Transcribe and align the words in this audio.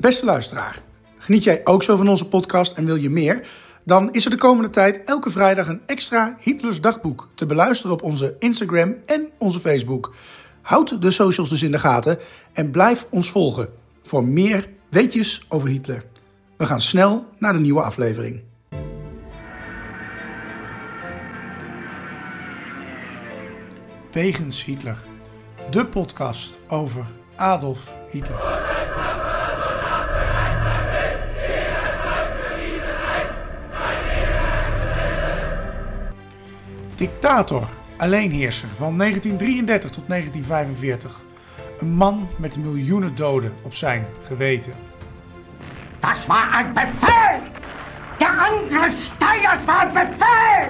Beste 0.00 0.24
luisteraar, 0.24 0.82
geniet 1.16 1.44
jij 1.44 1.60
ook 1.64 1.82
zo 1.82 1.96
van 1.96 2.08
onze 2.08 2.28
podcast 2.28 2.72
en 2.72 2.84
wil 2.84 2.94
je 2.94 3.10
meer? 3.10 3.48
Dan 3.84 4.12
is 4.12 4.24
er 4.24 4.30
de 4.30 4.36
komende 4.36 4.70
tijd 4.70 5.04
elke 5.04 5.30
vrijdag 5.30 5.68
een 5.68 5.80
extra 5.86 6.36
Hitlers 6.40 6.80
dagboek 6.80 7.28
te 7.34 7.46
beluisteren 7.46 7.92
op 7.92 8.02
onze 8.02 8.36
Instagram 8.38 8.96
en 9.06 9.30
onze 9.38 9.60
Facebook. 9.60 10.14
Houd 10.62 11.02
de 11.02 11.10
socials 11.10 11.48
dus 11.48 11.62
in 11.62 11.72
de 11.72 11.78
gaten 11.78 12.18
en 12.52 12.70
blijf 12.70 13.06
ons 13.10 13.30
volgen 13.30 13.68
voor 14.02 14.24
meer 14.24 14.68
weetjes 14.88 15.44
over 15.48 15.68
Hitler. 15.68 16.02
We 16.56 16.66
gaan 16.66 16.80
snel 16.80 17.26
naar 17.38 17.52
de 17.52 17.58
nieuwe 17.58 17.82
aflevering. 17.82 18.42
Wegens 24.12 24.64
Hitler, 24.64 25.04
de 25.70 25.86
podcast 25.86 26.58
over 26.68 27.04
Adolf 27.36 27.94
Hitler. 28.10 28.67
Dictator, 36.98 37.68
alleenheerser 37.96 38.68
van 38.76 38.98
1933 38.98 39.90
tot 39.90 40.08
1945. 40.08 41.24
Een 41.78 41.94
man 41.94 42.28
met 42.38 42.58
miljoenen 42.58 43.14
doden 43.14 43.54
op 43.62 43.74
zijn 43.74 44.06
geweten. 44.22 44.72
Das 46.00 46.26
war 46.26 46.50
ein 46.50 46.72
Befehl! 46.72 47.40
Der 48.16 48.28
Angriff 48.28 49.02
Steiners 49.02 49.64
war 49.64 49.78
ein 49.78 49.92
Befehl! 49.92 50.68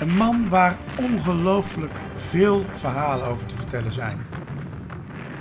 Een 0.00 0.16
man 0.16 0.48
waar 0.48 0.76
ongelooflijk 0.96 1.98
veel 2.28 2.64
verhalen 2.72 3.26
over 3.26 3.46
te 3.46 3.56
vertellen 3.56 3.92
zijn. 3.92 4.26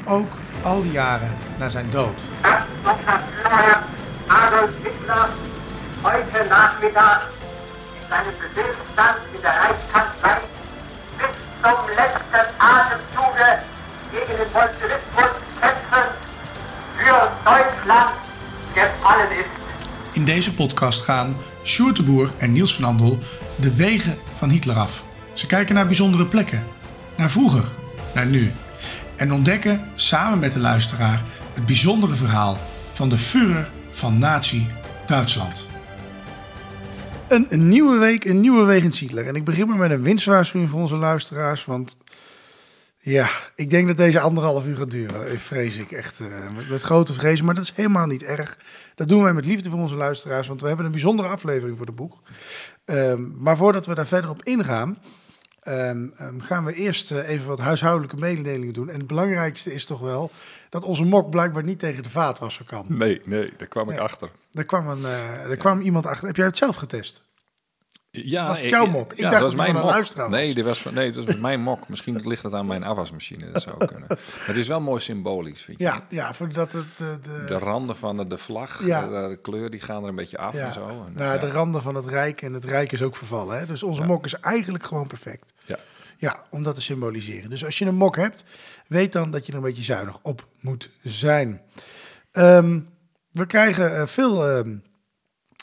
Ook 0.05 0.31
al 0.64 0.81
die 0.81 0.91
jaren 0.91 1.31
na 1.59 1.70
zijn 1.70 1.89
dood. 1.89 2.23
Adolf 4.27 4.84
Hitler 4.84 5.30
heute 6.02 6.50
Nachmittag 6.50 7.45
in 8.06 8.11
seinem 8.11 8.38
Befehlsstand 8.39 9.17
in 9.34 9.42
der 9.42 9.52
Reichskanzlei 9.52 10.38
bis 11.17 11.34
zum 11.61 11.80
letzten 11.95 12.45
Atemzuge 12.58 13.50
gegen 14.11 14.38
den 14.38 14.52
Bolschewismus 14.53 15.31
kämpfen 15.59 16.06
für 16.98 17.31
Deutschland 17.44 18.16
gefallen 18.73 19.31
ist. 19.31 20.16
In 20.16 20.26
deze 20.26 20.53
podcast 20.53 21.02
gaan 21.02 21.36
Sjoerd 21.64 21.95
de 21.95 22.03
Boer 22.03 22.31
en 22.38 22.52
Niels 22.52 22.76
van 22.76 22.83
Andel 22.83 23.20
de 23.56 23.76
wegen 23.76 24.17
van 24.33 24.50
Hitler 24.50 24.78
af. 24.78 25.03
Ze 25.33 25.45
kijken 25.45 25.76
naar 25.76 25.86
bijzondere 25.86 26.26
plekken, 26.26 26.64
naar 27.16 27.30
vroeger, 27.30 27.64
naar 28.14 28.26
nu. 28.26 28.53
En 29.16 29.33
ontdekken 29.33 29.92
samen 29.95 30.39
met 30.39 30.52
de 30.52 30.59
luisteraar 30.59 31.22
het 31.53 31.66
bijzondere 31.66 32.16
verhaal 32.16 32.58
van 32.94 33.09
de 33.09 33.17
Führer 33.17 33.70
van 33.92 34.17
Nazi-Duitsland. 34.17 35.75
Een, 37.36 37.45
een 37.50 37.69
nieuwe 37.69 37.97
week, 37.97 38.25
een 38.25 38.39
nieuwe 38.39 38.64
wegens 38.64 39.00
Hitler. 39.00 39.28
En 39.28 39.36
ik 39.36 39.44
begin 39.44 39.67
maar 39.67 39.78
met 39.78 39.91
een 39.91 40.02
winstwaarschuwing 40.02 40.69
voor 40.69 40.80
onze 40.80 40.95
luisteraars, 40.95 41.66
want 41.66 41.97
ja, 43.00 43.30
ik 43.55 43.69
denk 43.69 43.88
dat 43.88 43.97
deze 43.97 44.19
anderhalf 44.19 44.67
uur 44.67 44.75
gaat 44.75 44.92
duren. 44.92 45.27
Eh, 45.27 45.38
Vrees 45.38 45.77
ik 45.77 45.92
echt 45.92 46.19
eh, 46.19 46.27
met, 46.55 46.69
met 46.69 46.81
grote 46.81 47.14
vrees. 47.14 47.42
Maar 47.42 47.55
dat 47.55 47.64
is 47.64 47.72
helemaal 47.75 48.05
niet 48.05 48.23
erg. 48.23 48.58
Dat 48.95 49.08
doen 49.08 49.23
wij 49.23 49.33
met 49.33 49.45
liefde 49.45 49.69
voor 49.69 49.80
onze 49.80 49.95
luisteraars. 49.95 50.47
Want 50.47 50.61
we 50.61 50.67
hebben 50.67 50.86
een 50.86 50.92
bijzondere 50.92 51.27
aflevering 51.27 51.77
voor 51.77 51.86
de 51.86 51.92
boek. 51.92 52.22
Ehm, 52.86 53.22
maar 53.38 53.58
voordat 53.58 53.86
we 53.86 53.95
daar 53.95 54.08
verder 54.08 54.30
op 54.30 54.44
ingaan. 54.44 54.97
ehm, 55.61 56.08
ehm, 56.17 56.39
gaan 56.39 56.66
we 56.66 56.73
eerst 56.73 57.11
eh, 57.11 57.30
even 57.30 57.47
wat 57.47 57.59
huishoudelijke 57.59 58.17
mededelingen 58.17 58.73
doen. 58.73 58.89
En 58.89 58.97
het 58.97 59.08
belangrijkste 59.08 59.73
is 59.73 59.86
toch 59.86 59.99
wel 59.99 60.31
dat 60.70 60.83
onze 60.83 61.03
mok 61.03 61.30
blijkbaar 61.30 61.64
niet 61.64 61.80
tegen 61.80 62.03
de 62.03 62.09
vaatwasser 62.09 62.66
kan. 62.66 62.86
Nee, 62.88 63.22
nee, 63.25 63.53
daar 63.58 63.67
kwam 63.67 63.89
ik 63.89 63.97
achter. 63.99 64.30
Er 64.53 64.66
kwam, 64.66 64.88
een, 64.88 65.05
er 65.49 65.58
kwam 65.58 65.81
iemand 65.81 66.05
achter. 66.05 66.27
Heb 66.27 66.36
jij 66.36 66.45
het 66.45 66.58
zelf 66.58 66.75
getest? 66.75 67.25
Ja, 68.23 68.47
Was 68.47 68.61
het 68.61 68.69
jouw 68.69 68.85
mok? 68.85 69.13
Ik 69.13 69.21
dacht 69.21 69.33
dat 69.33 69.41
het 69.52 69.55
van 69.55 69.66
een 69.67 69.73
mok. 69.75 69.83
luisteraar 69.83 70.30
was. 70.30 70.39
Nee, 70.39 70.53
dit 70.53 70.65
was 70.65 70.81
van, 70.81 70.93
nee, 70.93 71.11
dat 71.11 71.26
was 71.26 71.36
mijn 71.37 71.61
mok. 71.61 71.87
Misschien 71.89 72.21
ligt 72.27 72.43
het 72.43 72.53
aan 72.53 72.65
mijn 72.67 72.83
afwasmachine. 72.83 73.52
Dat 73.52 73.61
zou 73.61 73.86
kunnen. 73.86 74.05
Maar 74.08 74.17
het 74.45 74.55
is 74.55 74.67
wel 74.67 74.81
mooi 74.81 75.02
symbolisch, 75.02 75.61
vind 75.61 75.77
je 75.80 75.83
Ja, 75.83 75.93
niet? 75.93 76.03
ja 76.09 76.33
voordat 76.33 76.71
het... 76.73 76.86
De, 76.98 77.17
de, 77.21 77.43
De 77.48 77.58
randen 77.58 77.95
van 77.95 78.17
de, 78.17 78.27
de 78.27 78.37
vlag, 78.37 78.86
Ja. 78.86 79.08
de, 79.08 79.27
de 79.30 79.39
kleur, 79.42 79.70
die 79.70 79.80
gaan 79.80 80.04
er 80.04 80.09
een 80.09 80.15
beetje 80.15 80.37
af 80.37 80.54
ja, 80.54 80.65
en 80.67 80.73
zo. 80.73 80.87
En, 80.87 81.14
ja. 81.23 81.37
de 81.37 81.52
randen 81.52 81.81
van 81.81 81.95
het 81.95 82.05
Rijk. 82.05 82.42
En 82.42 82.54
het 82.54 82.65
Rijk 82.65 82.92
is 82.92 83.02
ook 83.02 83.15
vervallen. 83.15 83.59
Hè? 83.59 83.65
Dus 83.65 83.83
onze 83.83 84.02
mok 84.04 84.25
is 84.25 84.33
eigenlijk 84.39 84.86
gewoon 84.86 85.08
perfect. 85.08 85.54
Ja. 85.65 85.77
Ja, 86.17 86.43
om 86.49 86.64
dat 86.64 86.75
te 86.75 86.81
symboliseren. 86.81 87.49
Dus 87.49 87.65
als 87.65 87.77
je 87.77 87.86
een 87.86 87.95
mok 87.95 88.15
hebt, 88.15 88.43
weet 88.87 89.14
dan 89.14 89.31
dat 89.31 89.45
je 89.45 89.52
er 89.52 89.58
een 89.58 89.64
beetje 89.64 89.83
zuinig 89.83 90.20
op 90.21 90.48
moet 90.61 90.89
zijn. 91.04 91.61
Ehm, 92.31 92.80
we 93.31 93.45
krijgen 93.45 93.95
eh, 93.98 94.08
veel 94.08 94.48
ehm, 94.49 94.77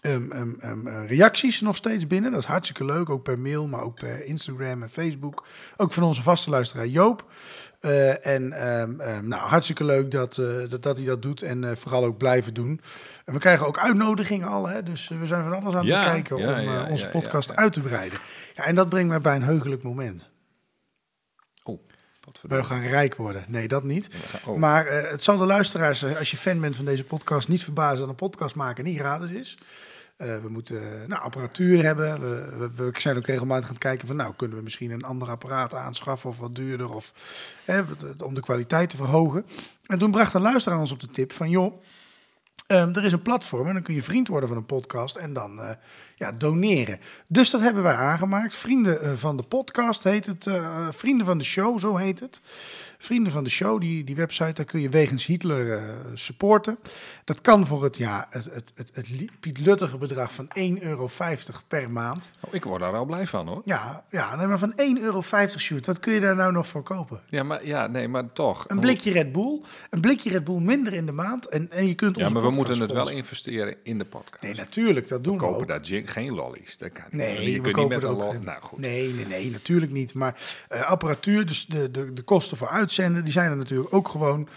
ehm, 0.03 0.31
ehm, 0.31 0.51
ehm, 0.61 0.87
eh, 0.87 1.09
reacties 1.09 1.61
nog 1.61 1.77
steeds 1.77 2.07
binnen. 2.07 2.31
Dat 2.31 2.41
is 2.41 2.47
hartstikke 2.47 2.85
leuk, 2.85 3.11
ook 3.11 3.23
per 3.23 3.39
mail, 3.39 3.67
maar 3.67 3.83
ook 3.83 3.95
per 3.95 4.25
Instagram 4.25 4.83
en 4.83 4.89
Facebook. 4.89 5.47
Ook 5.77 5.93
van 5.93 6.03
onze 6.03 6.23
vaste 6.23 6.51
luisteraar 6.51 6.87
Joop. 6.87 7.27
Eh, 7.81 8.27
en 8.27 8.49
nou, 9.29 9.35
hartstikke 9.35 9.85
leuk 9.85 10.11
dat, 10.11 10.39
eh, 10.39 10.47
dat, 10.69 10.83
dat 10.83 10.97
hij 10.97 11.07
dat 11.07 11.23
doet 11.23 11.43
en 11.43 11.77
vooral 11.77 12.05
ook 12.05 12.19
blijven 12.19 12.55
doen. 12.55 12.81
En 13.25 13.33
we 13.33 13.39
krijgen 13.39 13.67
ook 13.67 13.79
uitnodigingen 13.79 14.49
al, 14.49 14.69
hè? 14.69 14.83
dus 14.83 15.09
we 15.09 15.27
zijn 15.27 15.43
van 15.43 15.53
alles 15.53 15.75
aan 15.75 15.81
het 15.81 15.89
Ja, 15.89 16.01
bekijken 16.01 16.37
ja, 16.37 16.61
om 16.61 16.61
ja, 16.61 16.89
onze 16.89 17.09
podcast 17.09 17.57
uit 17.57 17.73
te 17.73 17.81
breiden. 17.81 18.19
Ja, 18.55 18.65
en 18.65 18.75
dat 18.75 18.89
brengt 18.89 19.09
mij 19.09 19.21
bij 19.21 19.37
een 19.37 19.43
heugelijk 19.43 19.83
moment. 19.83 20.31
Oh, 21.63 21.81
We 22.43 22.65
gaan 22.65 22.83
rijk 22.83 23.17
worden. 23.17 23.45
Nee, 23.49 23.69
dat 23.69 23.85
niet. 23.85 24.09
Oh. 24.47 24.57
Maar 24.57 24.87
het 24.87 25.23
zal 25.23 25.37
de 25.37 25.47
luisteraars, 25.47 26.05
als 26.05 26.31
je 26.31 26.37
fan 26.37 26.61
bent 26.61 26.77
van 26.77 26.85
deze 26.85 27.05
podcast, 27.05 27.49
niet 27.49 27.65
verbazen 27.65 27.99
dat 27.99 28.09
een 28.09 28.15
podcast 28.15 28.55
maken 28.55 28.85
niet 28.85 28.99
gratis 28.99 29.31
is. 29.31 29.59
Eh, 30.23 30.39
we 30.43 30.49
moeten 30.49 31.03
eh, 31.03 31.09
nou, 31.09 31.23
apparatuur 31.23 31.83
hebben. 31.85 32.21
We, 32.21 32.57
we, 32.59 32.85
we 32.85 33.01
zijn 33.01 33.17
ook 33.17 33.27
regelmatig 33.27 33.65
aan 33.65 33.75
het 33.75 33.83
kijken 33.83 34.07
van, 34.07 34.17
nou, 34.17 34.35
kunnen 34.37 34.57
we 34.57 34.63
misschien 34.63 34.91
een 34.91 35.05
ander 35.05 35.29
apparaat 35.29 35.75
aanschaffen 35.75 36.31
of 36.31 36.39
wat 36.39 36.55
duurder, 36.55 36.95
of, 36.95 37.13
hè, 37.65 37.83
om 38.25 38.35
de 38.35 38.41
kwaliteit 38.41 38.91
te 38.91 38.97
verhogen. 38.97 39.47
En 39.87 39.99
toen 39.99 40.11
bracht 40.11 40.35
een 40.35 40.41
luisteraar 40.41 40.79
ons 40.79 40.93
op 40.93 41.01
de 41.01 41.11
tip 41.11 41.33
van, 41.33 41.51
joh, 41.51 41.83
ehm, 42.67 42.95
er 42.95 43.05
is 43.05 43.13
een 43.13 43.23
platform 43.23 43.67
en 43.67 43.73
dan 43.73 43.83
kun 43.83 43.95
je 43.95 44.03
vriend 44.03 44.29
worden 44.29 44.49
van 44.49 44.59
een 44.59 44.67
podcast 44.67 45.17
en 45.17 45.33
dan 45.33 45.61
eh, 45.61 45.71
ja, 46.23 46.33
doneren. 46.33 46.99
Dus 47.27 47.51
dat 47.51 47.61
hebben 47.61 47.83
wij 47.83 47.95
aangemaakt. 47.95 48.55
Vrienden 48.55 49.03
eh, 49.03 49.13
van 49.15 49.37
de 49.37 49.43
podcast 49.43 50.05
heet 50.05 50.27
het. 50.27 50.47
eh, 50.47 50.89
Vrienden 50.91 51.27
van 51.27 51.39
de 51.39 51.45
show, 51.45 51.79
zo 51.79 51.97
heet 51.97 52.21
het. 52.21 52.41
Vrienden 52.99 53.33
van 53.33 53.45
de 53.45 53.51
show, 53.51 53.81
die, 53.81 54.05
die 54.05 54.17
website, 54.17 54.53
daar 54.53 54.65
kun 54.65 54.81
je 54.81 54.89
wegens 54.89 55.27
Hitler 55.27 55.73
eh, 55.73 55.83
supporten. 56.15 56.79
Dat 57.25 57.41
kan 57.41 57.67
voor 57.67 57.83
het, 57.85 57.97
ja, 57.97 58.27
het, 58.31 58.45
het, 58.45 58.73
het, 58.75 58.91
het 58.95 59.99
bedrag 59.99 60.33
van 60.33 60.49
1,50 60.59 60.83
euro 60.83 61.09
per 61.69 61.91
maand. 61.91 62.31
Oh, 62.41 62.55
ik 62.55 62.65
word 62.65 62.81
daar 62.81 62.95
al 62.95 63.05
blij 63.05 63.27
van, 63.27 63.49
hoor. 63.49 63.63
Ja, 63.65 64.05
ja 64.11 64.37
nee, 64.37 64.47
maar 64.47 64.59
van 64.59 64.73
1,50 64.73 64.77
euro, 65.03 65.23
shoot, 65.47 65.87
wat 65.87 66.01
kun 66.01 66.13
je 66.13 66.21
daar 66.21 66.37
nou 66.37 66.53
nog 66.53 66.67
voor 66.67 66.83
kopen? 66.83 67.21
Ja, 67.27 67.43
maar, 67.43 67.67
ja, 67.67 67.87
nee, 67.87 68.09
maar 68.09 68.33
toch. 68.33 68.65
Een 68.69 68.81
blikje 68.81 69.11
Red 69.13 69.33
Bull, 69.33 69.61
een 69.91 70.01
blikje 70.01 70.31
Red 70.31 70.45
Bull 70.45 70.61
minder 70.61 70.93
in 70.93 71.07
de 71.07 71.13
maand 71.13 71.47
en, 71.47 71.71
en 71.71 71.87
je 71.87 71.95
kunt 71.95 72.17
Ja, 72.17 72.29
maar 72.29 72.43
we 72.43 72.51
moeten 72.51 72.81
het 72.81 72.93
wel 72.93 73.11
investeren 73.11 73.77
in 73.83 73.99
de 73.99 74.05
podcast. 74.05 74.43
Nee, 74.43 74.55
natuurlijk, 74.55 75.09
dat 75.09 75.25
doen 75.25 75.35
we, 75.39 75.41
kopen 75.41 75.61
ook. 75.61 75.69
daar 75.69 75.83
geen 76.13 76.35
lollies. 76.35 76.77
Dat 76.77 76.93
kan 76.93 77.05
niet. 77.11 77.21
Nee, 77.21 77.51
je 77.51 77.61
we 77.61 77.71
kunt 77.71 77.77
niet 77.77 77.89
met 77.89 78.03
een 78.03 78.45
Nou 78.45 78.63
goed. 78.63 78.79
Nee, 78.79 79.13
nee, 79.13 79.27
nee, 79.27 79.51
natuurlijk 79.51 79.93
niet. 79.93 80.15
Maar 80.15 80.35
eh, 80.69 80.83
apparatuur, 80.83 81.47
dus 81.47 81.67
de, 81.67 81.91
de, 81.91 82.13
de 82.13 82.23
kosten 82.23 82.57
voor 82.57 82.69
uitzenden, 82.69 83.25
die 83.25 83.33
zijn 83.33 83.51
er 83.51 83.57
natuurlijk 83.57 83.95
ook 83.95 84.09
gewoon. 84.09 84.49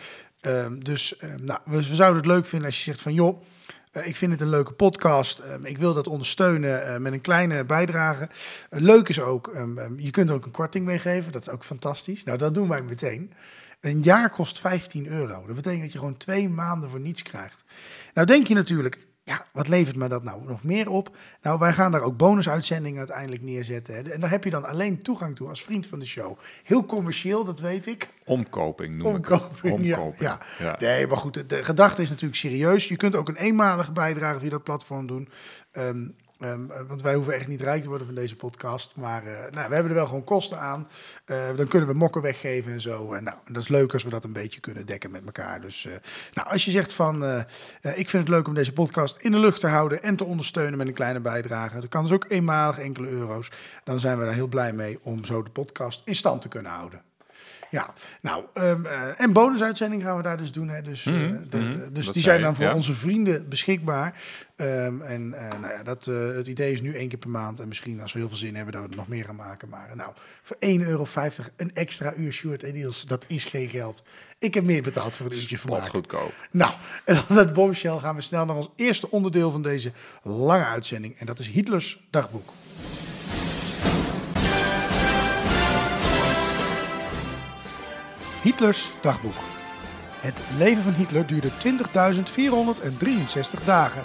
Ehm, 0.41 0.79
dus 0.79 1.17
ehm, 1.17 1.45
nou, 1.45 1.59
we, 1.65 1.75
we 1.75 1.95
zouden 1.95 2.17
het 2.21 2.31
leuk 2.31 2.45
vinden 2.45 2.67
als 2.67 2.77
je 2.77 2.83
zegt 2.83 3.01
van 3.01 3.13
joh, 3.13 3.43
eh, 3.91 4.07
ik 4.07 4.15
vind 4.15 4.31
het 4.31 4.41
een 4.41 4.49
leuke 4.49 4.73
podcast. 4.73 5.39
Ehm, 5.39 5.65
ik 5.65 5.77
wil 5.77 5.93
dat 5.93 6.07
ondersteunen 6.07 6.87
eh, 6.87 6.97
met 6.97 7.13
een 7.13 7.21
kleine 7.21 7.63
bijdrage. 7.63 8.29
Leuk 8.69 9.09
is 9.09 9.21
ook, 9.21 9.51
je 9.97 10.09
kunt 10.09 10.29
er 10.29 10.35
ook 10.35 10.45
een 10.45 10.51
korting 10.51 10.85
mee 10.85 10.99
geven. 10.99 11.31
Dat 11.31 11.41
is 11.41 11.49
ook 11.49 11.63
fantastisch. 11.63 12.23
Nou, 12.23 12.37
dat 12.37 12.53
doen 12.53 12.67
wij 12.67 12.81
meteen. 12.81 13.33
Een 13.81 14.01
jaar 14.01 14.29
kost 14.29 14.59
15 14.59 15.07
euro. 15.07 15.45
Dat 15.45 15.55
betekent 15.55 15.81
dat 15.81 15.91
je 15.91 15.97
gewoon 15.97 16.17
twee 16.17 16.49
maanden 16.49 16.89
voor 16.89 16.99
niets 16.99 17.21
krijgt. 17.21 17.63
Nou 18.13 18.27
denk 18.27 18.47
je 18.47 18.53
natuurlijk, 18.53 18.99
ja, 19.27 19.45
wat 19.51 19.67
levert 19.67 19.95
me 19.95 20.07
dat 20.07 20.23
nou 20.23 20.43
nog 20.45 20.63
meer 20.63 20.89
op? 20.89 21.17
Nou, 21.41 21.59
wij 21.59 21.73
gaan 21.73 21.91
daar 21.91 22.01
ook 22.01 22.17
bonusuitzendingen 22.17 22.97
uiteindelijk 22.97 23.41
neerzetten. 23.41 23.93
Hè. 23.93 24.09
En 24.09 24.19
daar 24.19 24.29
heb 24.29 24.43
je 24.43 24.49
dan 24.49 24.65
alleen 24.65 24.97
toegang 24.97 25.35
toe 25.35 25.49
als 25.49 25.63
vriend 25.63 25.87
van 25.87 25.99
de 25.99 26.05
show. 26.05 26.37
Heel 26.63 26.85
commercieel, 26.85 27.43
dat 27.43 27.59
weet 27.59 27.87
ik. 27.87 28.09
Omkoping 28.25 28.97
noem 28.97 29.15
ik 29.15 29.25
het. 29.25 29.43
Omkoping, 29.43 29.85
ja, 29.85 29.99
Omkoping. 29.99 30.21
ja. 30.29 30.41
Ja. 30.59 30.75
Nee, 30.79 31.07
maar 31.07 31.17
goed, 31.17 31.33
de, 31.33 31.45
de 31.45 31.63
gedachte 31.63 32.01
is 32.01 32.09
natuurlijk 32.09 32.39
serieus. 32.39 32.87
Je 32.87 32.95
kunt 32.95 33.15
ook 33.15 33.27
een 33.27 33.35
eenmalige 33.35 33.91
bijdrage 33.91 34.39
via 34.39 34.49
dat 34.49 34.63
platform 34.63 35.07
doen. 35.07 35.29
Ehm, 35.71 36.07
ehm, 36.51 36.71
eh, 36.71 36.87
want 36.87 37.01
wij 37.01 37.15
hoeven 37.15 37.33
echt 37.33 37.47
niet 37.47 37.61
rijk 37.61 37.81
te 37.81 37.89
worden 37.89 38.07
van 38.07 38.15
deze 38.15 38.35
podcast. 38.35 38.95
Maar 38.95 39.25
eh, 39.25 39.51
nou, 39.51 39.67
we 39.67 39.73
hebben 39.73 39.91
er 39.91 39.97
wel 39.97 40.05
gewoon 40.05 40.23
kosten 40.23 40.59
aan. 40.59 40.87
Eh, 41.25 41.37
dan 41.55 41.67
kunnen 41.67 41.89
we 41.89 41.95
mokken 41.95 42.21
weggeven 42.21 42.71
en 42.71 42.81
zo. 42.81 43.13
En 43.13 43.23
nou, 43.23 43.37
dat 43.51 43.61
is 43.61 43.67
leuk 43.67 43.93
als 43.93 44.03
we 44.03 44.09
dat 44.09 44.23
een 44.23 44.33
beetje 44.33 44.59
kunnen 44.59 44.85
dekken 44.85 45.11
met 45.11 45.25
elkaar. 45.25 45.61
Dus 45.61 45.87
nou, 46.33 46.49
als 46.49 46.65
je 46.65 46.71
zegt 46.71 46.93
van, 46.93 47.23
ik 47.81 48.09
vind 48.09 48.23
het 48.23 48.27
leuk 48.27 48.47
om 48.47 48.53
deze 48.53 48.73
podcast 48.73 49.17
in 49.19 49.31
de 49.31 49.39
lucht 49.39 49.59
te 49.59 49.67
houden 49.67 50.03
en 50.03 50.15
te 50.15 50.23
ondersteunen 50.23 50.77
met 50.77 50.87
een 50.87 50.93
kleine 50.93 51.19
bijdrage. 51.19 51.79
Dat 51.79 51.89
kan 51.89 52.03
dus 52.03 52.11
ook 52.11 52.25
eenmalig 52.27 52.79
enkele 52.79 53.07
euro's. 53.07 53.51
Dan 53.83 53.99
zijn 53.99 54.19
we 54.19 54.25
daar 54.25 54.33
heel 54.33 54.47
blij 54.47 54.73
mee 54.73 54.99
om 55.01 55.25
zo 55.25 55.43
de 55.43 55.49
podcast 55.49 56.01
in 56.05 56.15
stand 56.15 56.41
te 56.41 56.47
kunnen 56.47 56.71
houden. 56.71 57.01
Ja, 57.75 57.93
nou, 58.21 58.43
um, 58.53 58.85
uh, 58.85 59.21
en 59.21 59.33
bonusuitzending 59.33 60.01
gaan 60.01 60.17
we 60.17 60.23
daar 60.23 60.37
dus 60.37 60.51
doen. 60.51 60.69
Hè. 60.69 60.81
Dus, 60.81 61.03
Mhm, 61.03 61.35
de- 61.49 61.57
mhm. 61.57 61.93
dus 61.93 62.05
Dat 62.05 62.13
die 62.13 62.23
zijn 62.23 62.41
dan 62.41 62.55
voor 62.55 62.65
ja. 62.65 62.73
onze 62.73 62.93
vrienden 62.93 63.49
beschikbaar. 63.49 64.21
Ehm, 64.55 65.01
en 65.01 65.33
eh, 65.33 65.59
nou 65.59 65.73
ja, 65.73 65.83
dat, 65.83 66.07
eh, 66.07 66.15
het 66.35 66.47
idee 66.47 66.71
is 66.71 66.81
nu 66.81 66.95
één 66.95 67.07
keer 67.07 67.17
per 67.17 67.29
maand. 67.29 67.59
En 67.59 67.67
misschien 67.67 68.01
als 68.01 68.13
we 68.13 68.19
heel 68.19 68.27
veel 68.27 68.37
zin 68.37 68.55
hebben, 68.55 68.73
dat 68.73 68.83
we 68.83 68.89
er 68.89 68.95
nog 68.95 69.07
meer 69.07 69.23
gaan 69.23 69.35
maken. 69.35 69.69
Maar 69.69 69.89
eh, 69.89 69.95
nou, 69.95 70.11
voor 70.41 70.55
1,50 70.59 70.87
euro 70.87 71.05
een 71.57 71.71
extra 71.73 72.13
uur 72.15 72.31
Sjoerd 72.31 72.63
en 72.63 72.73
Niels, 72.73 73.01
dat 73.01 73.25
is 73.27 73.45
geen 73.45 73.67
geld. 73.69 74.01
Ik 74.39 74.53
heb 74.53 74.63
meer 74.63 74.83
betaald 74.83 75.15
voor 75.15 75.25
een 75.25 75.35
uurtje 75.37 75.57
van 75.57 75.87
goedkoop. 75.87 76.33
Nou, 76.51 76.73
en 77.05 77.13
dan 77.15 77.35
dat 77.35 77.53
bombshell 77.53 77.97
gaan 77.97 78.15
we 78.15 78.21
snel 78.21 78.45
naar 78.45 78.55
ons 78.55 78.69
eerste 78.75 79.11
onderdeel 79.11 79.51
van 79.51 79.61
deze 79.61 79.91
lange 80.23 80.65
uitzending. 80.65 81.17
En 81.17 81.25
dat 81.25 81.39
is 81.39 81.47
Hitlers 81.49 82.05
dagboek. 82.09 82.49
Hitlers 88.45 88.93
dagboek. 89.01 89.33
Het 90.19 90.39
leven 90.57 90.83
van 90.83 90.93
Hitler 90.93 91.27
duurde 91.27 91.49
20.463 93.59 93.65
dagen. 93.65 94.03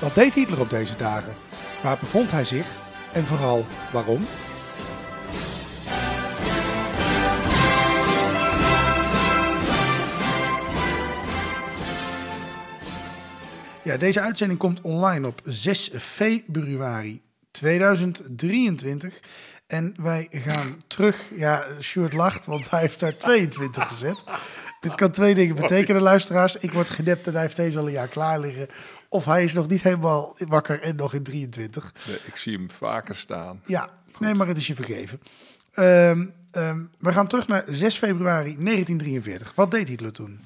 Wat 0.00 0.14
deed 0.14 0.34
Hitler 0.34 0.60
op 0.60 0.70
deze 0.70 0.96
dagen? 0.96 1.34
Waar 1.82 1.98
bevond 1.98 2.30
hij 2.30 2.44
zich? 2.44 2.76
En 3.12 3.24
vooral 3.24 3.66
waarom? 3.92 4.26
Ja, 13.82 13.96
deze 13.96 14.20
uitzending 14.20 14.58
komt 14.58 14.80
online 14.80 15.26
op 15.26 15.40
6 15.44 15.90
februari 15.98 17.22
2023. 17.50 19.20
En 19.72 19.94
wij 19.96 20.28
gaan 20.30 20.82
terug. 20.86 21.24
Ja, 21.34 21.66
Sjoerd 21.80 22.12
lacht, 22.12 22.46
want 22.46 22.70
hij 22.70 22.80
heeft 22.80 23.00
daar 23.00 23.16
22 23.16 23.88
gezet. 23.88 24.24
Dit 24.80 24.94
kan 24.94 25.10
twee 25.10 25.34
dingen 25.34 25.56
betekenen, 25.56 26.02
luisteraars. 26.02 26.56
Ik 26.56 26.72
word 26.72 26.90
gedept 26.90 27.26
en 27.26 27.32
hij 27.32 27.42
heeft 27.42 27.56
deze 27.56 27.78
al 27.78 27.86
een 27.86 27.92
jaar 27.92 28.08
klaar 28.08 28.40
liggen. 28.40 28.68
Of 29.08 29.24
hij 29.24 29.44
is 29.44 29.52
nog 29.52 29.68
niet 29.68 29.82
helemaal 29.82 30.36
wakker 30.38 30.80
en 30.80 30.96
nog 30.96 31.14
in 31.14 31.22
23. 31.22 31.92
Nee, 32.06 32.16
Ik 32.24 32.36
zie 32.36 32.56
hem 32.56 32.70
vaker 32.70 33.16
staan. 33.16 33.62
Ja, 33.66 33.88
nee, 34.18 34.34
maar 34.34 34.46
het 34.46 34.56
is 34.56 34.66
je 34.66 34.74
vergeven. 34.74 35.20
Ehm, 35.72 36.26
ehm, 36.50 36.80
we 36.98 37.12
gaan 37.12 37.26
terug 37.26 37.48
naar 37.48 37.64
6 37.68 37.98
februari 37.98 38.56
1943. 38.58 39.54
Wat 39.54 39.70
deed 39.70 39.88
Hitler 39.88 40.12
toen? 40.12 40.40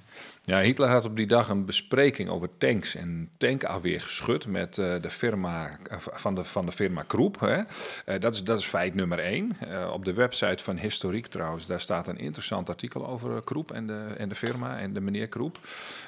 Ja, 0.48 0.60
Hitler 0.60 0.88
had 0.88 1.04
op 1.04 1.16
die 1.16 1.26
dag 1.26 1.48
een 1.48 1.64
bespreking 1.64 2.31
over 2.31 2.48
tanks 2.58 2.94
en 2.94 3.31
tankafweergeschut 3.37 4.46
met 4.46 4.78
eh, 4.78 4.94
de 5.00 5.10
firma 5.10 5.78
eh, 5.90 5.96
van 5.98 6.34
de, 6.34 6.44
van 6.44 6.66
de 6.66 6.72
firma 6.72 7.02
Kroep. 7.02 7.40
Hè. 7.40 7.62
Eh, 8.04 8.20
dat, 8.20 8.34
is, 8.34 8.44
dat 8.44 8.58
is 8.58 8.64
feit 8.64 8.94
nummer 8.94 9.19
één. 9.19 9.56
Op 9.93 10.04
de 10.04 10.12
website 10.12 10.64
van 10.64 10.76
Historiek 10.76 11.26
trouwens, 11.26 11.66
daar 11.66 11.81
staat 11.81 12.08
een 12.08 12.19
interessant 12.19 12.69
artikel 12.69 13.06
over 13.06 13.44
Kroep 13.44 13.70
en 13.70 13.87
de, 13.87 14.14
en 14.19 14.28
de 14.28 14.34
firma 14.34 14.78
en 14.78 14.93
de 14.93 15.00
meneer 15.00 15.28
Kroep. 15.28 15.58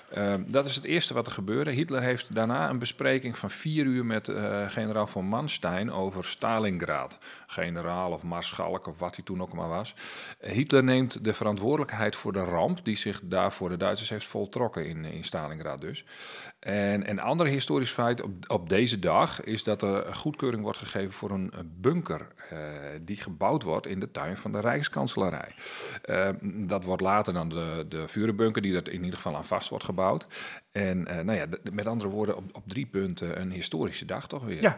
Eh, 0.08 0.34
dat 0.46 0.64
is 0.64 0.74
het 0.74 0.84
eerste 0.84 1.14
wat 1.14 1.26
er 1.26 1.32
gebeurde. 1.32 1.70
Hitler 1.70 2.02
heeft 2.02 2.34
daarna 2.34 2.68
een 2.68 2.78
bespreking 2.78 3.38
van 3.38 3.50
vier 3.50 3.84
uur 3.84 4.06
met 4.06 4.28
eh, 4.28 4.70
generaal 4.70 5.06
von 5.06 5.24
Manstein 5.24 5.92
over 5.92 6.24
Stalingrad. 6.24 7.18
Generaal 7.46 8.12
of 8.12 8.22
maarschalk 8.22 8.86
of 8.86 8.98
wat 8.98 9.14
hij 9.14 9.24
toen 9.24 9.42
ook 9.42 9.52
maar 9.52 9.68
was. 9.68 9.94
Eh, 10.40 10.52
Hitler 10.52 10.84
neemt 10.84 11.24
de 11.24 11.32
verantwoordelijkheid 11.32 12.16
voor 12.16 12.32
de 12.32 12.44
ramp 12.44 12.84
die 12.84 12.96
zich 12.96 13.20
daar 13.24 13.52
voor 13.52 13.68
de 13.68 13.76
Duitsers 13.76 14.10
heeft 14.10 14.26
voltrokken 14.26 14.86
in, 14.86 15.04
in 15.04 15.24
Stalingrad 15.24 15.80
dus. 15.80 16.04
En 16.58 17.10
een 17.10 17.20
ander 17.20 17.46
historisch 17.46 17.90
feit 17.90 18.22
op, 18.22 18.32
op 18.46 18.68
deze 18.68 18.98
dag 18.98 19.44
is 19.44 19.62
dat 19.62 19.82
er 19.82 20.14
goedkeuring 20.14 20.62
wordt 20.62 20.78
gegeven 20.78 21.12
voor 21.12 21.30
een 21.30 21.52
bunker 21.80 22.28
eh, 22.50 22.58
die 23.02 23.16
gebouwd 23.16 23.62
wordt 23.62 23.86
in 23.86 24.00
de 24.00 24.10
tuin 24.10 24.36
van 24.36 24.52
de 24.52 24.60
Rijkskanselarij. 24.60 25.54
Eh, 26.02 26.28
dat 26.42 26.84
wordt 26.84 27.02
later 27.02 27.32
dan 27.32 27.48
de, 27.48 27.86
de 27.88 28.08
vurenbunker 28.08 28.62
die 28.62 28.76
er 28.76 28.92
in 28.92 29.04
ieder 29.04 29.16
geval 29.16 29.36
aan 29.36 29.44
vast 29.44 29.68
wordt 29.68 29.84
gebouwd. 29.84 30.26
En 30.72 31.06
eh, 31.06 31.24
nou 31.24 31.38
ja, 31.38 31.46
met 31.72 31.86
andere 31.86 32.10
woorden, 32.10 32.36
op, 32.36 32.44
op 32.52 32.62
drie 32.66 32.86
punten 32.86 33.40
een 33.40 33.50
historische 33.50 34.04
dag 34.04 34.28
toch 34.28 34.44
weer. 34.44 34.62
Ja, 34.62 34.76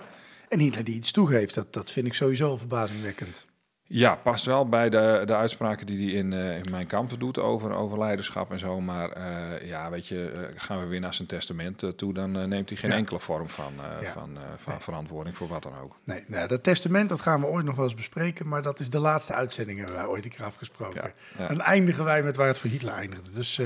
en 0.49 0.59
Hitler 0.59 0.85
die 0.85 0.95
iets 0.95 1.13
toegeeft, 1.13 1.55
dat, 1.55 1.73
dat 1.73 1.91
vind 1.91 2.07
ik 2.07 2.15
sowieso 2.15 2.57
verbazingwekkend. 2.57 3.47
Ja, 3.93 4.15
past 4.15 4.45
wel 4.45 4.69
bij 4.69 4.91
de, 4.91 5.23
de 5.27 5.35
uitspraken 5.37 5.87
die 5.87 6.07
hij 6.11 6.19
in, 6.19 6.33
eh, 6.33 6.57
in 6.57 6.71
mijn 6.71 6.87
kamp 6.87 7.21
doet 7.21 7.39
over, 7.39 7.73
over 7.75 7.99
leiderschap 7.99 8.51
en 8.51 8.59
zo. 8.59 8.81
Maar 8.81 9.11
eh, 9.11 9.67
ja, 9.69 9.91
weet 9.91 10.07
je, 10.07 10.31
eh, 10.31 10.61
gaan 10.63 10.81
we 10.81 10.87
weer 10.87 11.01
naar 11.01 11.15
zijn 11.15 11.29
testament 11.29 11.85
toe, 11.97 12.15
dan 12.15 12.49
neemt 12.49 12.69
hij 12.69 12.79
geen 12.79 12.91
Ja. 12.91 12.97
enkele 12.97 13.21
vorm 13.21 13.49
van, 13.49 13.73
Ja. 14.01 14.13
van, 14.13 14.39
van 14.57 14.73
Nee. 14.73 14.83
verantwoording 14.83 15.37
voor 15.37 15.49
wat 15.49 15.63
dan 15.63 15.73
ook. 15.83 15.97
Nee, 16.05 16.25
nou, 16.27 16.49
dat 16.49 16.63
testament 16.63 17.09
dat 17.09 17.21
gaan 17.21 17.41
we 17.41 17.47
ooit 17.47 17.65
nog 17.65 17.77
wel 17.77 17.85
eens 17.85 17.95
bespreken, 17.95 18.49
maar 18.49 18.63
dat 18.63 18.81
is 18.81 18.91
de 18.91 18.99
laatste 18.99 19.33
uitzending 19.33 19.79
hebben 19.79 19.97
wij 19.97 20.07
ooit 20.07 20.25
een 20.25 20.31
keer 20.31 20.45
afgesproken. 20.45 21.13
Ja. 21.39 21.47
Dan 21.47 21.61
eindigen 21.61 22.05
wij 22.05 22.23
met 22.23 22.37
waar 22.37 22.47
het 22.49 22.59
voor 22.59 22.71
Hitler 22.71 22.95
eindigde. 22.95 23.31
Dus 23.31 23.59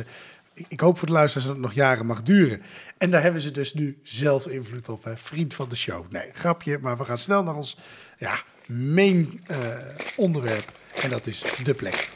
ik, 0.55 0.67
ik 0.69 0.81
hoop 0.81 0.99
voor 0.99 1.07
de 1.07 1.13
luisteraars 1.13 1.47
dat 1.49 1.57
het 1.57 1.65
nog 1.67 1.75
jaren 1.75 2.07
mag 2.07 2.23
duren. 2.23 2.63
En 2.99 3.11
daar 3.11 3.23
hebben 3.23 3.41
ze 3.41 3.51
dus 3.51 3.75
nu 3.75 3.99
zelf 4.03 4.47
invloed 4.47 4.89
op, 4.89 5.05
hè? 5.05 5.17
vriend 5.17 5.55
van 5.55 5.69
de 5.69 5.77
show. 5.77 6.05
Nee, 6.11 6.31
grapje, 6.33 6.79
maar 6.81 6.97
we 6.97 7.05
gaan 7.05 7.19
snel 7.19 7.43
naar 7.43 7.55
ons 7.55 7.79
ja, 8.19 8.43
main 8.67 9.41
eh, 9.47 9.79
onderwerp 10.17 10.73
en 11.03 11.11
dat 11.11 11.27
is 11.27 11.45
de 11.63 11.75
plek. 11.75 12.09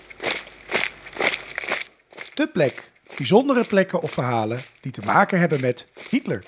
De 2.35 2.49
plek. 2.53 2.93
Bijzondere 3.17 3.65
plekken 3.65 4.01
of 4.01 4.11
verhalen 4.11 4.63
die 4.81 4.93
te 4.93 5.03
maken 5.03 5.39
hebben 5.39 5.61
met 5.61 5.87
Hitler. 6.11 6.45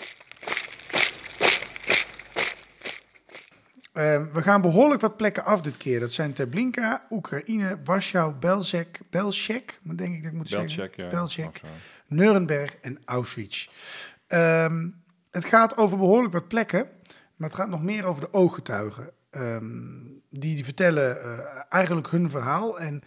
Ehm, 3.92 4.32
we 4.32 4.42
gaan 4.42 4.60
behoorlijk 4.60 5.00
wat 5.00 5.16
plekken 5.16 5.44
af 5.44 5.60
dit 5.60 5.76
keer. 5.76 6.00
Dat 6.00 6.12
zijn 6.12 6.32
Treblinka, 6.32 7.06
Oekraïne, 7.10 7.78
Warschau, 7.84 8.34
Belzec, 8.34 9.00
Belzec, 9.10 9.80
denk 9.82 10.14
ik 10.14 10.22
dat 10.22 10.32
ik 10.32 10.38
moet 10.38 10.48
zeggen. 10.48 10.90
Ja. 10.96 11.08
Belzec. 11.08 11.60
Nuremberg 12.06 12.76
en 12.76 12.98
Auschwitz. 13.04 13.68
Ehm, 14.26 14.88
het 15.30 15.44
gaat 15.44 15.76
over 15.76 15.98
behoorlijk 15.98 16.32
wat 16.32 16.48
plekken, 16.48 16.88
maar 17.36 17.48
het 17.48 17.58
gaat 17.58 17.68
nog 17.68 17.82
meer 17.82 18.04
over 18.04 18.20
de 18.20 18.32
ooggetuigen. 18.32 19.10
Ehm, 19.30 20.00
die, 20.30 20.64
vertellen 20.64 21.22
eh, 21.22 21.38
eigenlijk 21.68 22.10
hun 22.10 22.30
verhaal 22.30 22.78
en 22.80 23.02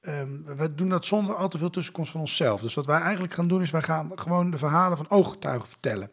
ehm, 0.00 0.42
we 0.56 0.74
doen 0.74 0.88
dat 0.88 1.04
zonder 1.04 1.34
al 1.34 1.48
te 1.48 1.58
veel 1.58 1.70
tussenkomst 1.70 2.12
van 2.12 2.20
onszelf. 2.20 2.60
Dus 2.60 2.74
wat 2.74 2.86
wij 2.86 3.00
eigenlijk 3.00 3.34
gaan 3.34 3.48
doen 3.48 3.62
is, 3.62 3.70
wij 3.70 3.82
gaan 3.82 4.10
gewoon 4.14 4.50
de 4.50 4.58
verhalen 4.58 4.96
van 4.96 5.10
ooggetuigen 5.10 5.68
vertellen. 5.68 6.10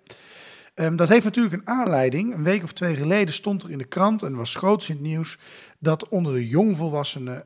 Ehm, 0.74 0.96
dat 0.96 1.10
heeft 1.10 1.24
natuurlijk 1.24 1.56
een 1.56 1.68
aanleiding. 1.68 2.34
Een 2.34 2.44
week 2.44 2.64
of 2.64 2.72
twee 2.72 2.96
geleden 2.96 3.34
stond 3.34 3.64
er 3.64 3.72
in 3.72 3.78
de 3.78 3.84
krant 3.84 4.24
en 4.24 4.36
was 4.36 4.56
groots 4.56 4.90
in 4.90 4.96
het 4.96 5.04
nieuws 5.04 5.38
dat 5.80 6.10
onder 6.10 6.34
de 6.34 6.48
jongvolwassenen 6.48 7.46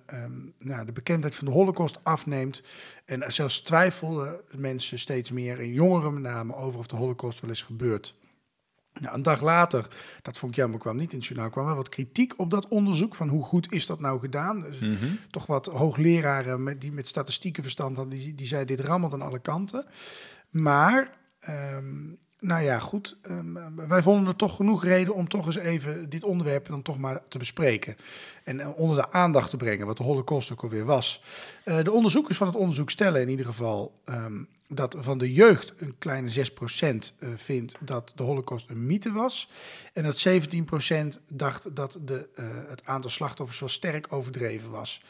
nou, 0.57 0.85
de 0.85 0.91
bekendheid 0.91 1.35
van 1.35 1.47
de 1.47 1.53
Holocaust 1.53 1.99
afneemt. 2.03 2.63
En 3.05 3.31
zelfs 3.31 3.61
twijfelden 3.61 4.39
mensen 4.51 4.99
steeds 4.99 5.31
meer, 5.31 5.59
en 5.59 5.73
jongeren 5.73 6.13
met 6.13 6.23
name, 6.23 6.55
over 6.55 6.79
of 6.79 6.87
de 6.87 6.95
Holocaust 6.95 7.39
wel 7.39 7.49
eens 7.49 7.61
gebeurt. 7.61 8.15
Nou, 9.01 9.15
een 9.15 9.23
dag 9.23 9.41
later, 9.41 9.87
dat 10.21 10.37
vond 10.37 10.51
ik 10.51 10.57
jammer, 10.57 10.79
kwam 10.79 10.95
niet 10.97 11.11
in 11.11 11.17
het 11.17 11.27
journaal, 11.27 11.49
kwam 11.49 11.65
wel 11.65 11.75
wat 11.75 11.89
kritiek 11.89 12.33
op 12.37 12.51
dat 12.51 12.67
onderzoek 12.67 13.15
van 13.15 13.27
hoe 13.27 13.43
goed 13.43 13.71
is 13.71 13.85
dat 13.85 13.99
nou 13.99 14.19
gedaan. 14.19 14.61
Dus 14.61 14.79
Mhm. 14.79 15.05
toch 15.29 15.45
wat 15.45 15.65
hoogleraren 15.65 16.63
met, 16.63 16.81
die 16.81 16.91
met 16.91 17.07
statistieken 17.07 17.63
verstand 17.63 17.97
hadden, 17.97 18.19
die, 18.19 18.35
die 18.35 18.47
zeiden 18.47 18.77
dit 18.77 18.85
rammelt 18.85 19.13
aan 19.13 19.21
alle 19.21 19.39
kanten. 19.39 19.85
Maar, 20.49 21.11
ehm, 21.39 22.03
nou 22.39 22.63
ja, 22.63 22.79
goed, 22.79 23.17
ehm, 23.21 23.53
wij 23.87 24.01
vonden 24.01 24.27
er 24.27 24.35
toch 24.35 24.55
genoeg 24.55 24.83
reden 24.83 25.13
om 25.13 25.27
toch 25.27 25.45
eens 25.45 25.55
even 25.55 26.09
dit 26.09 26.23
onderwerp 26.23 26.67
dan 26.67 26.81
toch 26.81 26.97
maar 26.97 27.23
te 27.23 27.37
bespreken. 27.37 27.95
En 28.43 28.59
eh, 28.59 28.69
onder 28.77 28.97
de 28.97 29.11
aandacht 29.11 29.49
te 29.49 29.57
brengen, 29.57 29.85
wat 29.85 29.97
de 29.97 30.03
holocaust 30.03 30.51
ook 30.51 30.63
alweer 30.63 30.85
was. 30.85 31.23
Eh, 31.63 31.83
de 31.83 31.91
onderzoekers 31.91 32.37
van 32.37 32.47
het 32.47 32.55
onderzoek 32.55 32.89
stellen 32.89 33.21
in 33.21 33.29
ieder 33.29 33.45
geval 33.45 33.99
ehm, 34.05 34.43
dat 34.67 34.95
van 34.99 35.17
de 35.17 35.33
jeugd 35.33 35.73
een 35.77 35.95
kleine 35.97 36.29
6% 36.29 37.13
eh, 37.19 37.29
vindt 37.35 37.75
dat 37.79 38.11
de 38.15 38.23
holocaust 38.23 38.69
een 38.69 38.85
mythe 38.85 39.11
was. 39.11 39.49
En 39.93 40.03
dat 40.03 40.17
17% 40.27 41.19
dacht 41.29 41.75
dat 41.75 41.99
de, 42.05 42.27
eh, 42.35 42.45
het 42.67 42.85
aantal 42.85 43.09
slachtoffers 43.11 43.59
wel 43.59 43.69
sterk 43.69 44.13
overdreven 44.13 44.69
was. 44.71 45.01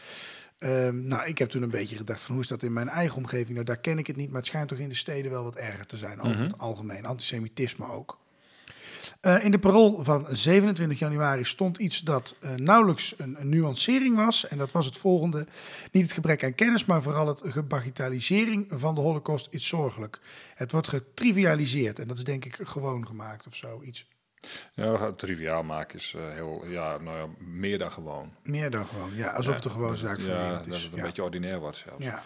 Ehm, 0.58 1.08
nou, 1.08 1.26
ik 1.28 1.38
heb 1.38 1.50
toen 1.50 1.62
een 1.64 1.70
beetje 1.70 1.96
gedacht 1.96 2.22
van 2.22 2.34
hoe 2.34 2.44
is 2.44 2.50
dat 2.50 2.64
in 2.64 2.74
mijn 2.74 2.90
eigen 2.90 3.18
omgeving? 3.18 3.50
Nou, 3.54 3.66
daar 3.66 3.78
ken 3.80 3.98
ik 3.98 4.08
het 4.08 4.16
niet, 4.16 4.28
maar 4.28 4.38
het 4.38 4.46
schijnt 4.46 4.68
toch 4.68 4.78
in 4.78 4.90
de 4.90 4.96
steden 4.96 5.32
wel 5.32 5.44
wat 5.44 5.56
erger 5.56 5.86
te 5.86 5.98
zijn 5.98 6.20
over 6.20 6.32
Mhm. 6.36 6.44
het 6.44 6.58
algemeen. 6.58 7.06
Antisemitisme 7.06 7.92
ook. 7.92 8.18
Eh, 9.22 9.44
in 9.44 9.52
de 9.52 9.60
parool 9.60 10.04
van 10.04 10.28
27 10.30 11.00
januari 11.00 11.44
stond 11.44 11.78
iets 11.78 12.00
dat 12.00 12.36
eh, 12.40 12.52
nauwelijks 12.56 13.14
een, 13.18 13.36
een 13.40 13.50
nuancering 13.50 14.16
was. 14.16 14.48
En 14.48 14.58
dat 14.58 14.72
was 14.72 14.86
het 14.86 14.98
volgende. 14.98 15.48
Niet 15.92 16.04
het 16.04 16.12
gebrek 16.12 16.44
aan 16.44 16.56
kennis, 16.56 16.86
maar 16.86 17.02
vooral 17.02 17.28
het 17.28 17.42
gebagitalisering 17.46 18.68
van 18.70 18.96
de 18.96 19.02
holocaust 19.02 19.48
is 19.52 19.68
zorgelijk. 19.68 20.20
Het 20.56 20.72
wordt 20.72 20.88
getrivialiseerd 20.88 22.00
en 22.00 22.08
dat 22.08 22.18
is 22.18 22.24
denk 22.24 22.46
ik 22.46 22.60
gewoon 22.64 23.08
gemaakt 23.08 23.48
of 23.48 23.56
zo. 24.40 24.48
Iets 24.48 25.02
Ja, 25.02 25.12
triviaal 25.12 25.64
maken 25.64 26.00
is 26.00 26.14
uh, 26.18 26.22
heel, 26.34 26.66
ja, 26.68 26.98
nou 26.98 27.18
ja, 27.18 27.28
meer 27.38 27.78
dan 27.78 27.92
gewoon. 27.92 28.34
Meer 28.44 28.70
dan 28.70 28.86
gewoon, 28.86 29.10
ja. 29.16 29.28
Alsof 29.28 29.52
ja, 29.52 29.56
het 29.56 29.66
er 29.66 29.72
gewoon 29.72 29.98
zaak 29.98 30.22
van 30.22 30.34
Ja, 30.34 30.60
is. 30.60 30.68
dat 30.68 30.76
het 30.76 30.92
een 30.92 30.98
ja. 30.98 31.04
beetje 31.04 31.24
ordinair 31.24 31.60
wordt 31.60 31.78
zelfs. 31.78 32.06
Ja. 32.06 32.24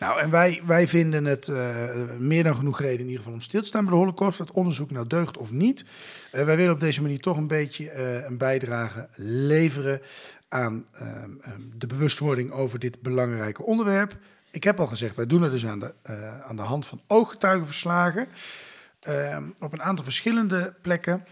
Nou, 0.00 0.20
en 0.20 0.30
wij, 0.30 0.62
wij 0.66 0.88
vinden 0.88 1.24
het 1.24 1.48
uh, 1.48 1.84
meer 2.18 2.44
dan 2.44 2.56
genoeg 2.56 2.80
reden 2.80 2.98
in 2.98 3.04
ieder 3.04 3.18
geval 3.18 3.32
om 3.32 3.40
stil 3.40 3.60
te 3.60 3.66
staan 3.66 3.84
bij 3.84 3.92
de 3.92 3.98
holocaust. 3.98 4.38
Dat 4.38 4.50
onderzoek 4.50 4.90
nou 4.90 5.06
deugt 5.06 5.36
of 5.36 5.52
niet. 5.52 5.84
Uh, 6.32 6.44
wij 6.44 6.56
willen 6.56 6.72
op 6.72 6.80
deze 6.80 7.02
manier 7.02 7.20
toch 7.20 7.36
een 7.36 7.46
beetje 7.46 7.92
een 8.26 8.38
bijdrage 8.38 9.08
leveren 9.14 10.00
aan 10.48 10.86
um, 11.00 11.40
um, 11.46 11.72
de 11.76 11.86
bewustwording 11.86 12.52
over 12.52 12.78
dit 12.78 13.02
belangrijke 13.02 13.62
onderwerp. 13.62 14.16
Ik 14.50 14.64
heb 14.64 14.80
al 14.80 14.86
gezegd, 14.86 15.16
wij 15.16 15.26
doen 15.26 15.42
het 15.42 15.52
dus 15.52 15.66
aan 15.66 15.78
de, 15.78 15.94
aan 16.46 16.56
de 16.56 16.62
hand 16.62 16.86
van 16.86 17.00
ooggetuigenverslagen. 17.06 18.28
Um, 19.08 19.54
op 19.58 19.72
een 19.72 19.82
aantal 19.82 20.04
verschillende 20.04 20.74
plekken. 20.82 21.24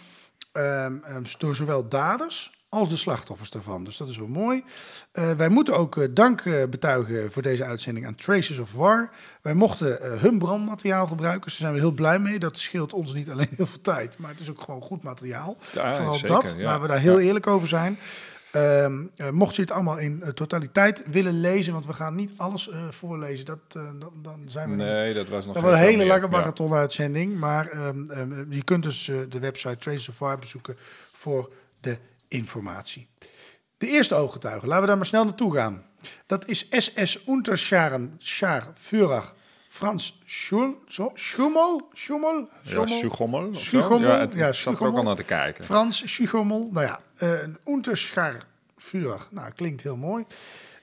Um, 0.59 1.03
um, 1.11 1.23
door 1.39 1.55
zowel 1.55 1.89
daders 1.89 2.57
als 2.69 2.89
de 2.89 2.97
slachtoffers 2.97 3.51
daarvan. 3.51 3.85
Dus 3.85 3.97
dat 3.97 4.09
is 4.09 4.19
wel 4.19 4.27
mooi. 4.27 4.65
Uh, 5.13 5.31
wij 5.33 5.49
moeten 5.49 5.77
ook 5.77 5.97
uh, 5.97 6.09
dank 6.11 6.45
uh, 6.45 6.65
betuigen 6.65 7.33
voor 7.33 7.43
deze 7.43 7.65
uitzending 7.65 8.07
aan 8.07 8.15
Traces 8.15 8.59
of 8.59 8.73
War. 8.73 9.11
Wij 9.43 9.55
mochten 9.55 9.99
hun 10.21 10.39
brandmateriaal 10.39 11.07
gebruiken. 11.07 11.43
Dus 11.43 11.51
daar 11.53 11.61
zijn 11.61 11.73
we 11.73 11.79
heel 11.81 11.95
blij 11.97 12.19
mee. 12.19 12.39
Dat 12.39 12.59
scheelt 12.59 12.93
ons 12.93 13.15
niet 13.15 13.31
alleen 13.31 13.49
heel 13.57 13.67
veel 13.67 13.81
tijd, 13.81 14.19
maar 14.19 14.31
het 14.31 14.41
is 14.41 14.51
ook 14.51 14.61
gewoon 14.61 14.83
goed 14.83 15.03
materiaal. 15.03 15.57
Ja, 15.73 15.95
Vooral 15.95 16.15
zeker, 16.15 16.29
dat, 16.29 16.55
ja. 16.57 16.65
waar 16.65 16.81
we 16.81 16.89
daar 16.89 16.99
heel 17.01 17.19
Ja. 17.19 17.27
eerlijk 17.27 17.47
over 17.47 17.69
zijn. 17.69 17.99
Um, 18.55 19.11
uh, 19.17 19.31
mocht 19.31 19.57
je 19.57 19.63
het 19.63 19.71
allemaal 19.71 19.99
in 19.99 20.21
uh, 20.23 20.29
totaliteit 20.29 21.05
willen 21.11 21.41
lezen, 21.41 21.73
want 21.73 21.87
we 21.87 21.93
gaan 21.93 22.15
niet 22.15 22.33
alles 22.37 22.69
uh, 22.69 22.89
voorlezen, 22.91 23.45
dat, 23.45 23.59
dan, 23.73 24.13
dan 24.23 24.43
zijn 24.47 24.71
we. 24.71 24.77
Nee, 24.77 25.15
dat 25.15 25.29
was 25.29 25.47
nog 25.47 25.55
Dat 25.55 25.65
een 25.65 25.75
hele 25.75 26.07
lange 26.07 26.29
marathon-uitzending. 26.29 27.39
Maar 27.39 27.87
um, 27.87 28.11
um, 28.11 28.53
je 28.53 28.65
kunt 28.65 28.83
dus 28.83 29.05
de 29.29 29.39
website 29.39 29.77
Traces 29.77 30.09
of 30.09 30.19
War 30.19 30.39
bezoeken 30.39 30.77
voor 31.13 31.53
de 31.81 31.99
informatie. 32.29 33.09
De 33.79 33.87
eerste 33.87 34.15
ooggetuige, 34.15 34.67
laten 34.67 34.81
we 34.81 34.87
daar 34.87 34.97
maar 34.97 35.07
snel 35.07 35.25
naartoe 35.25 35.55
gaan. 35.55 35.85
Dat 36.27 36.47
is 36.47 36.67
SS 36.71 37.27
Unterscharen 37.27 38.15
Schar 38.19 38.71
Führer 38.75 39.33
Frans 39.69 40.21
Schul, 40.25 40.83
zo, 40.87 41.11
Schummel? 41.15 41.89
Schummel? 41.93 42.49
Ja, 42.63 42.87
Sugommel. 42.87 43.49
of 43.49 43.59
zo. 43.59 43.81
Sugommel, 43.81 44.11
Ja, 44.11 44.19
het, 44.19 44.35
ja, 44.35 44.53
zat 44.53 44.81
er 44.81 44.87
ook 44.87 44.97
al 44.97 45.03
naar 45.03 45.17
te 45.17 45.23
kijken. 45.23 45.65
Frans 45.65 46.13
Schugommel, 46.13 46.69
nou 46.73 46.87
ja, 46.87 47.01
uh, 47.23 47.43
een. 47.43 47.59
Nou, 49.31 49.53
klinkt 49.55 49.83
heel 49.83 49.97
mooi. 49.97 50.25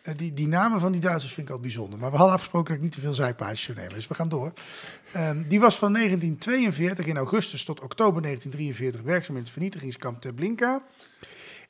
Uh, 0.04 0.14
die, 0.16 0.32
die 0.32 0.48
namen 0.48 0.80
van 0.80 0.92
die 0.92 1.02
Duitsers 1.02 1.34
vind 1.34 1.48
ik 1.48 1.54
al 1.54 1.60
bijzonder. 1.60 2.00
Maar 2.00 2.12
we 2.12 2.18
hadden 2.18 2.34
afgesproken 2.36 2.68
dat 2.68 2.78
ik 2.78 2.84
niet 2.84 2.94
te 2.94 3.00
veel 3.00 3.14
zijpaadjes 3.14 3.62
zou 3.62 3.78
nemen. 3.78 3.94
Dus 3.94 4.08
we 4.08 4.14
gaan 4.14 4.30
door. 4.30 4.54
Uh, 5.16 5.30
die 5.50 5.60
was 5.60 5.76
van 5.76 5.94
1942 5.94 7.06
in 7.06 7.18
augustus 7.18 7.66
tot 7.66 7.82
oktober 7.82 8.22
1943 8.22 9.02
werkzaam 9.02 9.36
in 9.36 9.42
het 9.42 9.52
vernietigingskamp 9.52 10.22
Treblinka. 10.22 10.82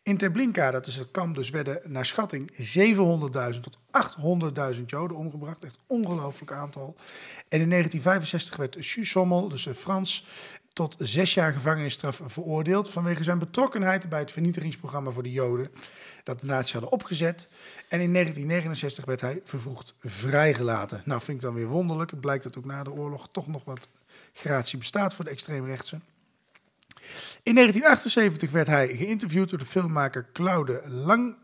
In 0.05 0.17
Treblinka, 0.17 0.71
dat 0.71 0.88
is 0.88 0.95
het 0.95 1.12
kamp, 1.12 1.35
dus 1.35 1.50
werden 1.50 1.81
naar 1.85 2.05
schatting 2.05 2.51
700.000 2.51 3.59
tot 3.59 3.77
800.000 4.75 4.81
Joden 4.85 5.17
omgebracht. 5.17 5.65
Echt 5.65 5.79
ongelooflijk 5.88 6.51
aantal. 6.51 6.95
En 7.50 7.62
in 7.62 7.69
1965 7.69 8.55
werd 8.55 8.77
Schusommel, 8.79 9.50
dus 9.50 9.67
Frans, 9.75 10.25
tot 10.74 10.95
zes 11.00 11.33
jaar 11.33 11.53
gevangenisstraf 11.53 12.21
veroordeeld 12.25 12.89
vanwege 12.89 13.24
zijn 13.24 13.39
betrokkenheid 13.39 14.09
bij 14.09 14.19
het 14.19 14.31
vernietigingsprogramma 14.31 15.12
voor 15.12 15.24
de 15.24 15.31
Joden 15.31 15.71
dat 16.24 16.39
de 16.39 16.45
nazi's 16.45 16.71
hadden 16.71 16.91
opgezet. 16.91 17.50
En 17.88 18.01
in 18.01 18.13
1969 18.13 19.05
werd 19.05 19.21
hij 19.21 19.41
vervroegd 19.43 19.95
vrijgelaten. 20.00 21.01
Nou, 21.05 21.21
vind 21.21 21.38
ik 21.38 21.43
dan 21.43 21.53
weer 21.53 21.67
wonderlijk. 21.67 22.12
Het 22.12 22.19
blijkt 22.21 22.43
dat 22.43 22.57
ook 22.57 22.65
na 22.65 22.83
de 22.83 22.91
oorlog 22.91 23.27
toch 23.31 23.47
nog 23.47 23.63
wat 23.63 23.88
gratie 24.33 24.77
bestaat 24.77 25.13
voor 25.13 25.25
de 25.25 25.31
extreemrechtse. 25.31 26.00
In 27.43 27.55
1978 27.55 28.51
werd 28.51 28.67
hij 28.67 28.95
geïnterviewd 28.95 29.50
door 29.50 29.59
de 29.59 29.65
filmmaker 29.65 30.25
Claude 30.33 30.81
Lang 30.85 31.35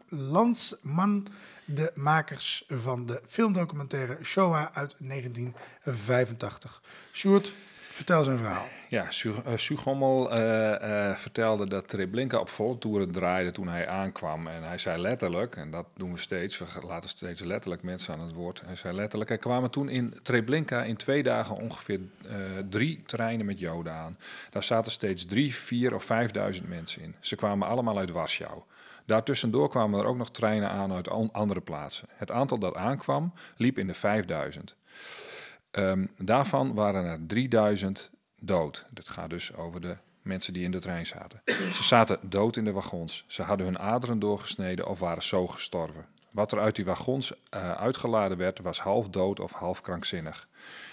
de 1.66 1.92
makers 1.96 2.66
van 2.70 3.06
de 3.06 3.22
filmdocumentaire 3.28 4.18
Shoah 4.24 4.68
uit 4.74 4.96
1985. 5.00 6.82
Sjoerd, 7.12 7.54
vertel 7.92 8.24
zijn 8.24 8.38
verhaal. 8.38 8.68
Ja, 8.92 9.06
Sugommel 9.56 10.38
uh, 10.38 10.76
uh, 10.82 11.16
vertelde 11.16 11.68
dat 11.68 11.88
Treblinka 11.88 12.40
op 12.40 12.50
volle 12.50 12.78
toeren 12.78 13.12
draaide 13.12 13.52
toen 13.52 13.68
hij 13.68 13.88
aankwam. 13.88 14.48
En 14.48 14.64
hij 14.64 14.78
zei 14.78 15.02
letterlijk, 15.02 15.56
en 15.56 15.72
dat 15.72 15.86
doen 15.96 16.12
we 16.12 16.18
steeds, 16.18 16.58
we 16.58 16.66
laten 16.86 17.10
steeds 17.10 17.42
letterlijk 17.42 17.84
mensen 17.84 18.14
aan 18.14 18.20
het 18.20 18.34
woord. 18.34 18.62
Hij 18.66 18.76
zei 18.76 18.96
letterlijk, 18.96 19.30
er 19.30 19.38
kwamen 19.38 19.70
toen 19.70 19.90
in 19.90 20.14
Treblinka 20.22 20.84
in 20.84 20.96
twee 20.96 21.24
dagen 21.24 21.56
ongeveer 21.56 22.00
drie 22.70 23.04
treinen 23.06 23.46
met 23.46 23.60
Joden 23.60 23.94
aan. 23.94 24.16
Daar 24.50 24.64
zaten 24.64 24.92
steeds 24.92 25.26
drie, 25.26 25.56
vier 25.56 25.96
of 25.96 26.04
vijfduizend 26.04 26.70
mensen 26.70 27.02
in. 27.02 27.16
Ze 27.20 27.36
kwamen 27.36 27.68
allemaal 27.68 27.98
uit 27.98 28.12
Warschau. 28.12 28.62
Daartussendoor 29.06 29.70
kwamen 29.70 30.00
er 30.00 30.06
ook 30.06 30.18
nog 30.18 30.32
treinen 30.32 30.70
aan 30.70 30.92
uit 30.92 31.10
andere 31.32 31.62
plaatsen. 31.62 32.08
Het 32.16 32.32
aantal 32.32 32.60
dat 32.60 32.76
aankwam 32.76 33.34
liep 33.58 33.78
in 33.78 33.88
de 33.88 33.94
5000. 33.94 34.76
Um, 35.72 36.10
daarvan 36.18 36.74
waren 36.74 37.06
er 37.06 37.20
3000 37.28 38.12
dood. 38.42 38.86
Dat 38.90 39.10
gaat 39.10 39.30
dus 39.30 39.54
over 39.54 39.82
de 39.82 39.98
mensen 40.22 40.54
die 40.54 40.64
in 40.64 40.72
de 40.72 40.80
trein 40.80 41.06
zaten. 41.06 41.42
Ze 41.46 41.84
zaten 41.84 42.20
dood 42.22 42.58
in 42.58 42.66
de 42.66 42.72
wagons. 42.72 43.24
Ze 43.28 43.42
hadden 43.42 43.66
hun 43.66 43.80
aderen 43.80 44.20
doorgesneden 44.20 44.88
of 44.88 45.00
waren 45.00 45.24
zo 45.24 45.48
gestorven. 45.48 46.06
Wat 46.32 46.52
er 46.52 46.60
uit 46.60 46.76
die 46.76 46.86
wagons 46.86 47.32
uh, 47.32 47.72
uitgeladen 47.72 48.38
werd, 48.38 48.60
was 48.60 48.80
half 48.80 49.10
dood 49.10 49.40
of 49.40 49.52
half 49.52 49.82
krankzinnig. 49.82 50.48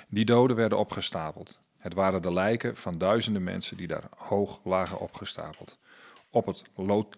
Die 0.09 0.25
doden 0.25 0.57
werden 0.57 0.79
opgestapeld. 0.79 1.61
Het 1.79 1.95
waren 1.95 2.23
de 2.23 2.33
lijken 2.33 2.77
van 2.77 2.99
duizenden 2.99 3.45
mensen 3.45 3.77
die 3.77 3.87
daar 3.87 4.09
hoog 4.17 4.61
lagen 4.65 4.99
opgestapeld. 4.99 5.79
Op 6.31 6.47
het 6.47 6.63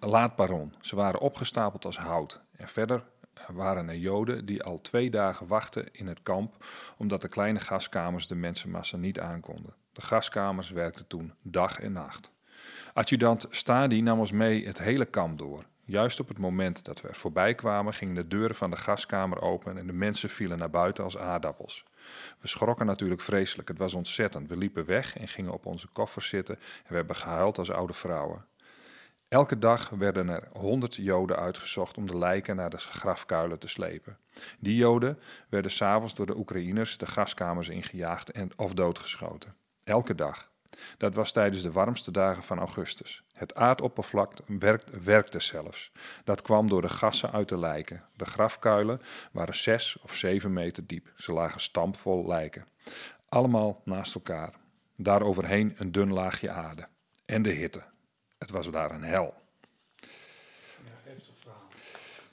laadbaron. 0.01 0.75
Ze 0.81 0.97
waren 0.97 1.21
opgestapeld 1.21 1.85
als 1.85 1.99
hout. 1.99 2.41
En 2.57 2.69
verder 2.69 3.05
waren 3.53 3.89
er 3.89 3.97
Joden 3.97 4.47
die 4.47 4.63
al 4.63 4.81
twee 4.81 5.11
dagen 5.11 5.47
wachten 5.47 5.89
in 5.93 6.07
het 6.07 6.23
kamp, 6.23 6.65
omdat 6.97 7.21
de 7.21 7.29
kleine 7.29 7.61
gaskamers 7.61 8.27
de 8.27 8.35
mensenmassa 8.35 8.97
niet 8.97 9.21
aankonden. 9.21 9.75
De 10.01 10.07
gaskamers 10.07 10.71
werkten 10.71 11.07
toen 11.07 11.33
dag 11.43 11.81
en 11.81 11.93
nacht. 11.93 12.33
Adjudant 12.95 13.47
Stadi 13.51 14.03
nam 14.03 14.19
ons 14.19 14.33
mee 14.33 14.67
het 14.67 14.79
hele 14.79 15.05
kamp 15.05 15.39
door. 15.39 15.65
Juist 15.85 16.21
op 16.21 16.29
het 16.29 16.39
moment 16.39 16.85
dat 16.85 17.01
we 17.01 17.09
er 17.09 17.15
voorbij 17.15 17.55
kwamen, 17.55 17.95
gingen 17.95 18.15
de 18.15 18.29
deuren 18.29 18.57
van 18.57 18.71
de 18.71 18.77
gaskamer 18.77 19.41
open 19.43 19.79
en 19.79 19.87
de 19.87 19.93
mensen 19.93 20.31
vielen 20.31 20.59
naar 20.59 20.71
buiten 20.71 21.05
als 21.05 21.19
aardappels. 21.19 21.85
We 22.39 22.49
schrokken 22.49 22.87
natuurlijk 22.87 23.21
vreselijk, 23.21 23.69
het 23.69 23.79
was 23.79 23.95
ontzettend. 23.95 24.49
We 24.49 24.57
liepen 24.57 24.85
weg 24.85 25.17
en 25.17 25.29
gingen 25.29 25.53
op 25.53 25.67
onze 25.67 25.89
koffers 25.89 26.29
zitten 26.29 26.57
en 26.57 26.89
we 26.89 26.95
hebben 26.95 27.17
gehuild 27.17 27.59
als 27.59 27.71
oude 27.71 27.93
vrouwen. 27.93 28.45
Elke 29.29 29.59
dag 29.59 29.89
werden 29.91 30.29
er 30.29 30.49
honderd 30.53 30.95
Joden 30.95 31.37
uitgezocht 31.37 31.97
om 31.97 32.07
de 32.07 32.19
lijken 32.19 32.57
naar 32.57 32.71
de 32.71 32.79
grafkuilen 32.79 33.59
te 33.59 33.69
slepen. 33.69 34.19
Die 34.59 34.77
Joden 34.77 35.19
werden 35.49 35.71
s'avonds 35.71 36.15
door 36.15 36.27
de 36.27 36.37
Oekraïners 36.37 36.99
de 36.99 37.07
gaskamers 37.07 37.69
ingejaagd 37.69 38.31
en 38.31 38.51
of 38.57 38.75
doodgeschoten. 38.75 39.60
Elke 39.85 40.15
dag. 40.15 40.51
Dat 40.97 41.15
was 41.15 41.33
tijdens 41.33 41.63
de 41.63 41.73
warmste 41.73 42.11
dagen 42.11 42.43
van 42.43 42.59
augustus. 42.59 43.23
Het 43.33 43.55
aardoppervlak 43.55 44.33
werkt, 44.47 45.05
werkte 45.05 45.41
zelfs. 45.41 45.93
Dat 46.25 46.43
kwam 46.43 46.69
door 46.69 46.83
de 46.83 46.89
gassen 46.89 47.33
uit 47.33 47.49
de 47.49 47.59
lijken. 47.59 48.05
De 48.17 48.25
grafkuilen 48.25 49.01
waren 49.33 49.55
zes 49.55 49.99
of 50.03 50.15
zeven 50.15 50.53
meter 50.53 50.87
diep. 50.87 51.13
Ze 51.17 51.33
lagen 51.33 51.61
stampvol 51.61 52.27
lijken. 52.27 52.67
Allemaal 53.29 53.81
naast 53.85 54.15
elkaar. 54.15 54.55
Daaroverheen 54.97 55.75
een 55.79 55.93
dun 55.93 56.13
laagje 56.13 56.51
aarde. 56.51 56.89
En 57.25 57.43
de 57.43 57.51
hitte. 57.51 57.83
Het 58.39 58.51
was 58.51 58.71
daar 58.71 58.91
een 58.91 59.05
hel. 59.05 59.35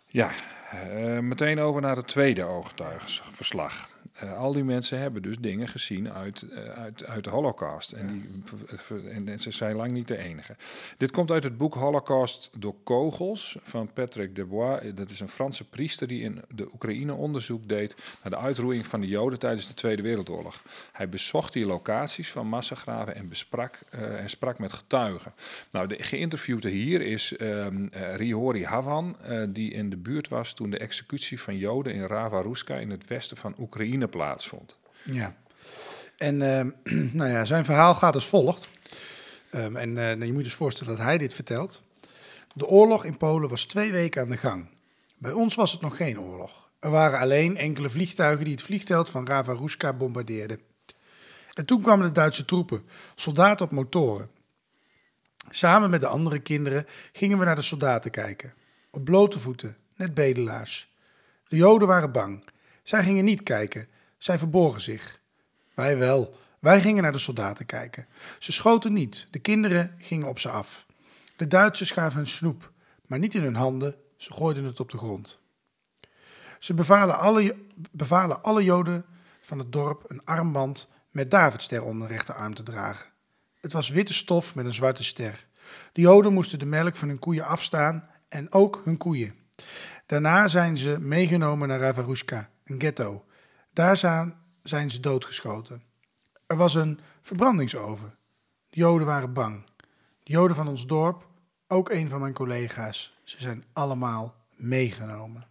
Ja, 0.06 0.32
uh, 0.74 1.20
meteen 1.20 1.60
over 1.60 1.82
naar 1.82 1.96
het 1.96 2.08
tweede 2.08 2.44
ooggetuigensverslag. 2.44 3.90
Uh, 4.24 4.38
al 4.38 4.54
die 4.54 4.64
mensen 4.64 5.00
hebben 5.00 5.22
dus 5.22 5.38
dingen 5.40 5.68
gezien 5.68 6.12
uit, 6.12 6.46
uh, 6.50 6.60
uit, 6.60 7.06
uit 7.06 7.24
de 7.24 7.30
Holocaust. 7.30 7.92
En, 7.92 8.08
die, 8.08 9.10
en, 9.10 9.40
ze 9.40 9.52
zijn 9.52 9.76
lang 9.76 9.92
niet 9.92 10.08
de 10.08 10.18
enige. 10.18 10.56
Dit 10.98 11.12
komt 11.12 11.32
uit 11.32 11.44
het 11.44 11.58
boek 11.58 11.74
Holocaust 11.74 12.50
door 12.58 12.76
kogels 12.84 13.58
van 13.62 13.94
Patrick 13.94 14.36
Debois. 14.36 14.94
Dat 14.96 15.10
is 15.10 15.20
een 15.20 15.30
Franse 15.30 15.64
priester 15.64 16.08
die 16.08 16.22
in 16.22 16.42
de 16.56 16.70
Oekraïne 16.74 17.14
onderzoek 17.14 17.68
deed 17.68 17.96
naar 18.24 18.32
de 18.32 18.38
uitroeiing 18.38 18.88
van 18.88 19.02
de 19.02 19.08
Joden 19.08 19.40
tijdens 19.40 19.68
de 19.68 19.74
Tweede 19.74 20.02
Wereldoorlog. 20.02 20.62
Hij 20.92 21.10
bezocht 21.10 21.54
die 21.54 21.66
locaties 21.66 22.32
van 22.32 22.48
massagraven 22.48 23.16
en, 23.16 23.30
besprak, 23.30 23.80
uh, 23.96 24.20
en 24.20 24.30
sprak 24.30 24.60
met 24.60 24.74
getuigen. 24.74 25.34
Nou, 25.72 25.88
de 25.88 26.04
geïnterviewde 26.04 26.70
hier 26.70 27.02
is 27.02 27.34
um, 27.42 27.90
Rihori 28.16 28.66
Havan, 28.66 29.18
die 29.50 29.72
in 29.72 29.90
de 29.90 29.98
buurt 29.98 30.28
was 30.28 30.54
toen 30.54 30.70
de 30.70 30.78
executie 30.78 31.42
van 31.42 31.58
Joden 31.58 31.94
in 31.94 32.06
Rava 32.06 32.42
Ruska 32.42 32.76
in 32.76 32.90
het 32.90 33.08
westen 33.08 33.38
van 33.38 33.56
Oekraïne 33.60 33.97
plaatsvond. 34.06 34.78
Ja, 35.04 35.36
en 36.18 36.42
uh, 36.42 36.62
nou 37.20 37.30
ja, 37.30 37.46
zijn 37.46 37.66
verhaal 37.66 37.96
gaat 37.96 38.16
als 38.16 38.28
volgt. 38.28 38.70
Um, 39.56 39.76
en 39.76 39.98
uh, 39.98 40.26
je 40.26 40.34
moet 40.34 40.44
dus 40.44 40.54
voorstellen 40.54 40.96
dat 40.96 41.06
hij 41.06 41.18
dit 41.18 41.34
vertelt. 41.34 41.84
De 42.54 42.68
oorlog 42.68 43.06
in 43.06 43.18
Polen 43.18 43.50
was 43.50 43.66
twee 43.66 43.92
weken 43.92 44.22
aan 44.22 44.30
de 44.30 44.38
gang. 44.38 44.70
Bij 45.18 45.32
ons 45.32 45.56
was 45.56 45.72
het 45.72 45.82
nog 45.82 45.98
geen 45.98 46.20
oorlog. 46.20 46.70
Er 46.80 46.90
waren 46.90 47.20
alleen 47.20 47.58
enkele 47.58 47.90
vliegtuigen 47.90 48.46
die 48.46 48.54
het 48.54 48.64
vliegveld 48.64 49.10
van 49.10 49.28
Rava 49.28 49.54
Ruska 49.54 49.94
bombardeerden. 49.94 50.60
En 51.54 51.66
toen 51.66 51.82
kwamen 51.82 52.06
de 52.06 52.12
Duitse 52.12 52.46
troepen, 52.46 52.84
soldaten 53.16 53.66
op 53.66 53.72
motoren. 53.72 54.30
Samen 55.50 55.90
met 55.90 56.02
de 56.02 56.08
andere 56.08 56.40
kinderen 56.40 56.86
gingen 57.12 57.38
we 57.38 57.46
naar 57.46 57.56
de 57.56 57.62
soldaten 57.62 58.12
kijken. 58.12 58.54
Op 58.92 59.04
blote 59.04 59.40
voeten, 59.40 59.78
net 59.96 60.14
bedelaars. 60.14 60.94
De 61.48 61.56
Joden 61.56 61.88
waren 61.88 62.12
bang. 62.12 62.44
Zij 62.88 63.04
gingen 63.04 63.26
niet 63.26 63.44
kijken, 63.44 63.88
zij 64.18 64.38
verborgen 64.38 64.82
zich. 64.82 65.22
Wij 65.74 65.98
wel, 65.98 66.38
wij 66.60 66.82
gingen 66.82 67.04
naar 67.04 67.12
de 67.12 67.18
soldaten 67.18 67.66
kijken. 67.66 68.08
Ze 68.40 68.52
schoten 68.52 68.94
niet, 68.94 69.28
de 69.32 69.40
kinderen 69.40 69.96
gingen 69.98 70.28
op 70.28 70.40
ze 70.40 70.50
af. 70.50 70.86
De 71.36 71.48
Duitsers 71.48 71.92
gaven 71.92 72.18
hun 72.18 72.28
snoep, 72.28 72.72
maar 73.06 73.20
niet 73.20 73.34
in 73.34 73.44
hun 73.44 73.56
handen, 73.56 73.96
ze 74.18 74.34
gooiden 74.34 74.64
het 74.64 74.80
op 74.80 74.90
de 74.90 74.98
grond. 74.98 75.40
Ze 76.60 76.74
bevalen 76.74 77.18
alle, 77.18 77.56
bevalen 77.92 78.44
alle 78.44 78.64
Joden 78.64 79.06
van 79.42 79.60
het 79.60 79.72
dorp 79.72 80.04
een 80.08 80.26
armband 80.26 80.90
met 81.12 81.32
Davidster 81.32 81.84
om 81.84 82.00
de 82.00 82.08
rechterarm 82.08 82.54
te 82.54 82.64
dragen. 82.64 83.10
Het 83.60 83.74
was 83.74 83.90
witte 83.90 84.14
stof 84.14 84.56
met 84.56 84.66
een 84.66 84.74
zwarte 84.74 85.04
ster. 85.04 85.48
De 85.94 86.02
Joden 86.02 86.34
moesten 86.34 86.60
de 86.60 86.66
melk 86.66 86.96
van 86.96 87.08
hun 87.08 87.20
koeien 87.20 87.46
afstaan 87.46 88.10
en 88.30 88.52
ook 88.52 88.82
hun 88.84 88.98
koeien. 88.98 89.36
Daarna 90.06 90.48
zijn 90.48 90.78
ze 90.78 91.00
meegenomen 91.00 91.68
naar 91.68 91.80
Ravarushka, 91.80 92.50
een 92.70 92.80
ghetto. 92.80 93.26
Daar 93.74 93.98
zijn 94.64 94.90
ze 94.90 95.00
doodgeschoten. 95.00 95.84
Er 96.48 96.56
was 96.56 96.76
een 96.76 97.00
verbrandingsoven. 97.22 98.18
De 98.70 98.80
Joden 98.80 99.08
waren 99.08 99.34
bang. 99.34 99.66
De 100.24 100.32
Joden 100.32 100.56
van 100.56 100.68
ons 100.68 100.88
dorp, 100.88 101.28
ook 101.68 101.90
een 101.90 102.10
van 102.10 102.20
mijn 102.20 102.34
collega's, 102.34 103.20
ze 103.24 103.42
zijn 103.42 103.64
allemaal 103.74 104.36
meegenomen. 104.56 105.48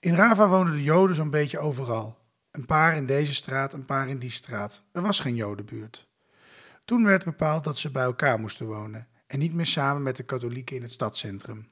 In 0.00 0.14
Rava 0.14 0.48
woonden 0.48 0.74
de 0.74 0.82
Joden 0.82 1.16
zo'n 1.16 1.30
beetje 1.30 1.58
overal. 1.58 2.18
Een 2.50 2.66
paar 2.66 2.96
in 2.96 3.06
deze 3.06 3.34
straat, 3.34 3.72
een 3.72 3.84
paar 3.84 4.08
in 4.08 4.18
die 4.18 4.30
straat. 4.30 4.82
Er 4.92 5.02
was 5.02 5.20
geen 5.20 5.34
Jodenbuurt. 5.34 6.08
Toen 6.84 7.04
werd 7.04 7.24
bepaald 7.24 7.64
dat 7.64 7.78
ze 7.78 7.90
bij 7.90 8.02
elkaar 8.02 8.40
moesten 8.40 8.66
wonen 8.66 9.08
en 9.26 9.38
niet 9.38 9.54
meer 9.54 9.66
samen 9.66 10.02
met 10.02 10.16
de 10.16 10.22
katholieken 10.22 10.76
in 10.76 10.82
het 10.82 10.92
stadscentrum. 10.92 11.68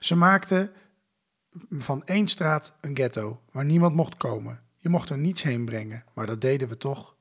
Ze 0.00 0.14
maakten 0.14 0.72
van 1.70 2.02
één 2.06 2.28
straat 2.28 2.76
een 2.80 2.96
ghetto 2.96 3.40
waar 3.52 3.64
niemand 3.64 3.94
mocht 3.94 4.16
komen. 4.16 4.60
Je 4.76 4.88
mocht 4.88 5.10
er 5.10 5.18
niets 5.18 5.42
heen 5.42 5.64
brengen, 5.64 6.04
maar 6.14 6.26
dat 6.26 6.40
deden 6.40 6.68
we 6.68 6.76
toch. 6.76 7.16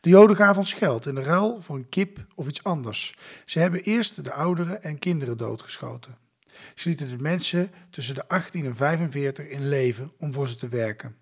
De 0.00 0.08
Joden 0.08 0.36
gaven 0.36 0.58
ons 0.58 0.72
geld 0.72 1.06
in 1.06 1.14
de 1.14 1.22
ruil 1.22 1.60
voor 1.60 1.76
een 1.76 1.88
kip 1.88 2.26
of 2.34 2.48
iets 2.48 2.64
anders. 2.64 3.16
Ze 3.44 3.58
hebben 3.58 3.82
eerst 3.82 4.24
de 4.24 4.32
ouderen 4.32 4.82
en 4.82 4.98
kinderen 4.98 5.36
doodgeschoten. 5.36 6.18
Ze 6.74 6.88
lieten 6.88 7.08
de 7.08 7.22
mensen 7.22 7.70
tussen 7.90 8.14
de 8.14 8.28
18 8.28 8.64
en 8.64 8.76
45 8.76 9.48
in 9.48 9.68
leven 9.68 10.12
om 10.18 10.32
voor 10.32 10.48
ze 10.48 10.54
te 10.54 10.68
werken. 10.68 11.16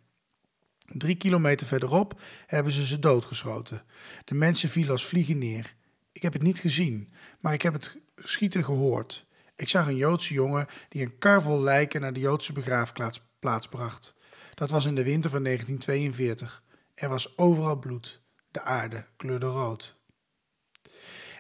Drie 0.86 1.16
kilometer 1.16 1.66
verderop 1.66 2.20
hebben 2.46 2.72
ze 2.72 2.86
ze 2.86 2.98
doodgeschoten. 2.98 3.82
De 4.24 4.34
mensen 4.34 4.68
vielen 4.68 4.92
als 4.92 5.06
vliegen 5.06 5.38
neer. 5.38 5.74
Ik 6.12 6.22
heb 6.22 6.32
het 6.32 6.42
niet 6.42 6.58
gezien, 6.58 7.12
maar 7.40 7.52
ik 7.52 7.62
heb 7.62 7.72
het 7.72 7.98
schieten 8.16 8.64
gehoord. 8.64 9.26
Ik 9.58 9.68
zag 9.68 9.86
een 9.86 9.96
Joodse 9.96 10.34
jongen 10.34 10.66
die 10.88 11.02
een 11.02 11.18
kar 11.18 11.42
vol 11.42 11.60
lijken 11.60 12.00
naar 12.00 12.12
de 12.12 12.20
Joodse 12.20 12.52
begraafplaats 12.52 13.68
bracht. 13.70 14.14
Dat 14.54 14.70
was 14.70 14.86
in 14.86 14.94
de 14.94 15.02
winter 15.02 15.30
van 15.30 15.42
1942. 15.42 16.62
Er 16.94 17.08
was 17.08 17.38
overal 17.38 17.78
bloed. 17.78 18.22
De 18.50 18.60
aarde 18.62 19.04
kleurde 19.16 19.46
rood. 19.46 19.96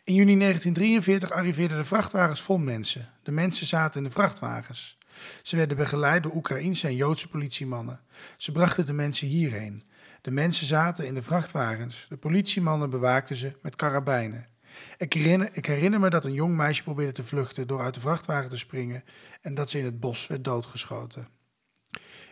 In 0.04 0.14
juni 0.14 0.38
1943 0.38 1.30
arriveerden 1.30 1.76
de 1.76 1.84
vrachtwagens 1.84 2.40
vol 2.40 2.58
mensen. 2.58 3.12
De 3.22 3.30
mensen 3.30 3.66
zaten 3.66 3.98
in 3.98 4.06
de 4.06 4.14
vrachtwagens. 4.14 4.98
Ze 5.42 5.56
werden 5.56 5.76
begeleid 5.76 6.22
door 6.22 6.34
Oekraïense 6.34 6.86
en 6.86 6.96
Joodse 6.96 7.28
politiemannen. 7.28 8.00
Ze 8.36 8.52
brachten 8.52 8.86
de 8.86 8.92
mensen 8.92 9.28
hierheen. 9.28 9.84
De 10.20 10.30
mensen 10.30 10.66
zaten 10.66 11.06
in 11.06 11.14
de 11.14 11.22
vrachtwagens. 11.22 12.06
De 12.08 12.16
politiemannen 12.16 12.90
bewaakten 12.90 13.36
ze 13.36 13.52
met 13.62 13.76
karabijnen. 13.76 14.46
Ik 14.96 15.12
herinner, 15.66 16.00
me 16.00 16.10
dat 16.10 16.24
een 16.24 16.32
jong 16.32 16.56
meisje 16.56 16.82
probeerde 16.82 17.12
te 17.12 17.24
vluchten 17.24 17.66
door 17.66 17.80
uit 17.80 17.94
de 17.94 18.00
vrachtwagen 18.00 18.48
te 18.48 18.56
springen 18.56 19.04
en 19.40 19.54
dat 19.54 19.70
ze 19.70 19.78
in 19.78 19.84
het 19.84 20.00
bos 20.00 20.26
werd 20.26 20.44
doodgeschoten. 20.44 21.28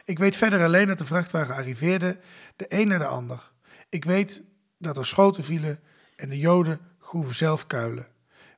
Ik 0.04 0.18
weet 0.18 0.36
verder 0.36 0.64
alleen 0.64 0.86
dat 0.86 0.98
de 0.98 1.04
vrachtwagen 1.04 1.54
arriveerde, 1.54 2.18
de 2.56 2.66
een 2.68 2.88
naar 2.88 2.98
de 2.98 3.06
ander. 3.06 3.52
Ik 3.88 4.04
weet 4.04 4.42
dat 4.78 4.96
er 4.96 5.06
schoten 5.06 5.44
vielen 5.44 5.80
en 6.16 6.28
de 6.28 6.38
Joden 6.38 6.80
groeven 6.98 7.34
zelf 7.34 7.66
kuilen. 7.66 8.06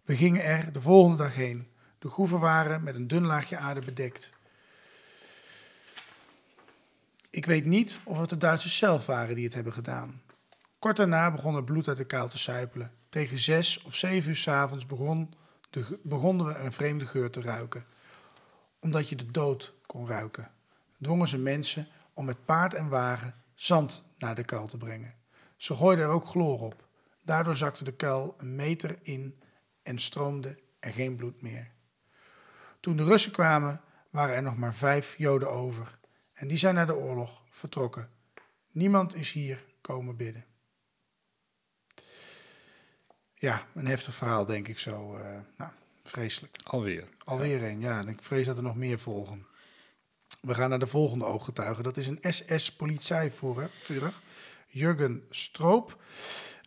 We 0.05 0.17
gingen 0.17 0.45
er 0.45 0.73
de 0.73 0.81
volgende 0.81 1.17
dag 1.17 1.35
heen. 1.35 1.69
De 1.99 2.09
groeven 2.09 2.41
waren 2.41 2.83
met 2.83 2.95
een 2.95 3.07
dun 3.07 3.27
laagje 3.27 3.57
aarde 3.57 3.81
bedekt. 3.81 4.33
Ik 7.31 7.47
weet 7.47 7.65
niet 7.65 7.99
of 8.05 8.21
het 8.21 8.31
de 8.31 8.37
Duitsers 8.37 8.77
zelf 8.77 9.07
waren 9.07 9.35
die 9.35 9.45
het 9.45 9.55
hebben 9.55 9.73
gedaan. 9.73 10.23
Kort 10.79 10.97
daarna 10.97 11.31
begon 11.31 11.57
er 11.57 11.65
bloed 11.65 11.89
uit 11.89 11.97
de 11.97 12.05
kuil 12.05 12.29
te 12.29 12.39
sijpelen. 12.39 12.93
Tegen 13.09 13.39
zes 13.39 13.83
of 13.83 13.95
zeven 13.95 14.29
uur 14.29 14.37
s'avonds 14.37 14.87
begon 14.87 15.35
begonnen 16.03 16.47
we 16.47 16.55
een 16.55 16.73
vreemde 16.73 17.07
geur 17.07 17.31
te 17.31 17.41
ruiken. 17.41 17.87
Omdat 18.81 19.09
je 19.09 19.17
de 19.17 19.31
dood 19.31 19.75
kon 19.87 20.07
ruiken, 20.07 20.51
dwongen 21.01 21.29
ze 21.29 21.39
mensen 21.39 21.89
om 22.15 22.25
met 22.25 22.45
paard 22.45 22.75
en 22.75 22.89
wagen 22.89 23.35
zand 23.55 24.09
naar 24.19 24.35
de 24.35 24.45
kuil 24.45 24.67
te 24.67 24.77
brengen. 24.77 25.15
Ze 25.57 25.75
gooiden 25.75 26.05
er 26.05 26.11
ook 26.11 26.27
chloor 26.27 26.61
op. 26.61 26.87
Daardoor 27.25 27.57
zakte 27.57 27.85
de 27.85 27.93
kuil 27.93 28.35
een 28.39 28.57
meter 28.57 28.99
in 29.03 29.41
en 29.83 29.99
stroomde 29.99 30.59
er 30.81 30.93
geen 30.93 31.17
bloed 31.17 31.43
meer. 31.43 31.71
Toen 32.81 32.97
de 32.97 33.05
Russen 33.05 33.33
kwamen, 33.33 33.81
waren 34.11 34.35
er 34.35 34.43
nog 34.43 34.57
maar 34.57 34.75
vijf 34.75 35.17
Joden 35.17 35.51
over. 35.51 35.99
En 36.33 36.49
die 36.49 36.59
zijn 36.59 36.75
naar 36.75 36.87
de 36.87 36.97
oorlog 36.97 37.43
vertrokken. 37.51 38.11
Niemand 38.71 39.15
is 39.15 39.33
hier 39.33 39.65
komen 39.81 40.17
bidden. 40.17 40.45
Ja, 43.39 43.67
een 43.75 43.87
heftig 43.87 44.15
verhaal, 44.15 44.45
denk 44.45 44.69
ik 44.69 44.79
zo. 44.79 45.17
Uh, 45.17 45.39
nou, 45.57 45.71
vreselijk. 46.05 46.57
Alweer. 46.65 47.05
Alweer 47.25 47.63
een, 47.63 47.81
ja. 47.81 47.99
En 47.99 48.09
ik 48.09 48.23
vrees 48.23 48.47
dat 48.47 48.57
er 48.57 48.63
nog 48.63 48.77
meer 48.77 48.99
volgen. 48.99 49.47
We 50.41 50.55
gaan 50.55 50.71
naar 50.71 50.79
de 50.79 50.87
volgende 50.87 51.25
ooggetuige. 51.25 51.83
Dat 51.83 51.97
is 51.97 52.07
een 52.07 52.19
SS-politievoerder, 52.23 53.71
Jurgen 54.69 55.25
Stroop. 55.31 55.97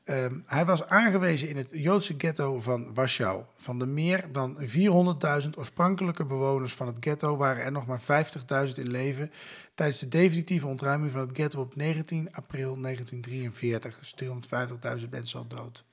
Ehm, 0.03 0.39
hij 0.45 0.65
was 0.65 0.88
aangewezen 0.88 1.49
in 1.49 1.57
het 1.57 1.67
Joodse 1.71 2.13
ghetto 2.17 2.60
van 2.60 2.93
Warschau. 2.93 3.43
Van 3.55 3.79
de 3.79 3.86
meer 3.86 4.31
dan 4.31 4.57
400.000 4.60 5.57
oorspronkelijke 5.57 6.25
bewoners 6.25 6.73
van 6.73 6.88
het 6.88 6.97
ghetto 6.99 7.38
waren 7.38 7.63
er 7.63 7.71
nog 7.71 7.86
maar 7.86 8.01
50.000 8.01 8.77
in 8.77 8.91
leven 8.91 9.31
tijdens 9.75 9.99
de 9.99 10.07
definitieve 10.07 10.67
ontruiming 10.67 11.12
van 11.12 11.21
het 11.21 11.38
ghetto 11.38 11.62
op 11.62 11.75
19 11.75 12.34
april 12.34 12.81
1943. 12.81 13.99
Dus 13.99 14.15
250.000 15.03 15.10
mensen 15.10 15.39
al 15.39 15.47
dood. 15.47 15.86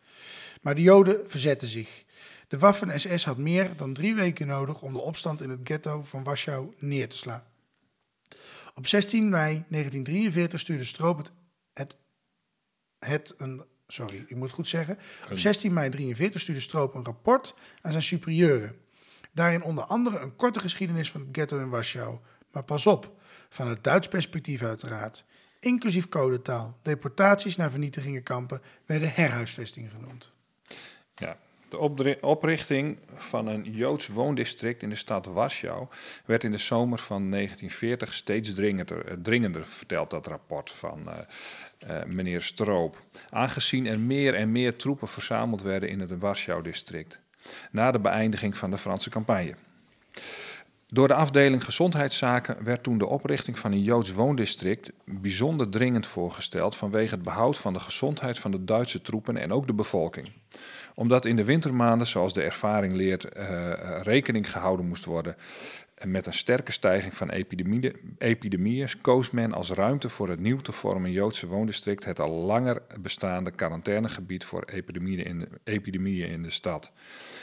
Maar 0.60 0.74
de 0.74 0.82
Joden 0.82 1.30
verzetten 1.30 1.68
zich. 1.68 2.04
De 2.48 2.58
Waffen-SS 2.58 3.24
had 3.24 3.38
meer 3.38 3.76
dan 3.76 3.92
drie 3.92 4.14
weken 4.14 4.46
nodig 4.46 4.82
om 4.82 4.92
de 4.92 5.00
opstand 5.00 5.42
in 5.42 5.50
het 5.50 5.60
ghetto 5.62 6.02
van 6.02 6.24
Warschau 6.24 6.74
neer 6.78 7.08
te 7.08 7.16
slaan. 7.16 7.44
Op 8.74 8.86
16 8.86 9.28
mei 9.28 9.64
1943 9.68 10.60
stuurde 10.60 10.84
Stroop 10.84 11.18
het, 11.18 11.32
het, 11.72 11.96
het 12.98 13.34
een 13.36 13.64
sorry, 13.86 14.24
ik 14.26 14.36
moet 14.36 14.50
goed 14.50 14.68
zeggen. 14.68 14.98
Op 15.30 15.38
16 15.38 15.72
mei 15.72 15.88
1943 15.88 16.40
stuurde 16.40 16.60
Stroop 16.60 16.94
een 16.94 17.04
rapport 17.04 17.54
aan 17.80 17.90
zijn 17.90 18.04
superieuren. 18.04 18.76
Daarin 19.32 19.62
onder 19.62 19.84
andere 19.84 20.18
een 20.18 20.36
korte 20.36 20.60
geschiedenis 20.60 21.10
van 21.10 21.20
het 21.20 21.30
ghetto 21.32 21.58
in 21.58 21.68
Warschau. 21.68 22.18
Maar 22.52 22.62
pas 22.62 22.86
op, 22.86 23.20
van 23.48 23.68
het 23.68 23.84
Duits 23.84 24.08
perspectief 24.08 24.62
uiteraard. 24.62 25.24
Inclusief 25.60 26.08
codetaal. 26.08 26.78
Deportaties 26.82 27.56
naar 27.56 27.70
vernietigingenkampen 27.70 28.62
werden 28.86 29.14
herhuisvesting 29.14 29.90
genoemd. 29.90 30.32
Ja, 31.14 31.36
de 31.68 32.18
oprichting 32.20 32.98
van 33.14 33.46
een 33.46 33.62
Joods 33.72 34.06
woondistrict 34.06 34.82
in 34.82 34.88
de 34.88 34.96
stad 34.96 35.26
Warschau 35.26 35.86
werd 36.24 36.44
in 36.44 36.50
de 36.50 36.58
zomer 36.58 36.98
van 36.98 37.30
1940 37.30 38.14
steeds 38.14 38.54
dringender, 38.54 39.06
eh, 39.06 39.16
dringender 39.22 39.64
vertelt 39.66 40.10
dat 40.10 40.26
rapport 40.26 40.70
van 40.70 41.02
uh, 41.06 41.14
uh, 41.90 42.04
meneer 42.04 42.42
Stroop. 42.42 43.02
Aangezien 43.30 43.86
er 43.86 43.98
meer 43.98 44.34
en 44.34 44.52
meer 44.52 44.76
troepen 44.76 45.08
verzameld 45.08 45.62
werden 45.62 45.88
in 45.88 46.00
het 46.00 46.18
Warschau-district. 46.18 47.18
Na 47.70 47.90
de 47.90 47.98
beëindiging 47.98 48.56
van 48.56 48.70
de 48.70 48.78
Franse 48.78 49.10
campagne. 49.10 49.54
Door 50.92 51.08
de 51.08 51.14
afdeling 51.14 51.64
gezondheidszaken 51.64 52.64
werd 52.64 52.82
toen 52.82 52.98
de 52.98 53.06
oprichting 53.06 53.58
van 53.58 53.72
een 53.72 53.82
Joods 53.82 54.12
woondistrict 54.12 54.92
bijzonder 55.04 55.68
dringend 55.68 56.06
voorgesteld 56.06 56.76
vanwege 56.76 57.14
het 57.14 57.22
behoud 57.22 57.56
van 57.56 57.72
de 57.72 57.80
gezondheid 57.80 58.38
van 58.38 58.50
de 58.50 58.64
Duitse 58.64 59.00
troepen 59.00 59.36
en 59.36 59.52
ook 59.52 59.66
de 59.66 59.74
bevolking. 59.74 60.32
Omdat 60.94 61.24
in 61.24 61.36
de 61.36 61.44
wintermaanden, 61.44 62.06
zoals 62.06 62.32
de 62.32 62.42
ervaring 62.42 62.92
leert, 62.92 63.36
uh, 63.36 63.72
rekening 64.02 64.50
gehouden 64.50 64.86
moest 64.86 65.04
worden 65.04 65.36
met 66.04 66.26
een 66.26 66.32
sterke 66.32 66.72
stijging 66.72 67.14
van 67.14 67.30
epidemieën, 68.18 68.88
koos 69.00 69.30
men 69.30 69.52
als 69.52 69.70
ruimte 69.70 70.08
voor 70.08 70.28
het 70.28 70.40
nieuw 70.40 70.56
te 70.56 70.72
vormen 70.72 71.10
Joodse 71.10 71.46
woondistrict 71.46 72.04
het 72.04 72.20
al 72.20 72.30
langer 72.30 72.82
bestaande 73.00 73.50
quarantainegebied 73.50 74.44
voor 74.44 74.62
epidemieën 74.62 75.24
in 75.24 75.38
de, 75.38 75.48
epidemieën 75.64 76.28
in 76.28 76.42
de 76.42 76.50
stad. 76.50 76.90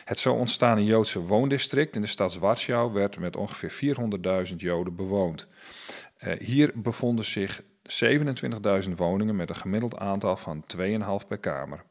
Het 0.06 0.20
zo 0.20 0.34
ontstaande 0.34 0.84
Joodse 0.84 1.20
woondistrict 1.20 1.96
in 1.96 2.02
de 2.02 2.08
stad 2.08 2.38
Warschau 2.38 2.94
werd 2.94 3.20
met 3.20 3.36
ongeveer 3.36 3.96
400.000 4.50 4.56
Joden 4.56 4.96
bewoond. 4.96 5.48
Uh, 6.24 6.34
hier 6.40 6.72
bevonden 6.74 7.26
zich 7.26 7.62
27.000 8.84 8.90
woningen 8.96 9.36
met 9.36 9.50
een 9.50 9.56
gemiddeld 9.56 9.98
aantal 9.98 10.38
van 10.38 10.64
2,5 10.78 10.84
per 11.28 11.38
kamer. 11.38 11.84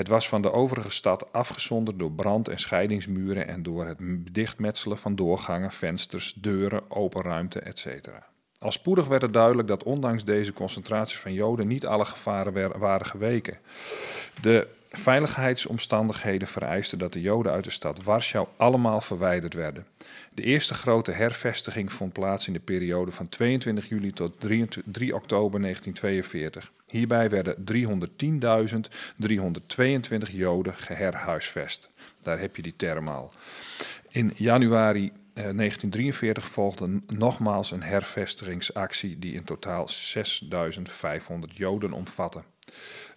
Het 0.00 0.08
was 0.08 0.28
van 0.28 0.42
de 0.42 0.52
overige 0.52 0.90
stad 0.90 1.32
afgezonderd 1.32 1.98
door 1.98 2.12
brand- 2.12 2.48
en 2.48 2.58
scheidingsmuren 2.58 3.48
en 3.48 3.62
door 3.62 3.86
het 3.86 3.98
dichtmetselen 4.32 4.98
van 4.98 5.14
doorgangen, 5.14 5.70
vensters, 5.72 6.32
deuren, 6.32 6.90
open 6.90 7.22
ruimte, 7.22 7.60
etc. 7.60 8.08
Al 8.58 8.72
spoedig 8.72 9.06
werd 9.06 9.22
het 9.22 9.32
duidelijk 9.32 9.68
dat 9.68 9.82
ondanks 9.82 10.24
deze 10.24 10.52
concentratie 10.52 11.18
van 11.18 11.32
Joden 11.32 11.66
niet 11.66 11.86
alle 11.86 12.04
gevaren 12.04 12.78
waren 12.78 13.06
geweken. 13.06 13.58
De 14.40 14.66
veiligheidsomstandigheden 14.90 16.48
vereisten 16.48 16.98
dat 16.98 17.12
de 17.12 17.20
Joden 17.20 17.52
uit 17.52 17.64
de 17.64 17.70
stad 17.70 18.02
Warschau 18.02 18.48
allemaal 18.56 19.00
verwijderd 19.00 19.54
werden. 19.54 19.86
De 20.34 20.42
eerste 20.42 20.74
grote 20.74 21.12
hervestiging 21.12 21.92
vond 21.92 22.12
plaats 22.12 22.46
in 22.46 22.52
de 22.52 22.60
periode 22.60 23.10
van 23.10 23.28
22 23.28 23.88
juli 23.88 24.12
tot 24.12 24.40
3, 24.40 24.68
3 24.84 25.14
oktober 25.14 25.60
1942. 25.60 26.72
Hierbij 26.86 27.30
werden 27.30 27.56
310.322 30.28 30.30
Joden 30.30 30.74
geherhuisvest. 30.76 31.90
Daar 32.22 32.38
heb 32.38 32.56
je 32.56 32.62
die 32.62 32.76
term 32.76 33.06
al. 33.06 33.32
In 34.08 34.32
januari 34.36 35.12
1943 35.34 36.44
eh, 36.44 36.50
volgde 36.50 37.00
nogmaals 37.06 37.70
een 37.70 37.82
hervestigingsactie 37.82 39.18
die 39.18 39.34
in 39.34 39.44
totaal 39.44 39.88
6.500 39.88 41.54
Joden 41.54 41.92
omvatte. 41.92 42.42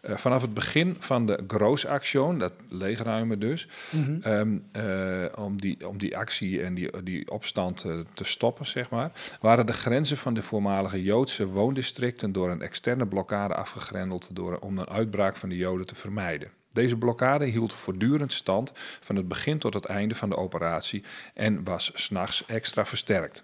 Uh, 0.01 0.17
vanaf 0.17 0.41
het 0.41 0.53
begin 0.53 0.95
van 0.99 1.25
de 1.25 1.43
Groosaktion, 1.47 2.39
dat 2.39 2.53
leegruimen 2.69 3.39
dus, 3.39 3.67
mm 3.89 4.19
-hmm. 4.21 4.63
uh, 4.77 5.25
om, 5.35 5.61
die, 5.61 5.87
om 5.87 5.97
die 5.97 6.17
actie 6.17 6.63
en 6.63 6.73
die, 6.73 7.03
die 7.03 7.31
opstand 7.31 7.83
uh, 7.85 7.99
te 8.13 8.23
stoppen, 8.23 8.65
zeg 8.65 8.89
maar, 8.89 9.11
waren 9.41 9.65
de 9.65 9.73
grenzen 9.73 10.17
van 10.17 10.33
de 10.33 10.41
voormalige 10.41 11.03
Joodse 11.03 11.47
woondistricten 11.47 12.31
door 12.31 12.49
een 12.49 12.61
externe 12.61 13.07
blokkade 13.07 13.55
afgegrendeld 13.55 14.29
door, 14.35 14.57
om 14.57 14.77
een 14.77 14.89
uitbraak 14.89 15.35
van 15.35 15.49
de 15.49 15.57
Joden 15.57 15.85
te 15.85 15.95
vermijden. 15.95 16.49
Deze 16.73 16.97
blokkade 16.97 17.45
hield 17.45 17.73
voortdurend 17.73 18.33
stand 18.33 18.71
van 18.99 19.15
het 19.15 19.27
begin 19.27 19.57
tot 19.57 19.73
het 19.73 19.85
einde 19.85 20.15
van 20.15 20.29
de 20.29 20.37
operatie 20.37 21.03
en 21.33 21.63
was 21.63 21.91
s'nachts 21.93 22.45
extra 22.45 22.85
versterkt. 22.85 23.43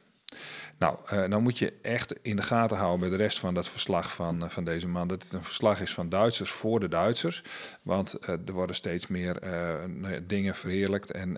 Nou, 0.79 0.97
uh, 1.13 1.23
nou 1.23 1.41
moet 1.41 1.57
je 1.57 1.73
echt 1.81 2.15
in 2.21 2.35
de 2.35 2.41
gaten 2.41 2.77
houden 2.77 2.99
bij 2.99 3.17
de 3.17 3.23
rest 3.23 3.39
van 3.39 3.53
dat 3.53 3.69
verslag 3.69 4.13
van, 4.13 4.43
uh, 4.43 4.49
van 4.49 4.63
deze 4.63 4.87
man. 4.87 5.07
Dat 5.07 5.23
het 5.23 5.33
een 5.33 5.43
verslag 5.43 5.81
is 5.81 5.93
van 5.93 6.09
Duitsers 6.09 6.49
voor 6.49 6.79
de 6.79 6.87
Duitsers. 6.87 7.43
Want 7.81 8.17
uh, 8.21 8.29
er 8.29 8.53
worden 8.53 8.75
steeds 8.75 9.07
meer 9.07 9.39
dingen 10.27 10.55
verheerlijkt 10.55 11.11
en 11.11 11.37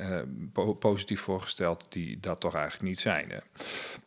po 0.53 0.73
positief 0.73 1.21
voorgesteld 1.21 1.85
die 1.89 2.19
dat 2.19 2.39
toch 2.39 2.55
eigenlijk 2.55 2.83
niet 2.83 2.99
zijn. 2.99 3.31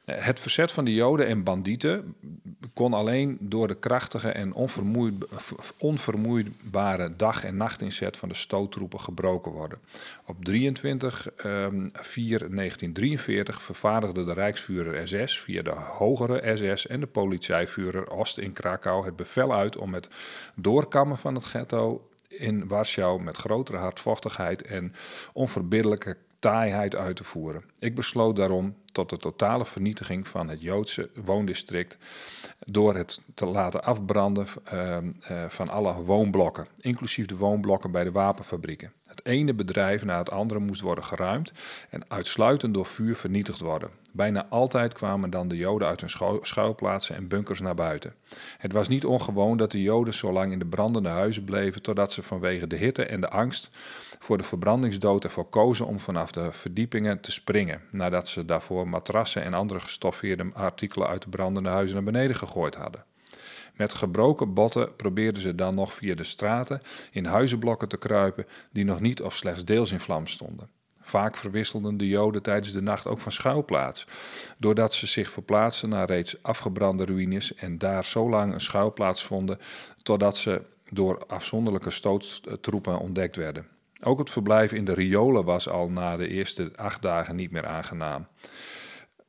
Het 0.04 0.40
verzet 0.40 0.72
van 0.72 0.84
de 0.84 0.94
Joden 0.94 1.26
en 1.26 1.42
bandieten 1.42 2.14
kon 2.74 2.92
alleen 2.92 3.36
door 3.40 3.68
de 3.68 3.74
krachtige 3.74 4.28
en 4.28 4.54
onvermoeibare 5.78 7.16
dag- 7.16 7.44
en 7.44 7.56
nachtinzet 7.56 8.16
van 8.16 8.28
de 8.28 8.34
stoottroepen 8.34 9.00
gebroken 9.00 9.52
worden. 9.52 9.78
Op 10.26 10.44
23 10.44 11.28
um, 11.44 11.90
4 11.92 12.38
1943 12.38 13.62
vervaardigde 13.62 14.24
de 14.24 14.32
Rijksvuurder 14.32 15.08
SS 15.08 15.40
via 15.40 15.62
de 15.62 15.70
hogere 15.70 16.56
SS 16.56 16.86
en 16.86 17.00
de 17.00 17.06
politievuurder 17.06 18.10
Ost 18.10 18.38
in 18.38 18.52
Krakau 18.52 19.04
het 19.04 19.16
bevel 19.16 19.54
uit 19.54 19.76
om 19.76 19.94
het 19.94 20.08
doorkammen 20.54 21.18
van 21.18 21.34
het 21.34 21.44
ghetto 21.44 22.08
in 22.28 22.68
Warschau 22.68 23.22
met 23.22 23.36
grotere 23.36 23.78
hardvochtigheid 23.78 24.62
en 24.62 24.94
onverbiddelijke 25.32 26.16
uit 26.44 27.16
te 27.16 27.24
voeren. 27.24 27.64
Ik 27.78 27.94
besloot 27.94 28.36
daarom 28.36 28.74
tot 28.92 29.10
de 29.10 29.16
totale 29.16 29.64
vernietiging 29.64 30.28
van 30.28 30.48
het 30.48 30.62
Joodse 30.62 31.10
woondistrict 31.24 31.98
door 32.66 32.94
het 32.94 33.20
te 33.34 33.46
laten 33.46 33.84
afbranden 33.84 34.46
uh, 34.72 34.96
uh, 35.30 35.44
van 35.48 35.68
alle 35.68 35.94
woonblokken, 36.02 36.66
inclusief 36.80 37.26
de 37.26 37.36
woonblokken 37.36 37.90
bij 37.90 38.04
de 38.04 38.12
wapenfabrieken. 38.12 38.92
Het 39.06 39.24
ene 39.24 39.54
bedrijf 39.54 40.04
na 40.04 40.18
het 40.18 40.30
andere 40.30 40.60
moest 40.60 40.80
worden 40.80 41.04
geruimd 41.04 41.52
en 41.90 42.04
uitsluitend 42.08 42.74
door 42.74 42.86
vuur 42.86 43.16
vernietigd 43.16 43.60
worden. 43.60 43.90
Bijna 44.12 44.46
altijd 44.48 44.92
kwamen 44.92 45.30
dan 45.30 45.48
de 45.48 45.56
Joden 45.56 45.88
uit 45.88 46.00
hun 46.00 46.40
schuilplaatsen 46.42 47.16
en 47.16 47.28
bunkers 47.28 47.60
naar 47.60 47.74
buiten. 47.74 48.14
Het 48.58 48.72
was 48.72 48.88
niet 48.88 49.04
ongewoon 49.04 49.56
dat 49.56 49.70
de 49.70 49.82
Joden 49.82 50.14
zo 50.14 50.32
lang 50.32 50.52
in 50.52 50.58
de 50.58 50.66
brandende 50.66 51.08
huizen 51.08 51.44
bleven 51.44 51.82
totdat 51.82 52.12
ze 52.12 52.22
vanwege 52.22 52.66
de 52.66 52.76
hitte 52.76 53.06
en 53.06 53.20
de 53.20 53.28
angst 53.28 53.70
voor 54.24 54.38
de 54.38 54.44
verbrandingsdood 54.44 55.24
ervoor 55.24 55.48
kozen 55.48 55.86
om 55.86 56.00
vanaf 56.00 56.32
de 56.32 56.52
verdiepingen 56.52 57.20
te 57.20 57.32
springen, 57.32 57.82
nadat 57.90 58.28
ze 58.28 58.44
daarvoor 58.44 58.88
matrassen 58.88 59.42
en 59.42 59.54
andere 59.54 59.80
gestoffeerde 59.80 60.50
artikelen 60.52 61.08
uit 61.08 61.22
de 61.22 61.28
brandende 61.28 61.68
huizen 61.68 61.94
naar 61.94 62.12
beneden 62.12 62.36
gegooid 62.36 62.74
hadden. 62.74 63.04
Met 63.74 63.94
gebroken 63.94 64.54
botten 64.54 64.96
probeerden 64.96 65.42
ze 65.42 65.54
dan 65.54 65.74
nog 65.74 65.92
via 65.92 66.14
de 66.14 66.24
straten 66.24 66.82
in 67.10 67.24
huizenblokken 67.24 67.88
te 67.88 67.96
kruipen 67.96 68.46
die 68.72 68.84
nog 68.84 69.00
niet 69.00 69.22
of 69.22 69.34
slechts 69.34 69.64
deels 69.64 69.92
in 69.92 70.00
vlam 70.00 70.26
stonden. 70.26 70.68
Vaak 71.00 71.36
verwisselden 71.36 71.96
de 71.96 72.08
Joden 72.08 72.42
tijdens 72.42 72.72
de 72.72 72.82
nacht 72.82 73.06
ook 73.06 73.20
van 73.20 73.32
schuilplaats, 73.32 74.06
doordat 74.58 74.92
ze 74.92 75.06
zich 75.06 75.30
verplaatsten 75.30 75.88
naar 75.88 76.06
reeds 76.06 76.42
afgebrande 76.42 77.04
ruïnes 77.04 77.54
en 77.54 77.78
daar 77.78 78.04
zo 78.04 78.28
lang 78.28 78.52
een 78.52 78.60
schuilplaats 78.60 79.24
vonden 79.24 79.58
totdat 80.02 80.36
ze 80.36 80.62
door 80.90 81.26
afzonderlijke 81.26 81.90
stoottroepen 81.90 82.98
ontdekt 82.98 83.36
werden. 83.36 83.73
Ook 84.04 84.18
het 84.18 84.30
verblijf 84.30 84.72
in 84.72 84.84
de 84.84 84.94
riolen 84.94 85.44
was 85.44 85.68
al 85.68 85.88
na 85.88 86.16
de 86.16 86.28
eerste 86.28 86.70
acht 86.76 87.02
dagen 87.02 87.36
niet 87.36 87.50
meer 87.50 87.66
aangenaam. 87.66 88.26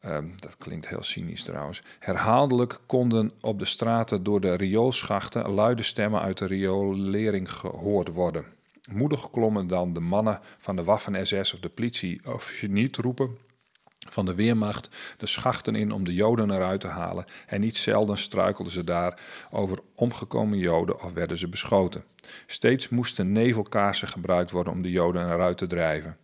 Um, 0.05 0.33
dat 0.35 0.57
klinkt 0.57 0.87
heel 0.87 1.03
cynisch 1.03 1.43
trouwens. 1.43 1.81
Herhaaldelijk 1.99 2.79
konden 2.85 3.31
op 3.41 3.59
de 3.59 3.65
straten 3.65 4.23
door 4.23 4.39
de 4.39 4.53
rioolschachten 4.53 5.49
luide 5.49 5.83
stemmen 5.83 6.21
uit 6.21 6.37
de 6.37 6.45
riolering 6.45 7.51
gehoord 7.51 8.07
worden. 8.07 8.45
Moedig 8.91 9.29
klommen 9.29 9.67
dan 9.67 9.93
de 9.93 9.99
mannen 9.99 10.39
van 10.57 10.75
de 10.75 10.83
Waffen-SS 10.83 11.53
of 11.53 11.59
de 11.59 11.69
politie 11.69 12.33
of 12.33 12.63
niet 12.67 12.97
roepen 12.97 13.37
van 14.09 14.25
de 14.25 14.35
Weermacht 14.35 14.89
de 15.17 15.25
schachten 15.25 15.75
in 15.75 15.91
om 15.91 16.03
de 16.03 16.13
Joden 16.13 16.51
eruit 16.51 16.81
te 16.81 16.87
halen 16.87 17.25
en 17.47 17.61
niet 17.61 17.77
zelden 17.77 18.17
struikelden 18.17 18.73
ze 18.73 18.83
daar 18.83 19.19
over 19.51 19.79
omgekomen 19.95 20.57
Joden 20.57 21.03
of 21.03 21.13
werden 21.13 21.37
ze 21.37 21.47
beschoten. 21.47 22.03
Steeds 22.45 22.89
moesten 22.89 23.31
nevelkaarsen 23.31 24.07
gebruikt 24.07 24.51
worden 24.51 24.73
om 24.73 24.81
de 24.81 24.91
Joden 24.91 25.31
eruit 25.31 25.57
te 25.57 25.67
drijven. 25.67 26.17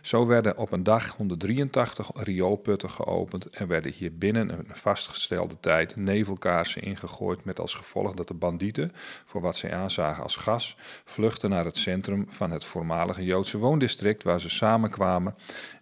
Zo 0.00 0.26
werden 0.26 0.56
op 0.56 0.72
een 0.72 0.82
dag 0.82 1.16
183 1.16 2.10
rioolputten 2.14 2.90
geopend 2.90 3.46
en 3.46 3.68
werden 3.68 3.92
hier 3.92 4.18
binnen 4.18 4.48
een 4.48 4.66
vastgestelde 4.72 5.60
tijd 5.60 5.96
nevelkaarsen 5.96 6.82
ingegooid 6.82 7.44
met 7.44 7.60
als 7.60 7.74
gevolg 7.74 8.14
dat 8.14 8.28
de 8.28 8.34
bandieten, 8.34 8.92
voor 9.24 9.40
wat 9.40 9.56
zij 9.56 9.74
aanzagen 9.74 10.22
als 10.22 10.36
gas, 10.36 10.76
vluchtten 11.04 11.50
naar 11.50 11.64
het 11.64 11.76
centrum 11.76 12.26
van 12.28 12.50
het 12.50 12.64
voormalige 12.64 13.24
Joodse 13.24 13.58
woondistrict 13.58 14.22
waar 14.22 14.40
ze 14.40 14.48
samenkwamen 14.48 15.34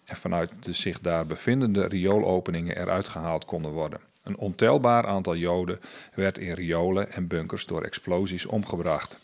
en 0.05 0.17
vanuit 0.17 0.51
de 0.61 0.73
zich 0.73 1.01
daar 1.01 1.27
bevindende 1.27 1.87
rioolopeningen 1.87 2.77
eruit 2.77 3.09
gehaald 3.09 3.45
konden 3.45 3.73
worden. 3.73 4.01
Een 4.23 4.37
ontelbaar 4.37 5.07
aantal 5.07 5.37
Joden 5.37 5.81
werd 6.15 6.39
in 6.39 6.53
riolen 6.53 7.13
en 7.13 7.27
bunkers 7.27 7.67
door 7.67 7.83
explosies 7.83 8.47
omgebracht. 8.47 9.19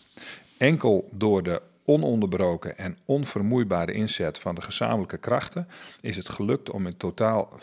Enkel 0.59 1.09
door 1.13 1.43
de 1.43 1.63
ononderbroken 1.85 2.79
en 2.79 2.99
onvermoeibare 3.05 3.93
inzet 3.93 4.39
van 4.39 4.55
de 4.55 4.63
gezamenlijke 4.63 5.19
krachten 5.19 5.69
is 6.01 6.17
het 6.17 6.29
gelukt 6.29 6.71
om 6.71 6.87
in 6.87 6.97
totaal 6.97 7.49
56.065 7.51 7.57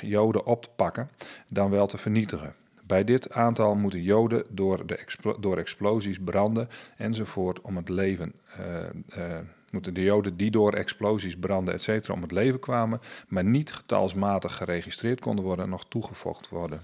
Joden 0.00 0.46
op 0.46 0.62
te 0.62 0.68
pakken, 0.76 1.10
dan 1.48 1.70
wel 1.70 1.86
te 1.86 1.98
vernietigen. 1.98 2.54
Bij 2.86 3.04
dit 3.04 3.32
aantal 3.32 3.74
moeten 3.74 4.02
Joden 4.02 4.44
door, 4.48 4.86
de 4.86 5.34
door 5.40 5.58
explosies 5.58 6.18
branden 6.18 6.68
enzovoort 6.96 7.60
om 7.60 7.76
het 7.76 7.88
leven. 7.88 8.32
Uh, 8.60 8.76
uh, 9.18 9.38
moeten 9.70 9.94
de 9.94 10.02
Joden 10.02 10.36
die 10.36 10.50
door 10.50 10.72
explosies, 10.72 11.36
branden, 11.36 11.74
etc. 11.74 12.08
om 12.08 12.22
het 12.22 12.32
leven 12.32 12.60
kwamen, 12.60 13.00
maar 13.28 13.44
niet 13.44 13.72
getalsmatig 13.72 14.56
geregistreerd 14.56 15.20
konden 15.20 15.44
worden, 15.44 15.68
nog 15.68 15.84
toegevoegd 15.88 16.48
worden. 16.48 16.80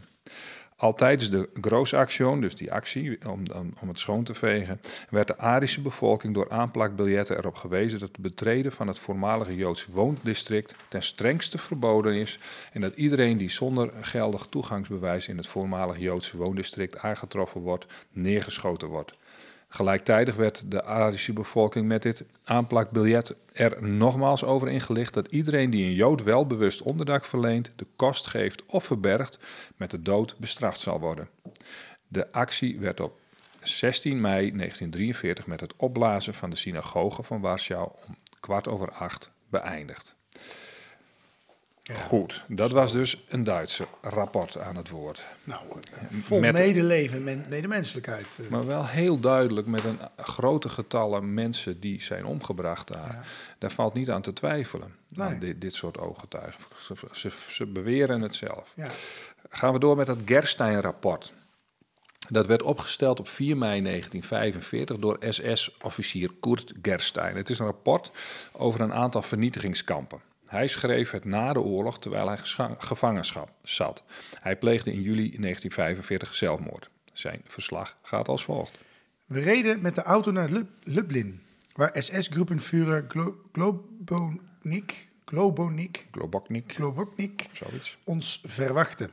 Al 0.82 0.94
tijdens 0.94 1.30
de 1.30 1.48
Groosaktion, 1.60 2.40
dus 2.40 2.54
die 2.54 2.72
actie 2.72 3.18
om, 3.28 3.42
om, 3.80 3.88
het 3.88 3.98
schoon 3.98 4.24
te 4.24 4.34
vegen, 4.34 4.80
werd 5.10 5.26
de 5.26 5.38
Arische 5.38 5.80
bevolking 5.80 6.34
door 6.34 6.50
aanplakbiljetten 6.50 7.36
erop 7.36 7.54
gewezen 7.54 7.98
dat 7.98 8.08
het 8.08 8.18
betreden 8.18 8.72
van 8.72 8.86
het 8.86 8.98
voormalige 8.98 9.56
Joodse 9.56 9.92
woondistrict 9.92 10.74
ten 10.88 11.02
strengste 11.02 11.58
verboden 11.58 12.14
is 12.14 12.38
en 12.72 12.80
dat 12.80 12.94
iedereen 12.94 13.38
die 13.38 13.50
zonder 13.50 13.90
geldig 14.00 14.46
toegangsbewijs 14.46 15.28
in 15.28 15.36
het 15.36 15.46
voormalige 15.46 16.00
Joodse 16.00 16.36
woondistrict 16.36 16.98
aangetroffen 16.98 17.60
wordt, 17.60 17.86
neergeschoten 18.12 18.88
wordt. 18.88 19.12
Gelijktijdig 19.74 20.34
werd 20.34 20.70
de 20.70 20.84
Arische 20.84 21.32
bevolking 21.32 21.86
met 21.86 22.02
dit 22.02 22.24
aanplakbiljet 22.44 23.34
er 23.52 23.82
nogmaals 23.82 24.44
over 24.44 24.68
ingelicht 24.68 25.14
dat 25.14 25.26
iedereen 25.26 25.70
die 25.70 25.84
een 25.84 25.94
Jood 25.94 26.22
wel 26.22 26.46
bewust 26.46 26.82
onderdak 26.82 27.24
verleent, 27.24 27.72
de 27.76 27.86
kost 27.96 28.26
geeft 28.26 28.66
of 28.66 28.84
verbergt, 28.84 29.38
met 29.76 29.90
de 29.90 30.02
dood 30.02 30.38
bestraft 30.38 30.80
zal 30.80 31.00
worden. 31.00 31.28
De 32.08 32.32
actie 32.32 32.78
werd 32.78 33.00
op 33.00 33.18
16 33.62 34.20
mei 34.20 34.56
1943 34.56 35.46
met 35.46 35.60
het 35.60 35.74
opblazen 35.76 36.34
van 36.34 36.50
de 36.50 36.56
synagoge 36.56 37.22
van 37.22 37.40
Warschau 37.40 37.90
om 38.06 38.16
kwart 38.40 38.68
over 38.68 38.90
acht 38.90 39.30
beëindigd. 39.48 40.14
Goed, 41.92 42.44
dat 42.48 42.70
was 42.70 42.92
dus 42.92 43.24
een 43.28 43.44
Duitse 43.44 43.86
rapport 44.00 44.58
aan 44.58 44.76
het 44.76 44.88
woord. 44.88 45.26
Nou, 45.44 45.60
vol 46.20 46.40
Met- 46.40 46.52
medeleven 46.58 47.28
en 47.28 47.44
medemenselijkheid. 47.48 48.38
eh. 48.42 48.48
Maar 48.50 48.66
wel 48.66 48.86
heel 48.86 49.20
duidelijk 49.20 49.66
met 49.66 49.84
een 49.84 49.98
grote 50.16 50.68
getallen 50.68 51.34
mensen 51.34 51.80
die 51.80 52.02
zijn 52.02 52.24
omgebracht 52.26 52.88
daar. 52.88 53.28
Daar 53.58 53.70
valt 53.72 53.94
niet 53.94 54.10
aan 54.10 54.22
te 54.22 54.32
twijfelen. 54.32 54.94
Nee. 55.08 55.26
aan 55.26 55.38
dit, 55.38 55.60
dit 55.60 55.74
soort 55.74 55.98
ooggetuigen. 55.98 56.60
Ze, 56.80 56.94
ze, 57.12 57.30
ze 57.48 57.66
beweren 57.66 58.20
het 58.20 58.34
zelf. 58.34 58.72
ja. 58.76 58.88
Gaan 59.48 59.72
we 59.72 59.78
door 59.78 59.96
met 59.96 60.06
het 60.06 60.18
Gerstein-rapport. 60.24 61.32
Dat 62.28 62.46
werd 62.46 62.62
opgesteld 62.62 63.20
op 63.20 63.28
4 63.28 63.56
mei 63.56 63.82
1945 63.82 64.98
door 64.98 65.16
SS-officier 65.28 66.30
Kurt 66.40 66.72
Gerstein. 66.82 67.36
Het 67.36 67.50
is 67.50 67.58
een 67.58 67.64
rapport 67.66 68.10
over 68.52 68.80
een 68.80 68.92
aantal 68.92 69.22
vernietigingskampen. 69.22 70.20
Hij 70.52 70.68
schreef 70.68 71.10
het 71.10 71.24
na 71.24 71.52
de 71.52 71.60
oorlog 71.60 71.98
terwijl 71.98 72.28
hij 72.28 72.38
gevangenschap 72.78 73.50
zat. 73.62 74.02
Hij 74.40 74.56
pleegde 74.56 74.92
in 74.92 75.00
juli 75.00 75.14
1945 75.14 76.34
zelfmoord. 76.34 76.90
Zijn 77.12 77.40
verslag 77.44 77.96
gaat 78.02 78.28
als 78.28 78.44
volgt. 78.44 78.78
We 79.26 79.40
reden 79.40 79.80
met 79.80 79.94
de 79.94 80.02
auto 80.02 80.30
naar 80.30 80.48
Lub- 80.48 80.70
Lublin, 80.82 81.42
waar 81.74 81.90
SS-groepenvuurder 81.94 83.04
Glo 83.08 83.44
Globonik, 83.52 85.08
Globonik, 85.24 86.06
Globoknik, 86.10 86.72
Globoknik 86.74 87.46
zoiets. 87.52 87.98
ons 88.04 88.42
verwachtte. 88.46 89.10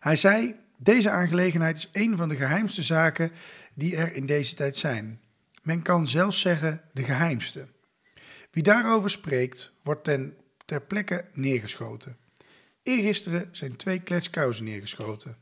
Hij 0.00 0.16
zei, 0.16 0.54
deze 0.76 1.10
aangelegenheid 1.10 1.76
is 1.76 1.88
een 1.92 2.16
van 2.16 2.28
de 2.28 2.36
geheimste 2.36 2.82
zaken 2.82 3.32
die 3.74 3.96
er 3.96 4.14
in 4.14 4.26
deze 4.26 4.54
tijd 4.54 4.76
zijn. 4.76 5.20
Men 5.62 5.82
kan 5.82 6.08
zelfs 6.08 6.40
zeggen 6.40 6.80
de 6.92 7.02
geheimste. 7.02 7.66
Wie 8.58 8.66
daarover 8.66 9.10
spreekt, 9.10 9.72
wordt 9.82 10.04
ten, 10.04 10.36
ter 10.64 10.80
plekke 10.80 11.24
neergeschoten. 11.32 12.16
Eergisteren 12.82 13.48
zijn 13.52 13.76
twee 13.76 14.00
kletskousen 14.00 14.64
neergeschoten. 14.64 15.36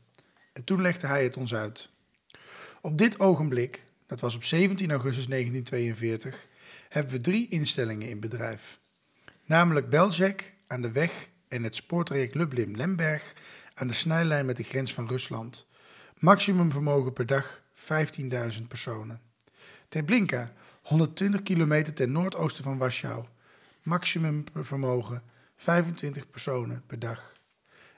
En 0.53 0.63
toen 0.63 0.81
legde 0.81 1.07
hij 1.07 1.23
het 1.23 1.37
ons 1.37 1.53
uit. 1.53 1.89
Op 2.81 2.97
dit 2.97 3.19
ogenblik, 3.19 3.85
dat 4.05 4.19
was 4.19 4.35
op 4.35 4.43
17 4.43 4.91
augustus 4.91 5.27
1942, 5.27 6.47
hebben 6.89 7.11
we 7.11 7.21
drie 7.21 7.47
instellingen 7.47 8.09
in 8.09 8.19
bedrijf. 8.19 8.79
Namelijk 9.45 9.89
Belzec 9.89 10.53
aan 10.67 10.81
de 10.81 10.91
weg 10.91 11.29
en 11.47 11.63
het 11.63 11.75
spoortraject 11.75 12.35
Lublin-Lemberg 12.35 13.33
aan 13.73 13.87
de 13.87 13.93
snijlijn 13.93 14.45
met 14.45 14.57
de 14.57 14.63
grens 14.63 14.93
van 14.93 15.07
Rusland. 15.07 15.67
Maximum 16.17 16.71
vermogen 16.71 17.13
per 17.13 17.25
dag 17.25 17.61
15.000 18.59 18.67
personen. 18.67 19.21
Treblinka, 19.87 20.53
120 20.87 21.43
kilometer 21.43 21.93
ten 21.93 22.11
noordoosten 22.11 22.63
van 22.63 22.77
Warschau. 22.77 23.25
Maximum 23.83 24.43
vermogen 24.53 25.23
25 25.55 26.29
personen 26.29 26.83
per 26.87 26.99
dag. 26.99 27.33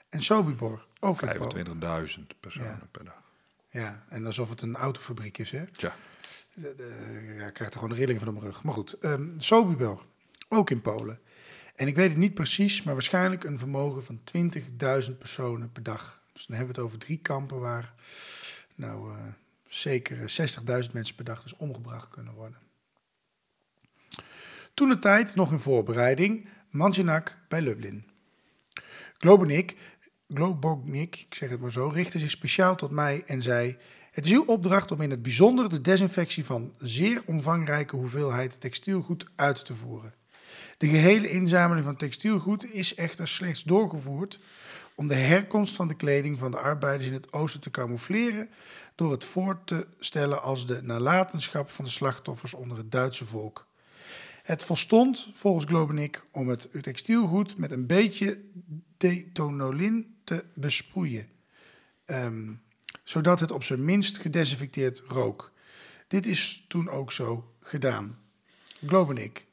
En 0.08 0.20
Sobibor, 0.22 0.86
ook 1.00 1.22
in 1.22 1.38
Polen. 1.38 1.50
25.000 2.10 2.40
personen 2.40 2.68
Ja. 2.70 2.88
per 2.90 3.04
dag. 3.04 3.22
Ja, 3.70 4.04
en 4.08 4.26
alsof 4.26 4.50
het 4.50 4.62
een 4.62 4.76
autofabriek 4.76 5.38
is, 5.38 5.50
hè? 5.50 5.64
De- 6.54 6.74
de- 6.76 7.34
ja, 7.38 7.46
ik 7.46 7.54
krijg 7.54 7.70
er 7.70 7.78
gewoon 7.78 7.90
een 7.90 7.96
rilling 7.96 8.18
van 8.18 8.28
op 8.28 8.34
mijn 8.34 8.46
rug. 8.46 8.62
Maar 8.62 8.74
goed, 8.74 8.92
ehm 8.92 9.28
Sobibor, 9.38 10.04
ook 10.48 10.70
in 10.70 10.80
Polen. 10.80 11.20
En 11.74 11.86
ik 11.86 11.94
weet 11.94 12.08
het 12.10 12.18
niet 12.18 12.34
precies, 12.34 12.82
maar 12.82 12.94
waarschijnlijk 12.94 13.44
een 13.44 13.58
vermogen 13.58 14.04
van 14.04 14.20
20.000 14.24 15.18
personen 15.18 15.72
per 15.72 15.82
dag. 15.82 16.22
Dus 16.32 16.46
dan 16.46 16.56
hebben 16.56 16.74
we 16.74 16.80
het 16.80 16.90
over 16.90 17.04
drie 17.06 17.18
kampen 17.18 17.58
waar 17.58 17.94
nou 18.74 19.12
eh, 19.14 19.18
zeker 19.68 20.18
eh, 20.22 20.26
60.000 20.84 20.92
mensen 20.92 21.14
per 21.14 21.24
dag 21.24 21.42
dus 21.42 21.56
omgebracht 21.56 22.08
kunnen 22.08 22.34
worden. 22.34 22.58
Toen 24.74 24.88
de 24.88 24.98
tijd, 24.98 25.34
nog 25.34 25.52
in 25.52 25.58
voorbereiding, 25.58 26.48
Manjanak 26.70 27.36
bij 27.48 27.60
Lublin. 27.60 28.04
Globonik, 29.18 29.76
Globognik, 30.28 31.16
ik 31.28 31.34
zeg 31.34 31.50
het 31.50 31.60
maar 31.60 31.72
zo, 31.72 31.88
richtte 31.88 32.18
zich 32.18 32.30
speciaal 32.30 32.76
tot 32.76 32.90
mij 32.90 33.22
en 33.26 33.42
zei... 33.42 33.76
Het 34.10 34.24
is 34.24 34.32
uw 34.32 34.44
opdracht 34.44 34.92
om 34.92 35.00
in 35.00 35.10
het 35.10 35.22
bijzonder 35.22 35.68
de 35.68 35.80
desinfectie 35.80 36.44
van 36.44 36.72
zeer 36.78 37.22
omvangrijke 37.26 37.96
hoeveelheid 37.96 38.60
textielgoed 38.60 39.26
uit 39.36 39.64
te 39.64 39.74
voeren. 39.74 40.14
De 40.76 40.86
gehele 40.86 41.30
inzameling 41.30 41.84
van 41.84 41.96
textielgoed 41.96 42.72
is 42.72 42.94
echter 42.94 43.28
slechts 43.28 43.62
doorgevoerd 43.62 44.40
om 44.94 45.08
de 45.08 45.14
herkomst 45.14 45.76
van 45.76 45.88
de 45.88 45.94
kleding 45.94 46.38
van 46.38 46.50
de 46.50 46.58
arbeiders 46.58 47.08
in 47.08 47.14
het 47.14 47.32
oosten 47.32 47.60
te 47.60 47.70
camoufleren 47.70 48.50
door 48.94 49.10
het 49.10 49.24
voor 49.24 49.60
te 49.64 49.86
stellen 49.98 50.42
als 50.42 50.66
de 50.66 50.82
nalatenschap 50.82 51.70
van 51.70 51.84
de 51.84 51.90
slachtoffers 51.90 52.54
onder 52.54 52.76
het 52.76 52.92
Duitse 52.92 53.24
volk. 53.24 53.66
Het 54.50 54.62
volstond 54.62 55.30
volgens 55.32 55.64
Globenik 55.64 56.24
om 56.30 56.48
het 56.48 56.68
textielgoed 56.80 57.56
met 57.56 57.70
een 57.70 57.86
beetje 57.86 58.40
detonolin 58.96 60.16
te 60.24 60.44
besproeien, 60.54 61.28
ehm, 62.04 62.52
zodat 63.04 63.40
het 63.40 63.50
op 63.50 63.64
zijn 63.64 63.84
minst 63.84 64.18
gedesinfecteerd 64.18 65.02
rook. 65.06 65.52
Dit 66.08 66.26
is 66.26 66.64
toen 66.68 66.88
ook 66.88 67.12
zo 67.12 67.52
gedaan. 67.60 68.18
Globenik. 68.86 69.46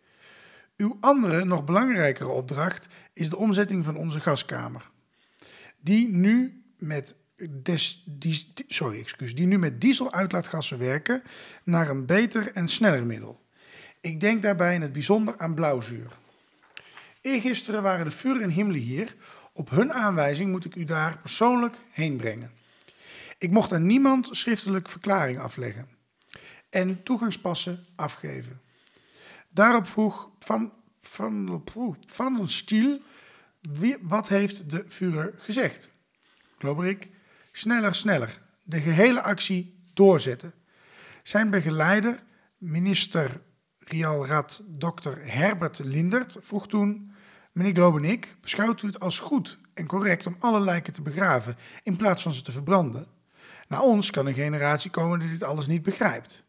Uw 0.78 0.98
andere, 1.00 1.46
nog 1.46 1.64
belangrijkere 1.64 2.30
opdracht 2.30 2.88
is 3.14 3.30
de 3.30 3.38
omzetting 3.38 3.84
van 3.84 3.96
onze 3.98 4.20
gaskamer. 4.20 4.92
Die 5.80 6.10
nu 6.10 6.64
met, 6.78 7.16
des, 7.50 8.06
sorry, 8.68 9.00
excuus, 9.00 9.36
die 9.36 9.48
nu 9.48 9.58
met 9.58 9.82
dieseluitlaatgassen 9.82 10.78
werken 10.78 11.24
naar 11.64 11.90
een 11.90 12.06
beter 12.06 12.52
en 12.52 12.68
sneller 12.68 13.06
middel. 13.06 13.46
Ik 14.08 14.20
denk 14.20 14.42
daarbij 14.42 14.76
in 14.76 14.82
het 14.82 14.94
bijzonder 14.94 15.38
aan 15.38 15.54
blauwzuur. 15.54 16.12
Eergisteren 17.22 17.82
waren 17.82 18.06
de 18.06 18.12
Führer 18.12 18.42
en 18.42 18.50
Himmler 18.50 18.82
hier. 18.82 19.16
Op 19.54 19.70
hun 19.70 19.94
aanwijzing 19.94 20.52
moet 20.52 20.66
ik 20.66 20.76
u 20.76 20.84
daar 20.84 21.18
persoonlijk 21.18 21.78
heen 21.92 22.18
brengen. 22.18 22.52
Ik 23.38 23.52
mocht 23.52 23.74
aan 23.74 23.86
niemand 23.86 24.30
schriftelijk 24.32 24.90
verklaring 24.90 25.40
afleggen 25.40 25.88
en 26.70 27.04
toegangspassen 27.04 27.86
afgeven. 27.96 28.62
Daarop 29.50 29.88
vroeg 29.88 30.30
Van, 30.40 30.74
van, 31.02 31.64
van 32.06 32.36
den 32.36 32.50
Stiel, 32.50 33.02
wie, 33.62 33.98
wat 34.02 34.28
heeft 34.28 34.70
de 34.70 34.86
Führer 34.88 35.34
gezegd? 35.38 35.92
Globerik, 36.58 37.10
sneller, 37.52 37.96
sneller. 37.96 38.42
De 38.64 38.82
gehele 38.82 39.22
actie 39.22 39.76
doorzetten. 39.94 40.54
Zijn 41.24 41.50
begeleider, 41.50 42.20
minister 42.58 43.42
Rialrad 43.90 44.64
Dr. 44.78 45.18
Herbert 45.20 45.80
Lindert, 45.84 46.38
vroeg 46.40 46.68
toen... 46.68 47.12
Meneer 47.52 47.74
Globenik, 47.74 48.36
beschouwt 48.42 48.82
u 48.82 48.88
het 48.88 49.00
als 49.00 49.20
goed 49.20 49.60
en 49.74 49.88
correct 49.88 50.28
om 50.28 50.36
alle 50.40 50.60
lijken 50.60 50.94
te 50.94 51.02
begraven... 51.02 51.56
in 51.84 51.96
plaats 51.96 52.22
van 52.22 52.34
ze 52.34 52.42
te 52.42 52.52
verbranden? 52.52 53.08
Na 53.68 53.82
ons 53.82 54.12
kan 54.12 54.26
een 54.26 54.34
generatie 54.34 54.92
komen 54.92 55.20
die 55.20 55.30
dit 55.30 55.44
alles 55.44 55.68
niet 55.68 55.84
begrijpt. 55.84 56.46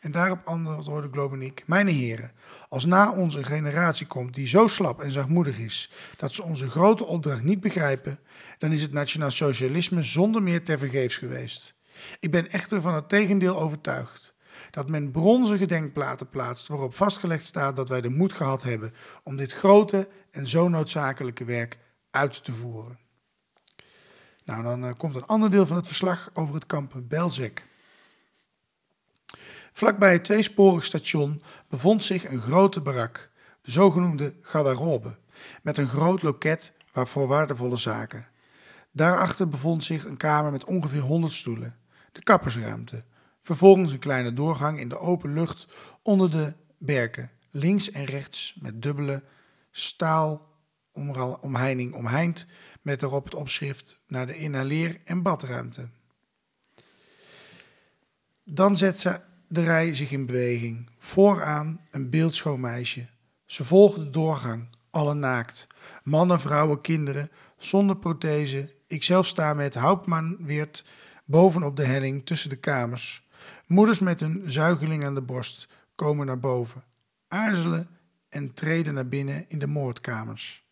En 0.00 0.10
daarop 0.10 0.40
antwoordde 0.44 1.10
Globenik, 1.12 1.62
mijn 1.66 1.86
heren, 1.86 2.32
als 2.68 2.84
na 2.84 3.12
ons 3.12 3.34
een 3.34 3.44
generatie 3.44 4.06
komt 4.06 4.34
die 4.34 4.46
zo 4.46 4.66
slap 4.66 5.00
en 5.00 5.12
zachtmoedig 5.12 5.58
is 5.58 5.92
dat 6.16 6.32
ze 6.32 6.42
onze 6.42 6.68
grote 6.68 7.06
opdracht 7.06 7.42
niet 7.42 7.60
begrijpen, 7.60 8.18
dan 8.58 8.72
is 8.72 8.82
het 8.82 8.92
nationaal 8.92 9.30
socialisme 9.30 10.02
zonder 10.02 10.42
meer 10.42 10.64
tevergeefs 10.64 11.16
geweest. 11.16 11.74
Ik 12.20 12.30
ben 12.30 12.50
echter 12.50 12.80
van 12.80 12.94
het 12.94 13.08
tegendeel 13.08 13.60
overtuigd. 13.60 14.34
Dat 14.70 14.88
men 14.88 15.10
bronzen 15.10 15.58
gedenkplaten 15.58 16.28
plaatst 16.28 16.68
waarop 16.68 16.94
vastgelegd 16.94 17.44
staat 17.44 17.76
dat 17.76 17.88
wij 17.88 18.00
de 18.00 18.08
moed 18.08 18.32
gehad 18.32 18.62
hebben 18.62 18.94
om 19.22 19.36
dit 19.36 19.52
grote 19.52 20.08
en 20.30 20.46
zo 20.46 20.68
noodzakelijke 20.68 21.44
werk 21.44 21.78
uit 22.10 22.44
te 22.44 22.52
voeren. 22.52 22.98
Nou, 24.44 24.62
dan 24.62 24.84
eh, 24.84 24.92
komt 24.96 25.14
een 25.14 25.26
ander 25.26 25.50
deel 25.50 25.66
van 25.66 25.76
het 25.76 25.86
verslag 25.86 26.30
over 26.32 26.54
het 26.54 26.66
kamp 26.66 26.92
Belzec. 27.02 27.64
Vlakbij 29.72 30.12
het 30.12 30.24
tweesporig 30.24 30.84
station 30.84 31.42
bevond 31.68 32.02
zich 32.02 32.28
een 32.28 32.40
grote 32.40 32.80
barak, 32.80 33.30
de 33.62 33.70
zogenoemde 33.70 34.34
garderobe, 34.42 35.16
met 35.62 35.78
een 35.78 35.88
groot 35.88 36.22
loket 36.22 36.72
waarvoor 36.92 37.26
waardevolle 37.26 37.76
zaken. 37.76 38.26
Daarachter 38.92 39.48
bevond 39.48 39.84
zich 39.84 40.04
een 40.04 40.16
kamer 40.16 40.52
met 40.52 40.64
ongeveer 40.64 41.00
100 41.00 41.32
stoelen, 41.32 41.76
de 42.12 42.22
kappersruimte. 42.22 43.04
Vervolgens 43.50 43.92
een 43.92 43.98
kleine 43.98 44.32
doorgang 44.32 44.80
in 44.80 44.88
de 44.88 44.98
open 44.98 45.32
lucht 45.32 45.66
onder 46.02 46.30
de 46.30 46.54
berken, 46.78 47.30
links 47.50 47.90
en 47.90 48.04
rechts 48.04 48.54
met 48.60 48.82
dubbele 48.82 49.22
staal 49.70 50.48
omheining 51.40 51.94
omheind 51.94 52.46
met 52.82 53.02
erop 53.02 53.24
het 53.24 53.34
opschrift 53.34 54.00
naar 54.06 54.26
de 54.26 54.36
inhaleer- 54.36 55.00
en 55.04 55.22
badruimte. 55.22 55.88
Dan 58.44 58.76
zet 58.76 59.00
ze 59.00 59.20
de 59.48 59.62
rij 59.62 59.94
zich 59.94 60.10
in 60.10 60.26
beweging. 60.26 60.90
Vooraan 60.98 61.80
een 61.90 62.10
beeldschoon 62.10 62.60
meisje. 62.60 63.06
Ze 63.46 63.64
volgen 63.64 64.04
de 64.04 64.10
doorgang, 64.10 64.68
alle 64.90 65.14
naakt. 65.14 65.66
Mannen, 66.02 66.40
vrouwen, 66.40 66.80
kinderen, 66.80 67.30
zonder 67.58 67.96
prothese. 67.96 68.74
Ikzelf 68.86 69.26
sta 69.26 69.54
met 69.54 69.74
Hauptmann-Weert 69.74 70.84
bovenop 71.24 71.76
de 71.76 71.84
helling 71.84 72.26
tussen 72.26 72.50
de 72.50 72.56
kamers. 72.56 73.28
Moeders 73.66 74.00
met 74.00 74.20
hun 74.20 74.42
zuigeling 74.46 75.04
aan 75.04 75.14
de 75.14 75.20
borst 75.20 75.68
komen 75.94 76.26
naar 76.26 76.38
boven, 76.38 76.82
aarzelen 77.28 77.88
en 78.28 78.54
treden 78.54 78.94
naar 78.94 79.08
binnen 79.08 79.44
in 79.48 79.58
de 79.58 79.66
moordkamers. 79.66 80.64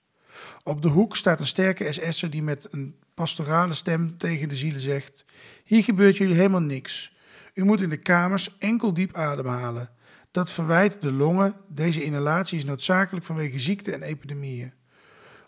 Op 0.63 0.83
de 0.83 0.89
hoek 0.89 1.17
staat 1.17 1.41
een 1.41 1.47
sterke 1.47 1.93
SS'er 1.93 2.31
die 2.31 2.43
met 2.43 2.69
een 2.71 2.97
pastorale 3.15 3.75
stem 3.75 4.19
tegen 4.19 4.49
de 4.49 4.57
zielen 4.57 4.81
zegt: 4.81 5.25
Hier 5.65 5.83
gebeurt 5.83 6.17
jullie 6.17 6.37
helemaal 6.37 6.61
niks. 6.61 7.17
U 7.55 7.65
moet 7.65 7.81
in 7.81 7.89
de 7.89 7.97
kamers 7.97 8.59
enkel 8.59 8.93
diep 8.93 9.17
ademhalen. 9.17 9.91
Dat 10.31 10.51
verwijt 10.51 11.01
de 11.01 11.13
longen. 11.13 11.55
Deze 11.69 12.05
inhalatie 12.05 12.59
is 12.59 12.65
noodzakelijk 12.65 13.27
vanwege 13.27 13.59
ziekte 13.59 13.93
en 13.93 14.03
epidemieën. 14.03 14.73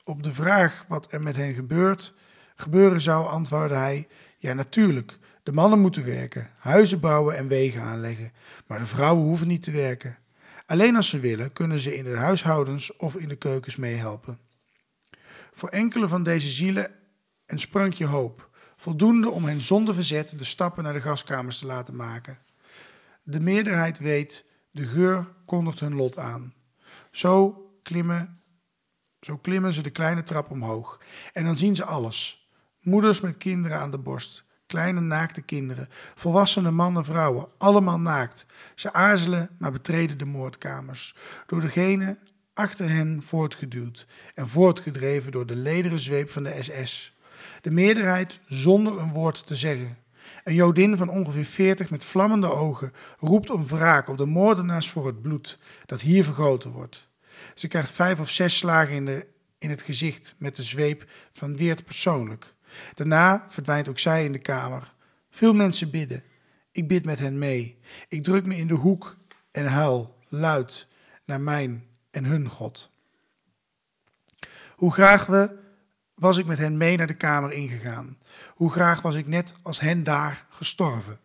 Op 0.04 0.22
de 0.22 0.33
vraag 0.33 0.85
wat 0.88 1.12
er 1.12 1.22
met 1.22 1.37
hen 1.37 1.54
gebeurt, 1.54 2.14
gebeuren 2.56 3.00
zou, 3.00 3.26
antwoordde 3.26 3.76
hij: 3.76 4.09
Ja, 4.38 4.52
natuurlijk. 4.52 5.18
De 5.50 5.56
mannen 5.56 5.80
moeten 5.80 6.04
werken, 6.04 6.50
huizen 6.58 7.00
bouwen 7.00 7.36
en 7.36 7.48
wegen 7.48 7.82
aanleggen. 7.82 8.32
Maar 8.66 8.78
de 8.78 8.86
vrouwen 8.86 9.24
hoeven 9.24 9.48
niet 9.48 9.62
te 9.62 9.70
werken. 9.70 10.18
Alleen 10.66 10.96
als 10.96 11.08
ze 11.08 11.20
willen, 11.20 11.52
kunnen 11.52 11.80
ze 11.80 11.96
in 11.96 12.04
de 12.04 12.16
huishoudens 12.16 12.96
of 12.96 13.16
in 13.16 13.28
de 13.28 13.36
keukens 13.36 13.76
meehelpen. 13.76 14.38
Voor 15.52 15.68
enkele 15.68 16.08
van 16.08 16.22
deze 16.22 16.48
zielen 16.48 16.90
een 17.46 17.58
sprankje 17.58 18.06
hoop, 18.06 18.50
voldoende 18.76 19.30
om 19.30 19.44
hen 19.44 19.60
zonder 19.60 19.94
verzet 19.94 20.38
de 20.38 20.44
stappen 20.44 20.84
naar 20.84 20.92
de 20.92 21.00
gaskamers 21.00 21.58
te 21.58 21.66
laten 21.66 21.96
maken. 21.96 22.38
De 23.22 23.40
meerderheid 23.40 23.98
weet, 23.98 24.46
de 24.70 24.86
geur 24.86 25.28
kondigt 25.44 25.80
hun 25.80 25.94
lot 25.94 26.18
aan. 26.18 26.54
Zo 27.10 27.64
klimmen, 27.82 28.42
zo 29.20 29.36
klimmen 29.36 29.72
ze 29.72 29.82
de 29.82 29.90
kleine 29.90 30.22
trap 30.22 30.50
omhoog 30.50 31.00
en 31.32 31.44
dan 31.44 31.56
zien 31.56 31.76
ze 31.76 31.84
alles. 31.84 32.48
Moeders 32.80 33.20
met 33.20 33.36
kinderen 33.36 33.78
aan 33.78 33.90
de 33.90 33.98
borst, 33.98 34.48
kleine 34.70 35.00
naakte 35.00 35.40
kinderen, 35.40 35.88
volwassene 36.14 36.70
mannen, 36.70 37.04
vrouwen, 37.04 37.48
allemaal 37.59 38.00
naakt. 38.00 38.46
Ze 38.74 38.92
aarzelen, 38.92 39.50
maar 39.59 39.72
betreden 39.72 40.18
de 40.18 40.24
moordkamers, 40.24 41.14
door 41.46 41.61
degene 41.61 42.18
achter 42.54 42.88
hen 42.88 43.22
voortgeduwd 43.22 44.06
en 44.35 44.48
voortgedreven 44.48 45.33
door 45.33 45.46
de 45.46 45.56
lederen 45.56 45.98
zweep 45.98 46.30
van 46.30 46.42
de 46.42 46.56
SS. 46.61 47.16
De 47.61 47.70
meerderheid 47.70 48.40
zonder 48.46 48.98
een 48.98 49.12
woord 49.12 49.46
te 49.46 49.56
zeggen. 49.56 49.98
Een 50.44 50.54
Jodin 50.54 50.96
van 50.96 51.09
ongeveer 51.09 51.44
veertig 51.44 51.90
met 51.90 52.04
vlammende 52.04 52.52
ogen 52.52 52.92
roept 53.18 53.50
om 53.50 53.66
wraak 53.66 54.09
op 54.09 54.16
de 54.16 54.26
moordenaars 54.26 54.90
voor 54.90 55.06
het 55.06 55.22
bloed 55.22 55.59
dat 55.87 56.00
hier 56.00 56.24
vergoten 56.24 56.70
wordt. 56.70 57.09
Ze 57.54 57.68
krijgt 57.68 57.90
vijf 57.90 58.20
of 58.20 58.30
zes 58.30 58.56
slagen 58.56 58.94
in, 58.94 59.04
de, 59.04 59.26
in 59.59 59.70
het 59.70 59.83
gezicht 59.83 60.35
met 60.38 60.56
de 60.56 60.62
zweep 60.62 61.04
van 61.33 61.56
Weert 61.56 61.85
persoonlijk. 61.85 62.54
Daarna 62.94 63.44
verdwijnt 63.48 63.88
ook 63.88 63.98
zij 63.98 64.24
in 64.24 64.33
de 64.33 64.38
kamer. 64.38 64.92
Veel 65.30 65.52
mensen 65.52 65.90
bidden. 65.90 66.22
Ik 66.72 66.88
bid 66.88 67.04
met 67.04 67.18
hen 67.18 67.38
mee. 67.38 67.78
Ik 68.09 68.24
druk 68.24 68.46
me 68.46 68.56
in 68.56 68.66
de 68.66 68.74
hoek 68.74 69.16
en 69.50 69.66
huil 69.66 70.18
luid 70.28 70.88
naar 71.24 71.40
mijn 71.40 71.85
en 72.11 72.24
hun 72.24 72.48
God. 72.48 72.90
Hoe 74.76 74.92
graag 74.92 75.26
we, 75.26 75.59
was 76.14 76.38
ik 76.38 76.46
met 76.46 76.59
hen 76.59 76.76
mee 76.76 76.96
naar 76.96 77.06
de 77.06 77.14
kamer 77.14 77.52
ingegaan. 77.52 78.18
Hoe 78.54 78.70
graag 78.70 79.02
was 79.02 79.14
ik 79.14 79.26
net 79.26 79.54
als 79.62 79.80
hen 79.80 80.04
daar 80.04 80.46
gestorven. 80.48 81.18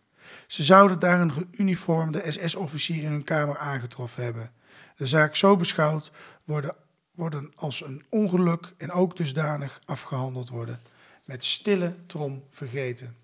Ze 0.47 0.63
zouden 0.63 0.99
daar 0.99 1.21
een 1.21 1.33
geuniformde 1.33 2.31
SS-officier 2.31 3.03
in 3.03 3.11
hun 3.11 3.23
kamer 3.23 3.57
aangetroffen 3.57 4.23
hebben. 4.23 4.51
De 4.95 5.05
zaak 5.05 5.35
zo 5.35 5.55
beschouwd 5.55 6.11
worden, 6.43 6.75
worden 7.11 7.51
als 7.55 7.81
een 7.81 8.05
ongeluk 8.09 8.73
en 8.77 8.91
ook 8.91 9.17
dusdanig 9.17 9.81
afgehandeld 9.85 10.49
worden 10.49 10.79
met 11.25 11.43
stille 11.43 11.95
trom 12.05 12.43
vergeten. 12.49 13.15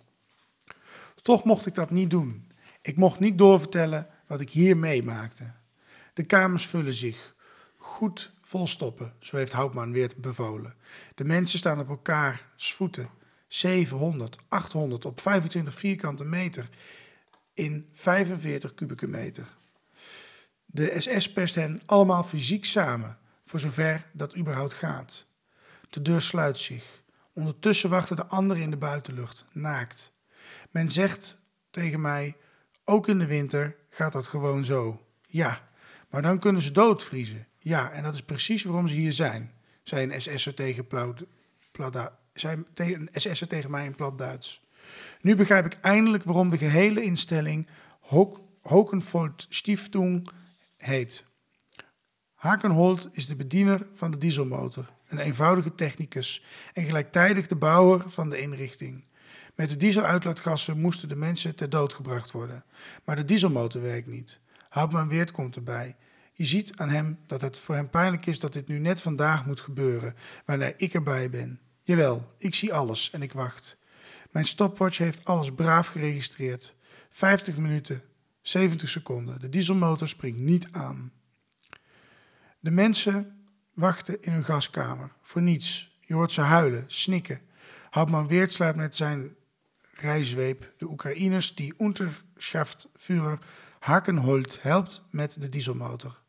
Toch 1.22 1.44
mocht 1.44 1.66
ik 1.66 1.76
dat 1.76 1.92
niet 1.92 2.10
doen. 2.10 2.52
Ik 2.82 2.96
mocht 2.96 3.20
niet 3.20 3.38
doorvertellen 3.38 4.08
wat 4.28 4.42
ik 4.42 4.50
hier 4.50 4.78
meemaakte. 4.78 5.52
De 6.14 6.26
kamers 6.26 6.66
vullen 6.66 6.94
zich. 6.94 7.36
Goed 7.78 8.32
volstoppen, 8.42 9.14
zo 9.20 9.38
heeft 9.38 9.52
Houtman 9.52 9.92
weer 9.92 10.12
bevolen. 10.18 10.74
De 11.16 11.24
mensen 11.24 11.60
staan 11.60 11.80
op 11.80 11.90
elkaar 11.90 12.50
voeten. 12.58 13.10
700, 13.48 14.38
800 14.48 15.06
op 15.06 15.22
25 15.22 15.74
vierkante 15.74 16.24
meter 16.24 16.70
in 17.54 17.90
45 17.94 18.74
kubieke 18.74 19.08
meter. 19.08 19.46
De 20.66 20.96
SS 20.98 21.32
perst 21.32 21.56
hen 21.56 21.82
allemaal 21.86 22.24
fysiek 22.24 22.66
samen, 22.66 23.18
voor 23.46 23.60
zover 23.60 24.06
dat 24.14 24.38
überhaupt 24.38 24.74
gaat. 24.74 25.26
De 25.90 26.02
deur 26.02 26.22
sluit 26.22 26.58
zich. 26.58 27.01
Ondertussen 27.34 27.90
wachten 27.90 28.16
de 28.16 28.28
anderen 28.28 28.64
in 28.64 28.70
de 28.70 28.78
buitenlucht, 28.78 29.46
naakt. 29.54 30.14
Men 30.72 30.90
zegt 30.90 31.40
tegen 31.70 32.02
mij: 32.02 32.36
ook 32.86 33.08
in 33.08 33.20
de 33.20 33.26
winter 33.26 33.76
gaat 33.90 34.12
dat 34.12 34.28
gewoon 34.28 34.66
zo. 34.66 35.06
Ja, 35.28 35.70
maar 36.10 36.22
dan 36.22 36.40
kunnen 36.40 36.62
ze 36.62 36.72
doodvriezen. 36.72 37.48
Ja, 37.60 37.92
en 37.92 38.04
dat 38.04 38.14
is 38.14 38.24
precies 38.24 38.64
waarom 38.64 38.88
ze 38.88 38.96
hier 38.96 39.12
zijn, 39.14 39.52
zei 39.84 40.12
een 40.12 40.22
SS'er 40.22 40.54
tegen, 40.54 40.86
SS'er 43.12 43.48
tegen 43.48 43.72
mij 43.72 43.86
in 43.86 43.96
plat 43.96 44.18
Duits. 44.18 44.62
Nu 45.22 45.36
begrijp 45.36 45.66
ik 45.66 45.78
eindelijk 45.82 46.24
waarom 46.24 46.50
de 46.50 46.58
gehele 46.58 47.02
instelling 47.02 47.68
Hokenvold 48.62 49.46
Stiftung 49.50 50.28
heet. 50.78 51.28
Hakenholt 52.34 53.10
is 53.12 53.28
de 53.28 53.36
bediener 53.36 53.88
van 53.94 54.12
de 54.12 54.18
dieselmotor 54.18 54.90
een 55.12 55.20
eenvoudige 55.20 55.76
technicus 55.76 56.44
en 56.74 56.86
gelijktijdig 56.86 57.48
de 57.48 57.56
bouwer 57.56 58.04
van 58.08 58.30
de 58.30 58.42
inrichting. 58.42 59.06
Met 59.56 59.70
de 59.70 59.78
dieseluitlaatgassen 59.78 60.80
moesten 60.80 61.10
de 61.10 61.16
mensen 61.16 61.56
ter 61.56 61.70
dood 61.70 61.94
gebracht 61.94 62.32
worden. 62.32 62.64
Maar 63.06 63.16
de 63.16 63.26
dieselmotor 63.26 63.82
werkt 63.82 64.08
niet. 64.08 64.40
Houtman 64.70 65.08
Weert 65.08 65.32
komt 65.32 65.56
erbij. 65.56 65.96
Je 66.34 66.46
ziet 66.46 66.78
aan 66.78 66.90
hem 66.90 67.20
dat 67.28 67.42
het 67.42 67.60
voor 67.60 67.76
hem 67.76 67.90
pijnlijk 67.90 68.26
is 68.26 68.40
dat 68.40 68.54
dit 68.54 68.68
nu 68.68 68.80
net 68.80 69.02
vandaag 69.02 69.46
moet 69.46 69.60
gebeuren, 69.60 70.16
wanneer 70.46 70.74
ik 70.78 70.94
erbij 70.94 71.30
ben. 71.30 71.60
Jawel, 71.84 72.34
ik 72.38 72.56
zie 72.56 72.74
alles 72.74 73.10
en 73.10 73.22
ik 73.22 73.34
wacht. 73.34 73.78
Mijn 74.32 74.46
stopwatch 74.46 74.98
heeft 74.98 75.26
alles 75.26 75.52
braaf 75.52 75.88
geregistreerd. 75.88 76.76
50 77.10 77.58
minuten, 77.58 78.02
70 78.42 78.90
seconden. 78.90 79.40
De 79.40 79.50
dieselmotor 79.50 80.08
springt 80.08 80.40
niet 80.40 80.68
aan. 80.72 81.12
De 82.60 82.72
mensen 82.72 83.41
wachten 83.74 84.22
in 84.22 84.32
hun 84.32 84.44
gaskamer. 84.44 85.12
Voor 85.22 85.42
niets. 85.42 85.98
Je 86.00 86.14
hoort 86.14 86.32
ze 86.32 86.42
huilen, 86.42 86.84
snikken. 86.88 87.42
Hauptman 87.90 88.28
Weert 88.28 88.52
slaat 88.52 88.76
met 88.76 88.96
zijn 88.96 89.36
rijzweep 89.96 90.74
de 90.78 90.90
Oekraïners 90.90 91.56
die 91.56 91.74
Unterschaftführer 91.78 93.40
Hakenholt 93.80 94.62
helpt 94.62 95.04
met 95.10 95.42
de 95.42 95.50
dieselmotor. 95.50 96.20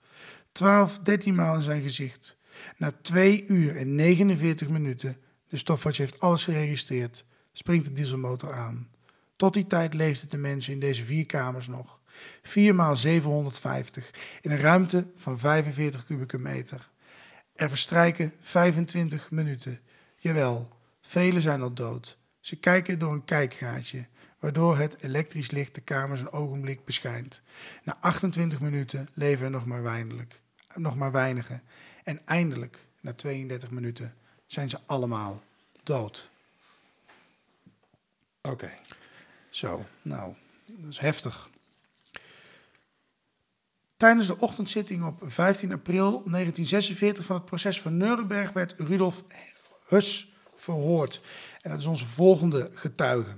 12, 0.52 0.98
13 0.98 1.34
maal 1.34 1.54
in 1.54 1.62
zijn 1.62 1.82
gezicht. 1.82 2.36
Na 2.76 2.92
2 3.02 3.46
uur 3.46 3.76
en 3.76 3.94
49 3.94 4.68
minuten, 4.68 5.16
de 5.48 5.56
stofwatch 5.56 5.98
heeft 5.98 6.20
alles 6.20 6.44
geregistreerd, 6.44 7.24
springt 7.52 7.84
de 7.84 7.92
dieselmotor 7.92 8.52
aan. 8.52 8.88
Tot 9.36 9.54
die 9.54 9.66
tijd 9.66 9.94
leefden 9.94 10.30
de 10.30 10.36
mensen 10.36 10.72
in 10.72 10.80
deze 10.80 11.04
vier 11.04 11.26
kamers 11.26 11.68
nog. 11.68 12.00
4 12.42 12.74
maal 12.74 12.96
750 12.96 14.10
in 14.40 14.50
een 14.50 14.58
ruimte 14.58 15.06
van 15.16 15.38
45 15.38 16.04
kubieke 16.04 16.38
meter. 16.38 16.90
Er 17.52 17.68
verstrijken 17.68 18.32
25 18.40 19.30
minuten. 19.30 19.80
Jawel, 20.16 20.76
velen 21.00 21.42
zijn 21.42 21.62
al 21.62 21.72
dood. 21.72 22.18
Ze 22.40 22.56
kijken 22.56 22.98
door 22.98 23.12
een 23.12 23.24
kijkgaatje, 23.24 24.06
waardoor 24.38 24.78
het 24.78 25.02
elektrisch 25.02 25.50
licht 25.50 25.74
de 25.74 25.80
kamers 25.80 26.20
een 26.20 26.32
ogenblik 26.32 26.84
beschijnt. 26.84 27.42
Na 27.82 27.96
28 28.00 28.60
minuten 28.60 29.08
leven 29.14 29.44
er 29.44 29.50
nog 29.50 29.66
maar, 29.66 29.82
weinig, 29.82 30.26
nog 30.74 30.96
maar 30.96 31.12
weinigen. 31.12 31.62
En 32.04 32.20
eindelijk, 32.26 32.86
na 33.00 33.12
32 33.12 33.70
minuten, 33.70 34.14
zijn 34.46 34.68
ze 34.68 34.78
allemaal 34.86 35.42
dood. 35.82 36.30
Oké. 38.40 38.70
Zo, 39.48 39.86
nou, 40.02 40.34
dat 40.66 40.90
is 40.90 40.98
heftig. 40.98 41.50
Tijdens 44.02 44.26
de 44.26 44.38
ochtendzitting 44.38 45.04
op 45.04 45.20
15 45.22 45.72
april 45.72 46.10
1946 46.10 47.24
van 47.24 47.36
het 47.36 47.44
proces 47.44 47.80
van 47.80 47.96
Nuremberg 47.96 48.52
werd 48.52 48.74
Rudolf 48.78 49.24
Hus 49.88 50.34
verhoord. 50.54 51.20
En 51.60 51.70
dat 51.70 51.80
is 51.80 51.86
onze 51.86 52.06
volgende 52.06 52.70
getuige. 52.74 53.36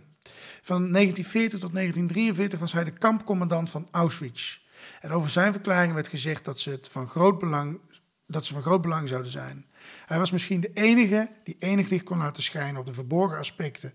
Van 0.63 0.93
1940 0.93 1.59
tot 1.61 1.75
1943 1.75 2.59
was 2.59 2.73
hij 2.73 2.85
de 2.85 2.91
kampcommandant 2.91 3.71
van 3.71 3.89
Auschwitz. 3.91 4.61
En 5.01 5.11
over 5.11 5.31
zijn 5.31 5.53
verklaring 5.53 5.95
werd 5.95 6.09
gezegd 6.09 6.45
dat 6.45 6.61
ze, 6.61 6.71
het 6.71 6.89
van 6.89 7.09
groot 7.09 7.39
belang, 7.39 7.81
dat 8.27 8.45
ze 8.45 8.53
van 8.53 8.63
groot 8.63 8.81
belang 8.81 9.09
zouden 9.09 9.31
zijn. 9.31 9.67
Hij 10.07 10.19
was 10.19 10.31
misschien 10.31 10.61
de 10.61 10.73
enige 10.75 11.31
die 11.43 11.57
enig 11.59 11.89
licht 11.89 12.05
kon 12.05 12.19
laten 12.19 12.43
schijnen 12.43 12.81
op 12.81 12.87
de 12.87 12.93
verborgen 12.93 13.39
aspecten. 13.39 13.93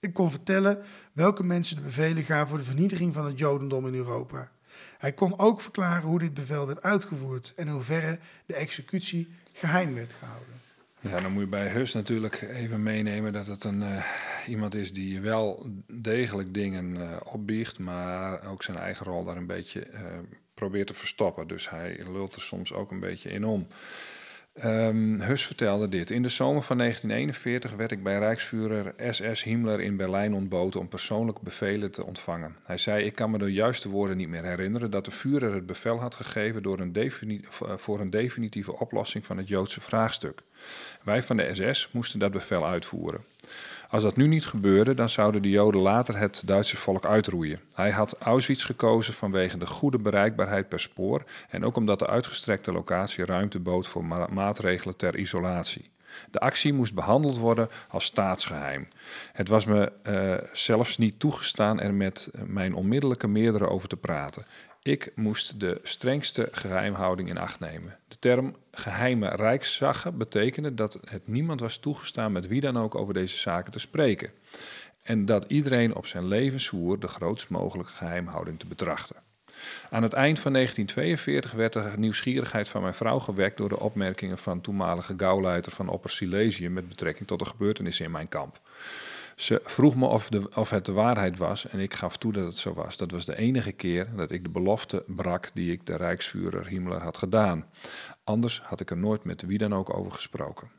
Ik 0.00 0.12
kon 0.12 0.30
vertellen 0.30 0.82
welke 1.12 1.42
mensen 1.42 1.76
de 1.76 1.82
bevelen 1.82 2.24
gaven 2.24 2.48
voor 2.48 2.58
de 2.58 2.64
vernietiging 2.64 3.14
van 3.14 3.26
het 3.26 3.38
Jodendom 3.38 3.86
in 3.86 3.94
Europa. 3.94 4.54
Hij 4.98 5.12
kon 5.12 5.38
ook 5.38 5.60
verklaren 5.60 6.08
hoe 6.08 6.18
dit 6.18 6.34
bevel 6.34 6.66
werd 6.66 6.82
uitgevoerd 6.82 7.52
en 7.56 7.66
in 7.66 7.72
hoeverre 7.72 8.18
de 8.46 8.54
executie 8.54 9.28
geheim 9.52 9.94
werd 9.94 10.12
gehouden. 10.12 10.54
Ja, 11.00 11.20
dan 11.20 11.32
moet 11.32 11.42
je 11.42 11.48
bij 11.48 11.68
Hus 11.68 11.92
natuurlijk 11.92 12.42
even 12.42 12.82
meenemen 12.82 13.32
dat 13.32 13.46
het 13.46 13.64
een, 13.64 13.82
uh, 13.82 14.04
iemand 14.46 14.74
is 14.74 14.92
die 14.92 15.20
wel 15.20 15.66
degelijk 15.86 16.54
dingen 16.54 16.94
uh, 16.96 17.16
opbiecht, 17.24 17.78
maar 17.78 18.46
ook 18.46 18.62
zijn 18.62 18.76
eigen 18.76 19.06
rol 19.06 19.24
daar 19.24 19.36
een 19.36 19.46
beetje 19.46 19.86
uh, 19.92 20.00
probeert 20.54 20.86
te 20.86 20.94
verstoppen. 20.94 21.48
Dus 21.48 21.70
hij 21.70 22.00
lult 22.12 22.34
er 22.34 22.42
soms 22.42 22.72
ook 22.72 22.90
een 22.90 23.00
beetje 23.00 23.30
in 23.30 23.44
om. 23.44 23.66
Um, 24.64 25.20
Hus 25.20 25.46
vertelde 25.46 25.88
dit. 25.88 26.10
In 26.10 26.22
de 26.22 26.28
zomer 26.28 26.62
van 26.62 26.78
1941 26.78 27.72
werd 27.76 27.92
ik 27.92 28.02
bij 28.02 28.18
Rijksvuurder 28.18 28.94
SS 29.10 29.42
Himmler 29.42 29.80
in 29.80 29.96
Berlijn 29.96 30.34
ontboten 30.34 30.80
om 30.80 30.88
persoonlijk 30.88 31.40
bevelen 31.40 31.90
te 31.90 32.04
ontvangen. 32.04 32.56
Hij 32.64 32.78
zei: 32.78 33.04
Ik 33.04 33.14
kan 33.14 33.30
me 33.30 33.38
de 33.38 33.52
juiste 33.52 33.88
woorden 33.88 34.16
niet 34.16 34.28
meer 34.28 34.44
herinneren 34.44 34.90
dat 34.90 35.04
de 35.04 35.10
Führer 35.10 35.54
het 35.54 35.66
bevel 35.66 36.00
had 36.00 36.14
gegeven 36.14 36.62
door 36.62 36.80
een 36.80 37.44
voor 37.76 38.00
een 38.00 38.10
definitieve 38.10 38.78
oplossing 38.78 39.26
van 39.26 39.36
het 39.36 39.48
Joodse 39.48 39.80
vraagstuk. 39.80 40.42
Wij 41.02 41.22
van 41.22 41.36
de 41.36 41.54
SS 41.54 41.88
moesten 41.92 42.18
dat 42.18 42.32
bevel 42.32 42.66
uitvoeren. 42.66 43.24
Als 43.88 44.02
dat 44.02 44.16
nu 44.16 44.26
niet 44.26 44.46
gebeurde, 44.46 44.94
dan 44.94 45.08
zouden 45.08 45.42
de 45.42 45.50
Joden 45.50 45.80
later 45.80 46.18
het 46.18 46.42
Duitse 46.44 46.76
volk 46.76 47.06
uitroeien. 47.06 47.60
Hij 47.74 47.90
had 47.90 48.16
Auschwitz 48.18 48.64
gekozen 48.64 49.14
vanwege 49.14 49.58
de 49.58 49.66
goede 49.66 49.98
bereikbaarheid 49.98 50.68
per 50.68 50.80
spoor 50.80 51.22
en 51.48 51.64
ook 51.64 51.76
omdat 51.76 51.98
de 51.98 52.06
uitgestrekte 52.06 52.72
locatie 52.72 53.24
ruimte 53.24 53.58
bood 53.58 53.88
voor 53.88 54.04
maatregelen 54.30 54.96
ter 54.96 55.16
isolatie. 55.16 55.90
De 56.30 56.40
actie 56.40 56.72
moest 56.72 56.94
behandeld 56.94 57.38
worden 57.38 57.68
als 57.88 58.04
staatsgeheim. 58.04 58.88
Het 59.32 59.48
was 59.48 59.64
me 59.64 59.92
uh, 60.02 60.48
zelfs 60.52 60.98
niet 60.98 61.18
toegestaan 61.20 61.80
er 61.80 61.94
met 61.94 62.30
mijn 62.46 62.74
onmiddellijke 62.74 63.28
meerdere 63.28 63.68
over 63.68 63.88
te 63.88 63.96
praten. 63.96 64.46
Ik 64.86 65.12
moest 65.14 65.60
de 65.60 65.80
strengste 65.82 66.48
geheimhouding 66.52 67.28
in 67.28 67.38
acht 67.38 67.60
nemen. 67.60 67.98
De 68.08 68.16
term 68.18 68.56
geheime 68.72 69.28
rijkszagge 69.28 70.12
betekende 70.12 70.74
dat 70.74 70.98
het 71.08 71.28
niemand 71.28 71.60
was 71.60 71.76
toegestaan 71.76 72.32
met 72.32 72.46
wie 72.46 72.60
dan 72.60 72.78
ook 72.78 72.94
over 72.94 73.14
deze 73.14 73.36
zaken 73.36 73.72
te 73.72 73.78
spreken. 73.78 74.30
En 75.02 75.24
dat 75.24 75.44
iedereen 75.48 75.94
op 75.94 76.06
zijn 76.06 76.26
leven 76.26 76.60
zwoer 76.60 77.00
de 77.00 77.08
grootst 77.08 77.48
mogelijke 77.48 77.92
geheimhouding 77.92 78.58
te 78.58 78.66
betrachten. 78.66 79.16
Aan 79.90 80.02
het 80.02 80.12
eind 80.12 80.38
van 80.38 80.52
1942 80.52 81.52
werd 81.52 81.72
de 81.72 81.92
nieuwsgierigheid 81.96 82.68
van 82.68 82.82
mijn 82.82 82.94
vrouw 82.94 83.18
gewekt 83.18 83.56
door 83.56 83.68
de 83.68 83.80
opmerkingen 83.80 84.38
van 84.38 84.60
toenmalige 84.60 85.14
gauwleiter 85.16 85.72
van 85.72 85.88
Opper 85.88 86.10
Silesië 86.10 86.68
met 86.68 86.88
betrekking 86.88 87.28
tot 87.28 87.38
de 87.38 87.44
gebeurtenissen 87.44 88.04
in 88.04 88.10
mijn 88.10 88.28
kamp. 88.28 88.60
Ze 89.36 89.60
vroeg 89.64 89.96
me 89.96 90.06
of, 90.06 90.28
de, 90.28 90.48
of 90.54 90.70
het 90.70 90.86
de 90.86 90.92
waarheid 90.92 91.36
was 91.36 91.68
en 91.68 91.78
ik 91.78 91.94
gaf 91.94 92.16
toe 92.16 92.32
dat 92.32 92.44
het 92.44 92.56
zo 92.56 92.74
was. 92.74 92.96
Dat 92.96 93.10
was 93.10 93.24
de 93.24 93.36
enige 93.36 93.72
keer 93.72 94.08
dat 94.16 94.30
ik 94.30 94.42
de 94.42 94.50
belofte 94.50 95.04
brak 95.06 95.50
die 95.54 95.72
ik 95.72 95.86
de 95.86 95.96
Rijksvuurder 95.96 96.66
Himmler 96.66 97.02
had 97.02 97.16
gedaan. 97.16 97.66
Anders 98.24 98.60
had 98.64 98.80
ik 98.80 98.90
er 98.90 98.96
nooit 98.96 99.24
met 99.24 99.42
wie 99.42 99.58
dan 99.58 99.74
ook 99.74 99.96
over 99.96 100.12
gesproken. 100.12 100.70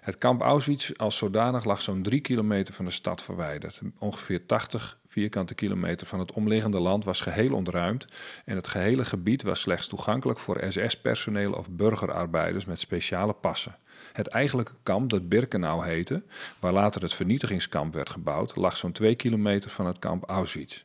Het 0.00 0.18
kamp 0.18 0.40
Auschwitz 0.40 0.90
als 0.96 1.16
zodanig 1.16 1.64
lag 1.64 1.82
zo'n 1.82 2.02
drie 2.02 2.20
kilometer 2.20 2.74
van 2.74 2.84
de 2.84 2.90
stad 2.90 3.22
verwijderd. 3.22 3.80
Ongeveer 3.98 4.46
80 4.46 4.98
vierkante 5.06 5.54
kilometer 5.54 6.06
van 6.06 6.18
het 6.18 6.32
omliggende 6.32 6.80
land 6.80 7.04
was 7.04 7.20
geheel 7.20 7.54
ontruimd 7.54 8.06
en 8.44 8.56
het 8.56 8.68
gehele 8.68 9.04
gebied 9.04 9.42
was 9.42 9.60
slechts 9.60 9.86
toegankelijk 9.86 10.38
voor 10.38 10.64
SS-personeel 10.68 11.52
of 11.52 11.70
burgerarbeiders 11.70 12.64
met 12.64 12.78
speciale 12.78 13.32
passen. 13.32 13.76
Het 14.20 14.28
eigenlijke 14.28 14.72
kamp 14.82 15.10
dat 15.10 15.28
Birkenau 15.28 15.84
heette, 15.84 16.22
waar 16.58 16.72
later 16.72 17.02
het 17.02 17.14
vernietigingskamp 17.14 17.94
werd 17.94 18.10
gebouwd, 18.10 18.56
lag 18.56 18.76
zo'n 18.76 18.92
twee 18.92 19.14
kilometer 19.14 19.70
van 19.70 19.86
het 19.86 19.98
kamp 19.98 20.24
Auschwitz. 20.24 20.84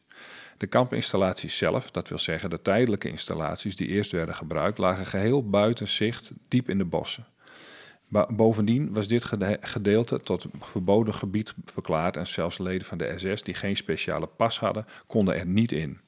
De 0.57 0.67
kampinstallaties 0.67 1.57
zelf, 1.57 1.91
dat 1.91 2.07
wil 2.07 2.19
zeggen 2.19 2.49
de 2.49 2.61
tijdelijke 2.61 3.09
installaties 3.09 3.75
die 3.75 3.87
eerst 3.87 4.11
werden 4.11 4.35
gebruikt, 4.35 4.77
lagen 4.77 5.05
geheel 5.05 5.49
buiten 5.49 5.87
zicht, 5.87 6.31
diep 6.47 6.69
in 6.69 6.77
de 6.77 6.85
bossen. 6.85 7.25
Bovendien 8.29 8.93
was 8.93 9.07
dit 9.07 9.23
gedeelte 9.61 10.21
tot 10.21 10.45
verboden 10.59 11.13
gebied 11.13 11.53
verklaard 11.65 12.17
en 12.17 12.27
zelfs 12.27 12.57
leden 12.57 12.87
van 12.87 12.97
de 12.97 13.13
SS 13.15 13.43
die 13.43 13.53
geen 13.53 13.75
speciale 13.75 14.27
pas 14.27 14.59
hadden, 14.59 14.85
konden 15.07 15.35
er 15.35 15.45
niet 15.45 15.71
in. 15.71 15.99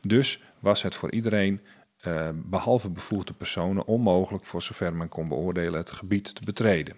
Dus 0.00 0.42
was 0.58 0.82
het 0.82 0.94
voor 0.94 1.12
iedereen 1.12 1.60
uh, 2.06 2.28
behalve 2.34 2.90
bevoegde 2.90 3.32
personen 3.32 3.86
onmogelijk 3.86 4.44
voor 4.44 4.62
zover 4.62 4.94
men 4.94 5.08
kon 5.08 5.28
beoordelen 5.28 5.78
het 5.78 5.90
gebied 5.90 6.34
te 6.34 6.44
betreden. 6.44 6.94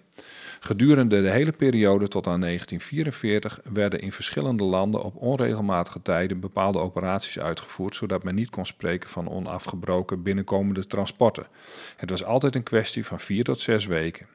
Gedurende 0.59 1.21
de 1.21 1.29
hele 1.29 1.51
periode 1.51 2.07
tot 2.07 2.27
aan 2.27 2.41
1944 2.41 3.59
werden 3.73 4.01
in 4.01 4.11
verschillende 4.11 4.63
landen 4.63 5.01
op 5.01 5.15
onregelmatige 5.15 6.01
tijden 6.01 6.39
bepaalde 6.39 6.79
operaties 6.79 7.39
uitgevoerd, 7.39 7.95
zodat 7.95 8.23
men 8.23 8.35
niet 8.35 8.49
kon 8.49 8.65
spreken 8.65 9.09
van 9.09 9.29
onafgebroken 9.29 10.23
binnenkomende 10.23 10.85
transporten. 10.85 11.47
Het 11.97 12.09
was 12.09 12.23
altijd 12.23 12.55
een 12.55 12.63
kwestie 12.63 13.05
van 13.05 13.19
vier 13.19 13.43
tot 13.43 13.59
zes 13.59 13.85
weken. 13.85 14.27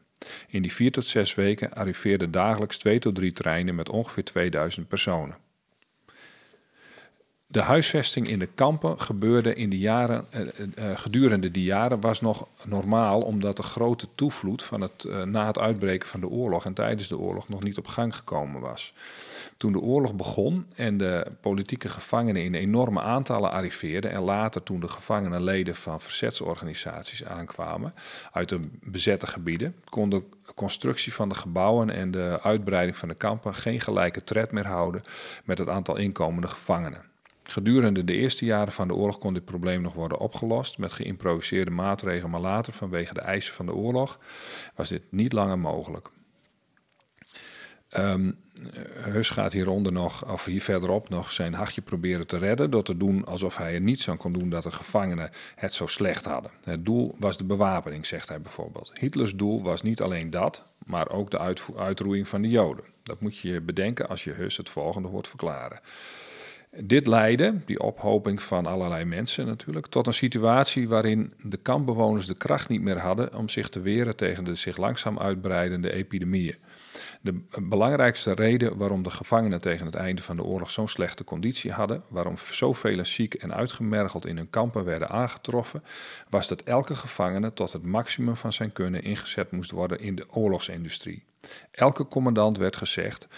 In 0.48 0.62
die 0.62 0.72
vier 0.72 0.92
tot 0.92 1.04
zes 1.04 1.34
weken 1.34 1.72
arriveerden 1.72 2.30
dagelijks 2.30 2.78
twee 2.78 2.98
tot 2.98 3.14
drie 3.14 3.32
treinen 3.32 3.74
met 3.74 3.88
ongeveer 3.88 4.24
2000 4.24 4.88
personen. 4.88 5.43
De 7.54 7.62
huisvesting 7.62 8.28
in 8.28 8.38
de 8.38 8.48
kampen 8.54 9.00
gebeurde 9.00 9.54
in 9.54 9.70
de 9.70 9.78
jaren, 9.78 10.26
uh, 10.34 10.40
uh, 10.40 10.96
gedurende 10.96 11.50
die 11.50 11.64
jaren 11.64 12.00
was 12.00 12.20
nog 12.20 12.46
normaal, 12.66 13.20
omdat 13.20 13.56
de 13.56 13.62
grote 13.62 14.06
toevloed 14.14 14.62
van 14.62 14.80
het, 14.80 15.06
na 15.24 15.46
het 15.46 15.58
uitbreken 15.58 16.08
van 16.08 16.20
de 16.20 16.28
oorlog 16.28 16.64
en 16.64 16.74
tijdens 16.74 17.08
de 17.08 17.18
oorlog 17.18 17.48
nog 17.48 17.62
niet 17.62 17.78
op 17.78 17.86
gang 17.86 18.16
gekomen 18.16 18.60
was. 18.60 18.94
Toen 19.56 19.72
de 19.72 19.80
oorlog 19.80 20.14
begon 20.14 20.66
en 20.74 20.96
de 20.96 21.26
politieke 21.40 21.88
gevangenen 21.88 22.42
in 22.42 22.54
enorme 22.54 23.00
aantallen 23.00 23.50
arriveerden 23.50 24.10
en 24.10 24.22
later 24.22 24.62
toen 24.62 24.80
de 24.80 24.88
gevangenen 24.88 25.44
leden 25.44 25.74
van 25.74 26.00
verzetsorganisaties 26.00 27.24
aankwamen 27.24 27.94
uit 28.32 28.48
de 28.48 28.60
bezette 28.82 29.26
gebieden, 29.26 29.74
kon 29.88 30.08
de 30.08 30.22
constructie 30.54 31.14
van 31.14 31.28
de 31.28 31.34
gebouwen 31.34 31.90
en 31.90 32.10
de 32.10 32.38
uitbreiding 32.42 32.96
van 32.96 33.08
de 33.08 33.14
kampen 33.14 33.54
geen 33.54 33.80
gelijke 33.80 34.24
tred 34.24 34.52
meer 34.52 34.66
houden 34.66 35.02
met 35.44 35.58
het 35.58 35.68
aantal 35.68 35.96
inkomende 35.96 36.48
gevangenen. 36.48 37.12
Gedurende 37.48 38.04
de 38.04 38.12
eerste 38.12 38.44
jaren 38.44 38.72
van 38.72 38.88
de 38.88 38.94
oorlog 38.94 39.18
kon 39.18 39.34
dit 39.34 39.44
probleem 39.44 39.82
nog 39.82 39.92
worden 39.92 40.18
opgelost 40.18 40.78
met 40.78 40.92
geïmproviseerde 40.92 41.70
maatregelen, 41.70 42.30
maar 42.30 42.40
later 42.40 42.72
vanwege 42.72 43.14
de 43.14 43.20
eisen 43.20 43.54
van 43.54 43.66
de 43.66 43.74
oorlog 43.74 44.18
was 44.74 44.88
dit 44.88 45.02
niet 45.10 45.32
langer 45.32 45.58
mogelijk. 45.58 46.08
Um, 47.98 48.38
gaat 49.20 49.52
hieronder 49.52 49.92
nog, 49.92 50.32
of 50.32 50.44
hier 50.44 50.62
verderop 50.62 51.08
nog, 51.08 51.30
zijn 51.30 51.54
hachje 51.54 51.80
proberen 51.80 52.26
te 52.26 52.36
redden 52.36 52.70
door 52.70 52.82
te 52.82 52.96
doen 52.96 53.24
alsof 53.24 53.56
hij 53.56 53.74
er 53.74 53.80
niets 53.80 54.08
aan 54.08 54.16
kon 54.16 54.32
doen 54.32 54.50
dat 54.50 54.62
de 54.62 54.70
gevangenen 54.70 55.30
het 55.54 55.72
zo 55.72 55.86
slecht 55.86 56.24
hadden. 56.24 56.50
Het 56.62 56.84
doel 56.84 57.16
was 57.18 57.36
de 57.36 57.44
bewapening, 57.44 58.06
zegt 58.06 58.28
hij 58.28 58.40
bijvoorbeeld. 58.40 58.92
Hitlers 59.00 59.34
doel 59.34 59.62
was 59.62 59.82
niet 59.82 60.02
alleen 60.02 60.30
dat, 60.30 60.68
maar 60.84 61.10
ook 61.10 61.30
de 61.30 61.56
uitroeiing 61.76 62.28
van 62.28 62.42
de 62.42 62.48
Joden. 62.48 62.84
Dat 63.02 63.20
moet 63.20 63.38
je 63.38 63.60
bedenken 63.60 64.08
als 64.08 64.24
je 64.24 64.32
Hus 64.32 64.56
het 64.56 64.68
volgende 64.68 65.08
hoort 65.08 65.28
verklaren. 65.28 65.80
Dit 66.82 67.06
leidde, 67.06 67.54
die 67.64 67.80
ophoping 67.80 68.42
van 68.42 68.66
allerlei 68.66 69.04
mensen 69.04 69.46
natuurlijk, 69.46 69.86
tot 69.86 70.06
een 70.06 70.14
situatie 70.14 70.88
waarin 70.88 71.32
de 71.42 71.56
kampbewoners 71.56 72.26
de 72.26 72.34
kracht 72.34 72.68
niet 72.68 72.80
meer 72.80 72.98
hadden 72.98 73.34
om 73.34 73.48
zich 73.48 73.68
te 73.68 73.80
weren 73.80 74.16
tegen 74.16 74.44
de 74.44 74.54
zich 74.54 74.76
langzaam 74.76 75.18
uitbreidende 75.18 75.92
epidemieën. 75.92 76.56
De 77.20 77.40
belangrijkste 77.62 78.32
reden 78.32 78.76
waarom 78.76 79.02
de 79.02 79.10
gevangenen 79.10 79.60
tegen 79.60 79.86
het 79.86 79.94
einde 79.94 80.22
van 80.22 80.36
de 80.36 80.42
oorlog 80.42 80.70
zo'n 80.70 80.88
slechte 80.88 81.24
conditie 81.24 81.72
hadden, 81.72 82.02
waarom 82.08 82.34
zoveel 82.50 83.04
ziek 83.04 83.34
en 83.34 83.54
uitgemergeld 83.54 84.26
in 84.26 84.36
hun 84.36 84.50
kampen 84.50 84.84
werden 84.84 85.08
aangetroffen, 85.08 85.82
was 86.28 86.48
dat 86.48 86.62
elke 86.62 86.96
gevangene 86.96 87.52
tot 87.52 87.72
het 87.72 87.82
maximum 87.82 88.36
van 88.36 88.52
zijn 88.52 88.72
kunnen 88.72 89.02
ingezet 89.02 89.50
moest 89.50 89.70
worden 89.70 90.00
in 90.00 90.14
de 90.14 90.26
oorlogsindustrie. 90.30 91.24
Elke 91.70 92.08
commandant 92.08 92.58
werd 92.58 92.76
gezegd 92.76 93.28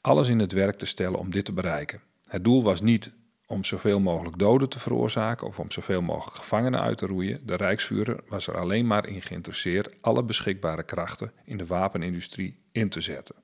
alles 0.00 0.28
in 0.28 0.38
het 0.38 0.52
werk 0.52 0.76
te 0.76 0.86
stellen 0.86 1.18
om 1.18 1.30
dit 1.30 1.44
te 1.44 1.52
bereiken. 1.52 2.00
Het 2.28 2.44
doel 2.44 2.62
was 2.62 2.80
niet 2.80 3.10
om 3.46 3.64
zoveel 3.64 4.00
mogelijk 4.00 4.38
doden 4.38 4.68
te 4.68 4.78
veroorzaken 4.78 5.46
of 5.46 5.58
om 5.58 5.70
zoveel 5.70 6.02
mogelijk 6.02 6.36
gevangenen 6.36 6.80
uit 6.80 6.98
te 6.98 7.06
roeien. 7.06 7.40
De 7.46 7.54
Rijksvuurder 7.54 8.20
was 8.28 8.46
er 8.46 8.58
alleen 8.58 8.86
maar 8.86 9.08
in 9.08 9.22
geïnteresseerd 9.22 9.96
alle 10.00 10.22
beschikbare 10.22 10.82
krachten 10.82 11.32
in 11.44 11.56
de 11.56 11.66
wapenindustrie 11.66 12.58
in 12.72 12.88
te 12.88 13.00
zetten. 13.00 13.34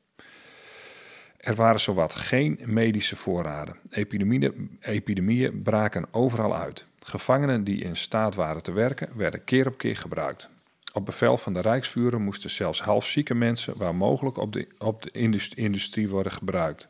Er 1.36 1.54
waren 1.54 1.80
zowat 1.80 2.14
geen 2.14 2.60
medische 2.64 3.16
voorraden. 3.16 3.76
Epidemieën, 3.90 4.78
epidemieën 4.80 5.62
braken 5.62 6.06
overal 6.10 6.56
uit. 6.56 6.86
Gevangenen 7.04 7.64
die 7.64 7.82
in 7.84 7.96
staat 7.96 8.34
waren 8.34 8.62
te 8.62 8.72
werken, 8.72 9.16
werden 9.16 9.44
keer 9.44 9.66
op 9.66 9.78
keer 9.78 9.96
gebruikt. 9.96 10.48
Op 10.92 11.06
bevel 11.06 11.36
van 11.36 11.54
de 11.54 11.60
Rijksvuurder 11.60 12.20
moesten 12.20 12.50
zelfs 12.50 12.80
halfzieke 12.80 13.34
mensen 13.34 13.76
waar 13.76 13.94
mogelijk 13.94 14.36
op 14.36 14.52
de, 14.52 14.68
op 14.78 15.02
de 15.02 15.10
industrie 15.54 16.08
worden 16.08 16.32
gebruikt. 16.32 16.88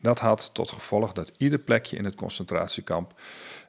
Dat 0.00 0.18
had 0.18 0.50
tot 0.52 0.70
gevolg 0.70 1.12
dat 1.12 1.32
ieder 1.36 1.58
plekje 1.58 1.96
in 1.96 2.04
het 2.04 2.14
concentratiekamp 2.14 3.20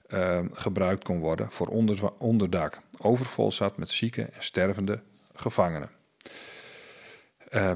uh, 0.07 0.39
gebruikt 0.51 1.03
kon 1.03 1.19
worden 1.19 1.51
voor 1.51 1.67
onder, 1.67 2.11
onderdak. 2.17 2.79
Overvol 2.97 3.51
zat 3.51 3.77
met 3.77 3.89
zieke 3.89 4.21
en 4.21 4.43
stervende 4.43 5.01
gevangenen. 5.35 5.89
Uh, 7.51 7.71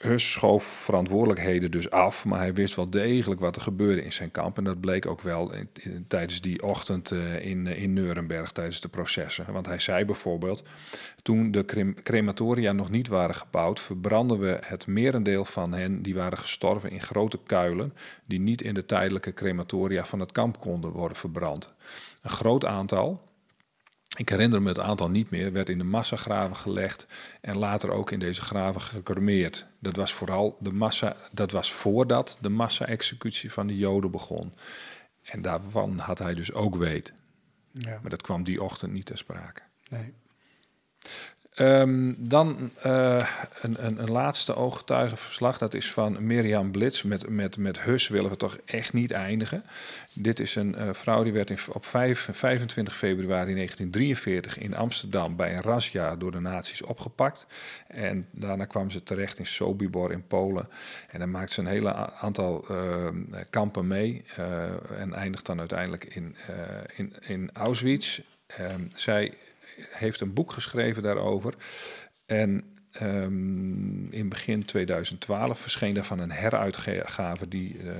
Hus 0.00 0.32
schoof 0.32 0.64
verantwoordelijkheden 0.64 1.70
dus 1.70 1.90
af, 1.90 2.24
maar 2.24 2.38
hij 2.38 2.54
wist 2.54 2.74
wel 2.74 2.90
degelijk 2.90 3.40
wat 3.40 3.56
er 3.56 3.62
gebeurde 3.62 4.04
in 4.04 4.12
zijn 4.12 4.30
kamp. 4.30 4.58
En 4.58 4.64
dat 4.64 4.80
bleek 4.80 5.06
ook 5.06 5.20
wel 5.20 5.52
in, 5.52 5.68
tijdens 6.08 6.40
die 6.40 6.62
ochtend 6.62 7.10
uh, 7.10 7.46
in, 7.46 7.66
in 7.66 7.92
Nuremberg, 7.92 8.52
tijdens 8.52 8.80
de 8.80 8.88
processen. 8.88 9.52
Want 9.52 9.66
hij 9.66 9.78
zei 9.78 10.04
bijvoorbeeld, 10.04 10.62
toen 11.22 11.50
de 11.50 11.92
crematoria 12.02 12.72
nog 12.72 12.90
niet 12.90 13.08
waren 13.08 13.34
gebouwd, 13.34 13.80
verbranden 13.80 14.38
we 14.38 14.58
het 14.66 14.86
merendeel 14.86 15.44
van 15.44 15.72
hen 15.72 16.02
die 16.02 16.14
waren 16.14 16.38
gestorven 16.38 16.90
in 16.90 17.02
grote 17.02 17.38
kuilen, 17.46 17.94
die 18.24 18.40
niet 18.40 18.62
in 18.62 18.74
de 18.74 18.84
tijdelijke 18.84 19.34
crematoria 19.34 20.04
van 20.04 20.20
het 20.20 20.32
kamp 20.32 20.60
konden 20.60 20.90
worden 20.90 21.16
verbrand. 21.16 21.74
Een 22.22 22.30
groot 22.30 22.64
aantal, 22.64 23.20
Ik 24.20 24.28
herinner 24.28 24.62
me 24.62 24.68
het 24.68 24.78
aantal 24.78 25.10
niet 25.10 25.30
meer, 25.30 25.52
werd 25.52 25.68
in 25.68 25.78
de 25.78 25.84
massagraven 25.84 26.56
gelegd 26.56 27.06
en 27.40 27.58
later 27.58 27.90
ook 27.90 28.10
in 28.10 28.18
deze 28.18 28.40
graven 28.40 28.80
gecremeerd. 28.80 29.66
Dat 29.78 29.96
was 29.96 30.12
vooral 30.12 30.56
de 30.58 30.72
massa, 30.72 31.16
dat 31.32 31.50
was 31.50 31.72
voordat 31.72 32.38
de 32.40 32.48
massa-executie 32.48 33.52
van 33.52 33.66
de 33.66 33.76
Joden 33.76 34.10
begon. 34.10 34.54
En 35.22 35.42
daarvan 35.42 35.98
had 35.98 36.18
hij 36.18 36.34
dus 36.34 36.52
ook 36.52 36.76
weet. 36.76 37.12
Ja. 37.72 37.98
Maar 38.00 38.10
dat 38.10 38.22
kwam 38.22 38.42
die 38.42 38.62
ochtend 38.62 38.92
niet 38.92 39.06
ter 39.06 39.18
sprake. 39.18 39.62
Nee. 39.90 40.12
Ehm, 41.54 42.12
dan 42.16 42.70
uh, 42.86 43.28
een, 43.60 43.86
een, 43.86 44.02
een, 44.02 44.10
laatste 44.10 44.54
ooggetuigenverslag. 44.54 45.58
Dat 45.58 45.74
is 45.74 45.92
van 45.92 46.26
Mirjam 46.26 46.70
Blitz. 46.70 47.02
Met, 47.02 47.28
met, 47.28 47.56
met 47.56 47.80
Hus 47.80 48.08
willen 48.08 48.30
we 48.30 48.36
toch 48.36 48.58
echt 48.64 48.92
niet 48.92 49.10
eindigen. 49.10 49.64
Dit 50.14 50.40
is 50.40 50.54
een 50.54 50.74
uh, 50.78 50.88
vrouw 50.92 51.22
die 51.22 51.32
werd 51.32 51.68
op 51.68 51.86
5, 51.86 52.28
25 52.32 52.96
februari 52.96 53.54
1943 53.54 54.58
in 54.58 54.76
Amsterdam 54.76 55.36
bij 55.36 55.54
een 55.54 55.62
razzia 55.62 56.16
door 56.16 56.32
de 56.32 56.40
nazi's 56.40 56.84
opgepakt. 56.84 57.46
En 57.86 58.24
daarna 58.30 58.64
kwam 58.64 58.90
ze 58.90 59.02
terecht 59.02 59.38
in 59.38 59.46
Sobibor 59.46 60.12
in 60.12 60.26
Polen. 60.26 60.68
En 61.10 61.18
dan 61.18 61.30
maakt 61.30 61.52
ze 61.52 61.60
een 61.60 61.66
hele 61.66 61.94
aantal 62.14 62.64
uh, 62.70 63.08
kampen 63.50 63.86
mee. 63.86 64.24
en 64.98 65.12
eindigt 65.12 65.46
dan 65.46 65.58
uiteindelijk 65.58 66.04
in, 66.04 66.36
in, 66.96 67.14
in 67.20 67.50
Auschwitz. 67.52 68.20
Ehm, 68.46 68.82
zij 68.94 69.34
heeft 69.90 70.20
een 70.20 70.34
boek 70.34 70.52
geschreven 70.52 71.02
daarover. 71.02 71.54
En 72.26 72.64
um, 73.02 74.12
in 74.12 74.28
begin 74.28 74.64
2012 74.64 75.58
verscheen 75.58 75.94
daarvan 75.94 76.18
een 76.18 76.30
heruitgave 76.30 77.48
die 77.48 77.76
uh, 77.82 77.92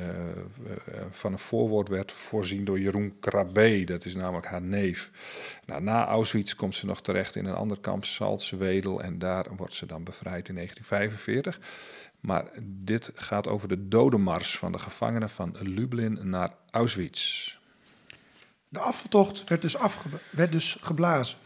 van 1.11 1.33
een 1.33 1.39
voorwoord 1.39 1.89
werd 1.89 2.13
voorzien 2.13 2.65
door 2.65 2.81
Jeroen 2.81 3.17
Krabbe. 3.21 3.85
Dat 3.85 4.05
is 4.05 4.15
namelijk 4.15 4.47
haar 4.47 4.63
neef. 4.63 5.11
Nou, 5.67 5.83
na 5.83 6.07
Auschwitz 6.07 6.55
komt 6.55 6.75
ze 6.75 6.87
nog 6.87 7.03
terecht 7.03 7.37
in 7.37 7.45
een 7.45 7.55
ander 7.55 7.81
kamp, 7.81 8.05
Salzwedel. 8.05 9.03
En 9.03 9.19
daar 9.19 9.47
wordt 9.57 9.75
ze 9.75 9.87
dan 9.87 10.05
bevrijd 10.05 10.49
in 10.49 10.55
1945. 10.55 11.61
Maar 12.21 12.45
dit 12.63 13.11
gaat 13.15 13.49
over 13.49 13.69
de 13.69 13.89
dodenmars 13.89 14.59
van 14.59 14.73
de 14.73 14.79
gevangenen 14.79 15.31
van 15.31 15.57
Lublin 15.61 16.19
naar 16.23 16.51
Auschwitz. 16.71 17.57
De 18.69 18.79
aftocht 18.79 19.49
werd 19.49 19.63
dus, 19.63 19.77
werd 20.31 20.53
dus 20.53 20.79
geblazen. 20.81 21.39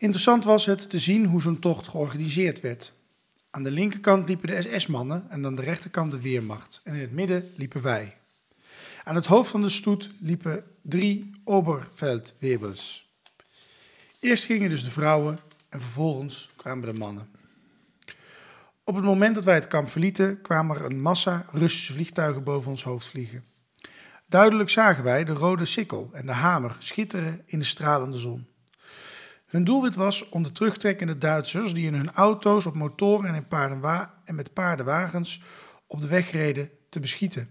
Interessant 0.00 0.44
was 0.44 0.66
het 0.66 0.90
te 0.90 0.98
zien 0.98 1.24
hoe 1.26 1.42
zo'n 1.42 1.58
tocht 1.58 1.88
georganiseerd 1.88 2.60
werd. 2.60 2.92
Aan 3.50 3.62
de 3.62 3.70
linkerkant 3.70 4.28
liepen 4.28 4.46
de 4.46 4.62
SS-mannen 4.62 5.26
en 5.30 5.46
aan 5.46 5.54
de 5.54 5.62
rechterkant 5.62 6.12
de 6.12 6.20
Weermacht. 6.20 6.80
En 6.84 6.94
in 6.94 7.00
het 7.00 7.12
midden 7.12 7.50
liepen 7.56 7.82
wij. 7.82 8.16
Aan 9.04 9.14
het 9.14 9.26
hoofd 9.26 9.50
van 9.50 9.62
de 9.62 9.68
stoet 9.68 10.10
liepen 10.20 10.64
drie 10.82 11.30
Oberveldwebels. 11.44 13.08
Eerst 14.20 14.44
gingen 14.44 14.70
dus 14.70 14.84
de 14.84 14.90
vrouwen 14.90 15.38
en 15.68 15.80
vervolgens 15.80 16.50
kwamen 16.56 16.92
de 16.92 16.98
mannen. 16.98 17.28
Op 18.84 18.94
het 18.94 19.04
moment 19.04 19.34
dat 19.34 19.44
wij 19.44 19.54
het 19.54 19.66
kamp 19.66 19.88
verlieten, 19.90 20.40
kwamen 20.40 20.76
er 20.76 20.84
een 20.84 21.00
massa 21.00 21.46
Russische 21.52 21.92
vliegtuigen 21.92 22.44
boven 22.44 22.70
ons 22.70 22.82
hoofd 22.82 23.06
vliegen. 23.06 23.44
Duidelijk 24.26 24.70
zagen 24.70 25.04
wij 25.04 25.24
de 25.24 25.32
rode 25.32 25.64
sikkel 25.64 26.10
en 26.12 26.26
de 26.26 26.32
hamer 26.32 26.76
schitteren 26.78 27.42
in 27.46 27.58
de 27.58 27.64
stralende 27.64 28.18
zon. 28.18 28.46
Hun 29.48 29.64
doelwit 29.64 29.94
was 29.94 30.28
om 30.28 30.42
de 30.42 30.52
terugtrekkende 30.52 31.18
Duitsers 31.18 31.74
die 31.74 31.86
in 31.86 31.94
hun 31.94 32.12
auto's, 32.12 32.66
op 32.66 32.74
motoren 32.74 33.28
en, 33.28 33.34
in 33.34 33.46
paardenwa 33.46 34.14
en 34.24 34.34
met 34.34 34.52
paardenwagens 34.52 35.42
op 35.86 36.00
de 36.00 36.06
weg 36.06 36.30
reden 36.30 36.70
te 36.88 37.00
beschieten. 37.00 37.48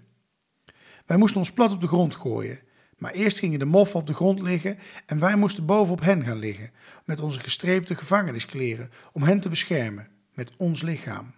Wij 1.06 1.18
moesten 1.18 1.40
ons 1.40 1.52
plat 1.52 1.72
op 1.72 1.82
de 1.82 1.88
grond 1.88 2.16
gooien, 2.16 2.60
maar 2.98 3.12
eerst 3.12 3.40
gingen 3.40 3.60
de 3.60 3.66
moffen 3.66 4.00
op 4.00 4.08
de 4.08 4.14
grond 4.14 4.42
liggen 4.42 4.78
en 5.06 5.20
wij 5.20 5.36
moesten 5.36 5.66
bovenop 5.66 6.02
hen 6.02 6.24
gaan 6.24 6.40
liggen 6.40 6.72
met 7.06 7.20
onze 7.20 7.40
gestreepte 7.40 7.96
gevangeniskleren 7.96 8.92
om 9.12 9.24
hen 9.24 9.40
te 9.40 9.50
beschermen 9.50 10.08
met 10.34 10.54
ons 10.58 10.82
lichaam. 10.82 11.34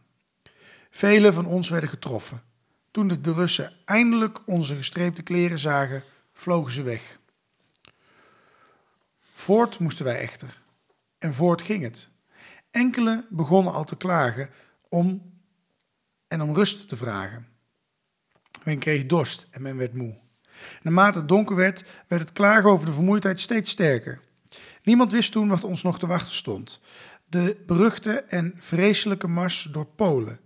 Velen 0.90 1.34
van 1.34 1.46
ons 1.46 1.70
werden 1.70 1.90
getroffen. 1.90 2.42
Toen 2.92 3.08
de 3.08 3.34
Russen 3.34 3.74
eindelijk 3.86 4.48
onze 4.48 4.76
gestreepte 4.76 5.22
kleren 5.22 5.60
zagen, 5.60 6.04
vlogen 6.34 6.72
ze 6.72 6.82
weg. 6.82 7.20
Voort 9.40 9.80
moesten 9.80 10.06
wij 10.06 10.20
echter. 10.20 10.62
En 11.18 11.34
voort 11.34 11.62
ging 11.62 11.84
het. 11.84 12.10
Enkele 12.72 13.26
begonnen 13.30 13.74
al 13.74 13.84
te 13.84 13.96
klagen 13.96 14.50
om 14.90 15.34
en 16.28 16.42
om 16.42 16.56
rust 16.56 16.88
te 16.88 16.96
vragen. 16.96 17.48
Men 18.64 18.80
kreeg 18.80 19.06
dorst 19.06 19.48
en 19.52 19.62
men 19.62 19.78
werd 19.78 19.94
moe. 19.94 20.18
Naarmate 20.82 21.20
het 21.20 21.28
donker 21.28 21.56
werd, 21.56 21.86
werd 22.08 22.22
het 22.22 22.34
klagen 22.34 22.70
over 22.70 22.86
de 22.86 22.92
vermoeidheid 22.92 23.40
steeds 23.40 23.72
sterker. 23.72 24.22
Niemand 24.84 25.12
wist 25.12 25.32
toen 25.32 25.48
wat 25.48 25.64
ons 25.64 25.84
nog 25.84 26.00
te 26.00 26.08
wachten 26.08 26.34
stond. 26.34 26.82
De 27.26 27.64
beruchte 27.66 28.12
en 28.12 28.54
vreselijke 28.58 29.28
mars 29.28 29.68
door 29.72 29.86
Polen, 29.86 30.40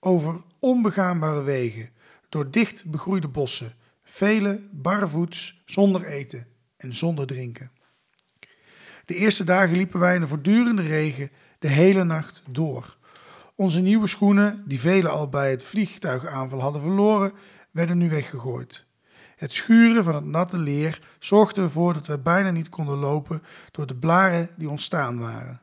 over 0.00 0.42
onbegaanbare 0.58 1.42
wegen, 1.42 1.90
door 2.28 2.50
dicht 2.50 2.90
begroeide 2.90 3.28
bossen, 3.28 3.74
vele 4.02 4.62
barvoets, 4.72 5.62
zonder 5.64 6.04
eten 6.04 6.46
en 6.76 6.94
zonder 6.94 7.26
drinken. 7.26 7.70
De 9.06 9.14
eerste 9.14 9.44
dagen 9.44 9.76
liepen 9.76 10.00
wij 10.00 10.14
in 10.14 10.20
de 10.20 10.26
voortdurende 10.26 10.82
regen 10.82 11.30
de 11.58 11.68
hele 11.68 12.04
nacht 12.04 12.42
door. 12.50 12.96
Onze 13.54 13.80
nieuwe 13.80 14.06
schoenen, 14.06 14.62
die 14.66 14.80
velen 14.80 15.10
al 15.10 15.28
bij 15.28 15.50
het 15.50 15.62
vliegtuigaanval 15.62 16.60
hadden 16.60 16.82
verloren, 16.82 17.32
werden 17.70 17.98
nu 17.98 18.10
weggegooid. 18.10 18.86
Het 19.36 19.52
schuren 19.52 20.04
van 20.04 20.14
het 20.14 20.24
natte 20.24 20.58
leer 20.58 21.00
zorgde 21.18 21.62
ervoor 21.62 21.92
dat 21.92 22.06
wij 22.06 22.20
bijna 22.20 22.50
niet 22.50 22.68
konden 22.68 22.98
lopen 22.98 23.42
door 23.70 23.86
de 23.86 23.94
blaren 23.94 24.50
die 24.56 24.70
ontstaan 24.70 25.18
waren. 25.18 25.60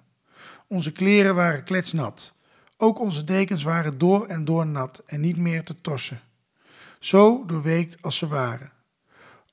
Onze 0.68 0.92
kleren 0.92 1.36
waren 1.36 1.64
kletsnat. 1.64 2.36
Ook 2.78 3.00
onze 3.00 3.24
dekens 3.24 3.64
waren 3.64 3.98
door 3.98 4.26
en 4.26 4.46
door 4.46 4.66
nat 4.66 5.04
en 5.06 5.20
niet 5.20 5.38
meer 5.38 5.64
te 5.64 5.82
tossen. 5.82 6.22
Zo 7.00 7.46
doorweekt 7.46 8.02
als 8.02 8.18
ze 8.18 8.28
waren. 8.28 8.72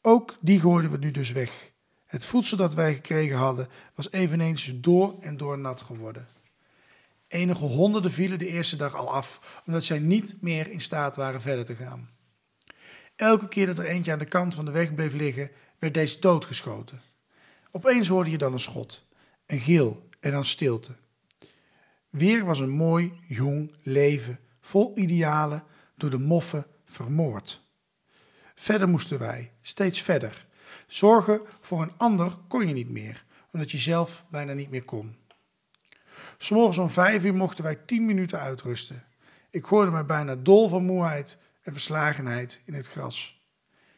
Ook 0.03 0.37
die 0.41 0.61
gooiden 0.61 0.91
we 0.91 0.99
nu 0.99 1.11
dus 1.11 1.33
weg. 1.33 1.70
Het 2.11 2.25
voedsel 2.25 2.57
dat 2.57 2.75
wij 2.75 2.95
gekregen 2.95 3.37
hadden 3.37 3.69
was 3.95 4.13
eveneens 4.13 4.73
door 4.75 5.17
en 5.21 5.37
door 5.37 5.59
nat 5.59 5.81
geworden. 5.81 6.29
Enige 7.29 7.65
honderden 7.65 8.13
vielen 8.13 8.39
de 8.39 8.47
eerste 8.47 8.77
dag 8.77 8.95
al 8.95 9.13
af, 9.13 9.63
omdat 9.67 9.85
zij 9.85 9.99
niet 9.99 10.37
meer 10.41 10.71
in 10.71 10.81
staat 10.81 11.17
waren 11.17 11.41
verder 11.41 11.65
te 11.65 11.75
gaan. 11.75 12.11
Elke 13.17 13.49
keer 13.49 13.67
dat 13.67 13.79
er 13.79 13.85
eentje 13.85 14.13
aan 14.13 14.19
de 14.19 14.25
kant 14.25 14.55
van 14.55 14.65
de 14.65 14.71
weg 14.71 14.95
bleef 14.95 15.13
liggen, 15.13 15.51
werd 15.79 15.95
deze 15.95 16.19
doodgeschoten. 16.19 17.03
Opeens 17.71 18.09
hoorde 18.09 18.31
je 18.31 18.39
dan 18.39 18.53
een 18.53 18.61
schot, 18.61 19.07
een 19.47 19.61
gil 19.61 20.09
en 20.21 20.31
dan 20.31 20.45
stilte. 20.45 20.97
Weer 22.09 22.45
was 22.45 22.59
een 22.59 22.71
mooi, 22.71 23.13
jong 23.29 23.75
leven, 23.83 24.39
vol 24.61 24.99
idealen, 24.99 25.65
door 25.97 26.11
de 26.11 26.19
moffen 26.19 26.67
vermoord. 26.85 27.63
Verder 28.55 28.89
moesten 28.89 29.19
wij, 29.19 29.53
steeds 29.61 30.03
verder. 30.03 30.49
Zorgen 30.91 31.41
voor 31.61 31.83
een 31.83 31.93
ander 31.97 32.37
kon 32.49 32.67
je 32.67 32.75
niet 32.75 32.91
meer, 32.91 33.25
omdat 33.53 33.71
je 33.71 33.79
zelf 33.79 34.25
bijna 34.29 34.53
niet 34.53 34.71
meer 34.71 34.85
kon. 34.85 35.17
S'morgens 36.39 36.79
om 36.79 36.89
vijf 36.89 37.25
uur 37.25 37.35
mochten 37.35 37.65
wij 37.65 37.75
tien 37.75 38.07
minuten 38.07 38.39
uitrusten. 38.39 39.05
Ik 39.51 39.65
hoorde 39.65 39.91
mij 39.91 40.07
bijna 40.07 40.35
dol 40.35 40.69
van 40.69 40.85
moeheid 40.85 41.41
en 41.63 41.73
verslagenheid 41.73 42.63
in 42.65 42.75
het 42.75 42.89
gras. 42.89 43.45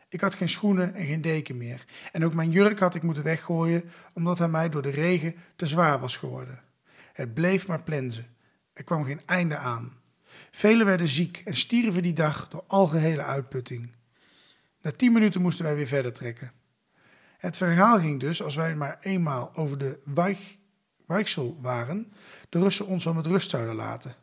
Ik 0.08 0.20
had 0.20 0.34
geen 0.34 0.48
schoenen 0.48 0.94
en 0.94 1.06
geen 1.06 1.20
deken 1.20 1.56
meer. 1.56 1.84
En 2.12 2.24
ook 2.24 2.34
mijn 2.34 2.50
jurk 2.50 2.78
had 2.78 2.94
ik 2.94 3.02
moeten 3.02 3.22
weggooien, 3.22 3.90
omdat 4.12 4.38
hij 4.38 4.48
mij 4.48 4.68
door 4.68 4.82
de 4.82 4.90
regen 4.90 5.34
te 5.56 5.66
zwaar 5.66 6.00
was 6.00 6.16
geworden. 6.16 6.62
Het 7.12 7.34
bleef 7.34 7.66
maar 7.66 7.82
plensen. 7.82 8.36
Er 8.72 8.84
kwam 8.84 9.04
geen 9.04 9.20
einde 9.26 9.56
aan. 9.56 10.00
Velen 10.50 10.86
werden 10.86 11.08
ziek 11.08 11.42
en 11.44 11.56
stierven 11.56 12.02
die 12.02 12.12
dag 12.12 12.48
door 12.48 12.64
algehele 12.66 13.22
uitputting. 13.22 13.92
Na 14.82 14.92
tien 14.92 15.12
minuten 15.12 15.40
moesten 15.40 15.64
wij 15.64 15.74
weer 15.74 15.86
verder 15.86 16.12
trekken. 16.12 16.52
Het 17.42 17.56
verhaal 17.56 17.98
ging 17.98 18.20
dus, 18.20 18.42
als 18.42 18.56
wij 18.56 18.74
maar 18.74 18.98
eenmaal 19.00 19.54
over 19.54 19.78
de 19.78 19.98
Weichsel 21.06 21.58
waren, 21.60 22.12
de 22.48 22.58
Russen 22.58 22.86
ons 22.86 23.04
wel 23.04 23.14
met 23.14 23.26
rust 23.26 23.50
zouden 23.50 23.74
laten. 23.74 24.14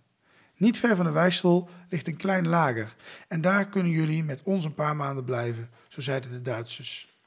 Niet 0.55 0.77
ver 0.77 0.95
van 0.95 1.05
de 1.05 1.11
Weichsel 1.11 1.69
ligt 1.89 2.07
een 2.07 2.17
klein 2.17 2.47
lager 2.47 2.95
en 3.27 3.41
daar 3.41 3.69
kunnen 3.69 3.91
jullie 3.91 4.23
met 4.23 4.43
ons 4.43 4.65
een 4.65 4.73
paar 4.73 4.95
maanden 4.95 5.23
blijven, 5.23 5.69
zo 5.87 6.01
zeiden 6.01 6.31
de 6.31 6.41
Duitsers. 6.41 7.17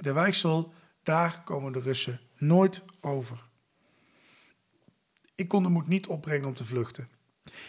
De 0.00 0.12
Weichsel, 0.12 0.72
daar 1.02 1.42
komen 1.44 1.72
de 1.72 1.80
Russen 1.80 2.20
nooit 2.36 2.82
over. 3.00 3.44
Ik 5.34 5.48
kon 5.48 5.62
de 5.62 5.68
moed 5.68 5.88
niet 5.88 6.06
opbrengen 6.06 6.48
om 6.48 6.54
te 6.54 6.64
vluchten. 6.64 7.08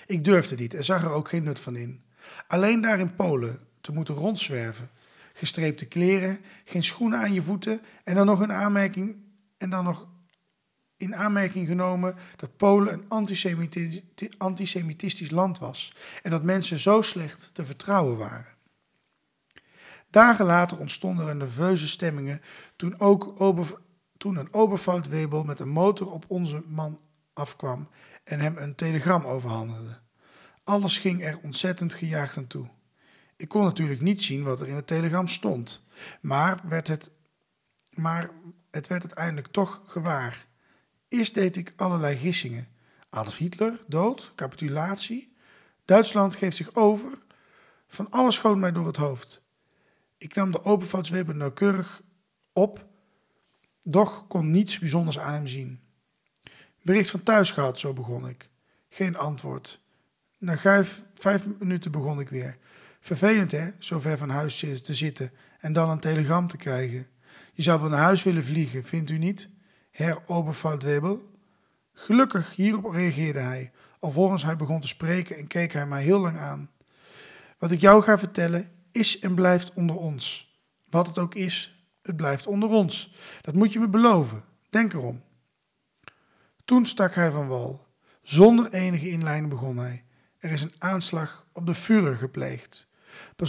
Ik 0.05 0.23
durfde 0.23 0.55
niet 0.55 0.73
en 0.73 0.83
zag 0.83 1.03
er 1.03 1.11
ook 1.11 1.29
geen 1.29 1.43
nut 1.43 1.59
van 1.59 1.75
in. 1.75 2.03
Alleen 2.47 2.81
daar 2.81 2.99
in 2.99 3.15
Polen 3.15 3.67
te 3.81 3.91
moeten 3.91 4.15
rondzwerven 4.15 4.89
gestreepte 5.33 5.85
kleren, 5.85 6.39
geen 6.65 6.83
schoenen 6.83 7.19
aan 7.19 7.33
je 7.33 7.41
voeten 7.41 7.81
en 8.03 8.15
dan 8.15 8.25
nog 8.25 8.39
een 8.39 8.51
aanmerking 8.51 9.15
en 9.57 9.69
dan 9.69 9.83
nog 9.83 10.07
in 10.97 11.15
aanmerking 11.15 11.67
genomen 11.67 12.15
dat 12.35 12.57
Polen 12.57 12.93
een 12.93 13.05
antisemitisch, 13.07 14.01
antisemitistisch 14.37 15.31
land 15.31 15.59
was 15.59 15.95
en 16.23 16.31
dat 16.31 16.43
mensen 16.43 16.79
zo 16.79 17.01
slecht 17.01 17.49
te 17.53 17.65
vertrouwen 17.65 18.17
waren. 18.17 18.51
Dagen 20.09 20.45
later 20.45 20.79
ontstonden 20.79 21.27
er 21.27 21.35
nerveuze 21.35 21.87
stemmingen 21.87 22.41
toen, 22.75 22.99
ook 22.99 23.41
Ober, 23.41 23.79
toen 24.17 24.35
een 24.35 24.53
Obervaldwebel 24.53 25.43
met 25.43 25.59
een 25.59 25.69
motor 25.69 26.11
op 26.11 26.25
onze 26.27 26.63
man 26.67 26.99
afkwam 27.33 27.89
en 28.23 28.39
hem 28.39 28.57
een 28.57 28.75
telegram 28.75 29.25
overhandigde. 29.25 29.99
Alles 30.63 30.97
ging 30.97 31.23
er 31.23 31.39
ontzettend 31.43 31.93
gejaagd 31.93 32.37
aan 32.37 32.47
toe. 32.47 32.69
Ik 33.43 33.49
kon 33.49 33.63
natuurlijk 33.63 34.01
niet 34.01 34.21
zien 34.21 34.43
wat 34.43 34.61
er 34.61 34.67
in 34.67 34.75
het 34.75 34.87
telegram 34.87 35.27
stond, 35.27 35.85
maar, 36.21 36.59
werd 36.63 36.87
het, 36.87 37.11
maar 37.93 38.29
het 38.71 38.87
werd 38.87 39.01
uiteindelijk 39.01 39.47
toch 39.47 39.81
gewaar. 39.85 40.45
Eerst 41.07 41.33
deed 41.33 41.57
ik 41.57 41.73
allerlei 41.75 42.15
gissingen. 42.15 42.67
Adolf 43.09 43.37
Hitler, 43.37 43.79
dood, 43.87 44.31
capitulatie. 44.35 45.35
Duitsland 45.85 46.35
geeft 46.35 46.55
zich 46.55 46.75
over. 46.75 47.09
Van 47.87 48.09
alles 48.09 48.35
schoot 48.35 48.57
mij 48.57 48.71
door 48.71 48.87
het 48.87 48.97
hoofd. 48.97 49.41
Ik 50.17 50.35
nam 50.35 50.51
de 50.51 50.63
openvoudsweber 50.63 51.35
nauwkeurig 51.35 52.01
op, 52.53 52.85
doch 53.81 54.27
kon 54.27 54.51
niets 54.51 54.79
bijzonders 54.79 55.19
aan 55.19 55.33
hem 55.33 55.47
zien. 55.47 55.79
Bericht 56.81 57.09
van 57.09 57.23
thuis 57.23 57.51
gehad, 57.51 57.79
zo 57.79 57.93
begon 57.93 58.27
ik. 58.27 58.49
Geen 58.89 59.17
antwoord. 59.17 59.81
Na 60.37 60.83
vijf 61.13 61.45
minuten 61.59 61.91
begon 61.91 62.19
ik 62.19 62.29
weer. 62.29 62.57
Vervelend 63.03 63.51
hè, 63.51 63.69
zo 63.79 63.99
ver 63.99 64.17
van 64.17 64.29
huis 64.29 64.59
te 64.59 64.93
zitten 64.93 65.31
en 65.59 65.73
dan 65.73 65.89
een 65.89 65.99
telegram 65.99 66.47
te 66.47 66.57
krijgen. 66.57 67.07
Je 67.53 67.61
zou 67.61 67.89
naar 67.89 67.99
huis 67.99 68.23
willen 68.23 68.43
vliegen, 68.43 68.83
vindt 68.83 69.09
u 69.09 69.17
niet? 69.17 69.49
Herr 69.91 70.21
Obervaldwebel. 70.25 71.21
Gelukkig, 71.93 72.55
hierop 72.55 72.93
reageerde 72.93 73.39
hij. 73.39 73.71
Alvorens 73.99 74.43
hij 74.43 74.55
begon 74.55 74.81
te 74.81 74.87
spreken 74.87 75.37
en 75.37 75.47
keek 75.47 75.73
hij 75.73 75.85
mij 75.85 76.03
heel 76.03 76.19
lang 76.19 76.37
aan. 76.37 76.69
Wat 77.57 77.71
ik 77.71 77.81
jou 77.81 78.03
ga 78.03 78.17
vertellen 78.17 78.71
is 78.91 79.19
en 79.19 79.35
blijft 79.35 79.73
onder 79.73 79.95
ons. 79.95 80.55
Wat 80.89 81.07
het 81.07 81.17
ook 81.17 81.35
is, 81.35 81.85
het 82.01 82.15
blijft 82.15 82.47
onder 82.47 82.69
ons. 82.69 83.15
Dat 83.41 83.53
moet 83.53 83.73
je 83.73 83.79
me 83.79 83.87
beloven. 83.87 84.43
Denk 84.69 84.93
erom. 84.93 85.23
Toen 86.65 86.85
stak 86.85 87.15
hij 87.15 87.31
van 87.31 87.47
wal. 87.47 87.87
Zonder 88.21 88.73
enige 88.73 89.09
inleiding 89.09 89.49
begon 89.49 89.77
hij. 89.77 90.03
Er 90.37 90.51
is 90.51 90.61
een 90.61 90.75
aanslag 90.77 91.47
op 91.51 91.65
de 91.65 91.75
Führer 91.75 92.15
gepleegd. 92.17 92.91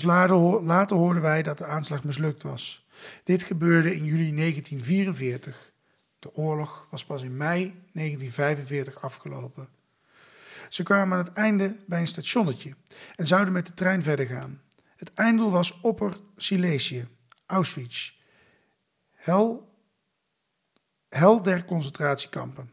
Later 0.03 0.97
hoorden 0.97 1.23
wij 1.23 1.43
dat 1.43 1.59
de 1.59 1.65
aanslag 1.65 2.05
mislukt 2.05 2.43
was. 2.43 2.87
Dit 3.25 3.43
gebeurde 3.43 3.95
in 3.95 4.05
juli 4.05 4.35
1944. 4.35 5.73
De 6.19 6.35
oorlog 6.35 6.87
was 6.91 7.05
pas 7.05 7.23
in 7.23 7.37
mei 7.37 7.61
1945 7.93 9.03
afgelopen. 9.03 9.69
Ze 10.69 10.83
kwamen 10.83 11.19
aan 11.19 11.25
het 11.25 11.33
einde 11.33 11.77
bij 11.87 12.01
een 12.01 12.07
stationnetje 12.07 12.75
en 13.17 13.27
zouden 13.27 13.53
met 13.53 13.67
de 13.67 13.75
trein 13.75 14.03
verder 14.03 14.27
gaan. 14.27 14.61
Het 14.97 15.15
einddoel 15.15 15.51
was 15.51 15.81
Opper 15.81 16.17
Silesië, 16.37 17.09
Auschwitz, 17.47 18.13
hel, 19.11 19.75
hel 21.09 21.43
der 21.43 21.65
concentratiekampen. 21.65 22.71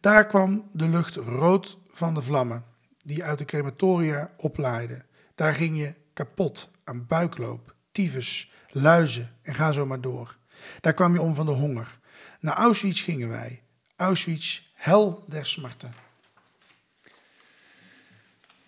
Daar 0.00 0.26
kwam 0.26 0.70
de 0.72 0.88
lucht 0.88 1.16
rood 1.16 1.78
van 1.90 2.14
de 2.14 2.22
vlammen 2.22 2.64
die 3.04 3.24
uit 3.24 3.38
de 3.38 3.44
crematoria 3.44 4.30
oplaaiden. 4.36 5.07
Daar 5.38 5.54
ging 5.54 5.78
je 5.78 5.94
kapot 6.12 6.72
aan 6.84 7.06
buikloop, 7.06 7.74
tyfus, 7.92 8.52
luizen 8.70 9.36
en 9.42 9.54
ga 9.54 9.72
zo 9.72 9.86
maar 9.86 10.00
door. 10.00 10.36
Daar 10.80 10.94
kwam 10.94 11.12
je 11.14 11.20
om 11.20 11.34
van 11.34 11.46
de 11.46 11.52
honger. 11.52 11.98
Naar 12.40 12.54
Auschwitz 12.54 13.04
gingen 13.04 13.28
wij. 13.28 13.62
Auschwitz, 13.96 14.62
hel 14.74 15.24
der 15.28 15.46
smarten. 15.46 15.94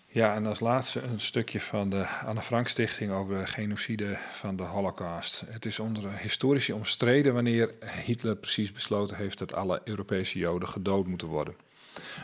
Ja, 0.05 0.33
en 0.33 0.45
als 0.45 0.59
laatste 0.59 1.01
een 1.01 1.19
stukje 1.19 1.59
van 1.59 1.89
de 1.89 2.07
Anne 2.07 2.41
Frank 2.41 2.67
Stichting 2.67 3.11
over 3.11 3.39
de 3.39 3.47
genocide 3.47 4.17
van 4.31 4.55
de 4.55 4.63
Holocaust. 4.63 5.43
Het 5.47 5.65
is 5.65 5.79
onder 5.79 6.17
historici 6.17 6.73
omstreden 6.73 7.33
wanneer 7.33 7.73
Hitler 8.05 8.35
precies 8.35 8.71
besloten 8.71 9.15
heeft 9.15 9.37
dat 9.37 9.53
alle 9.53 9.81
Europese 9.83 10.39
Joden 10.39 10.69
gedood 10.69 11.07
moeten 11.07 11.27
worden. 11.27 11.55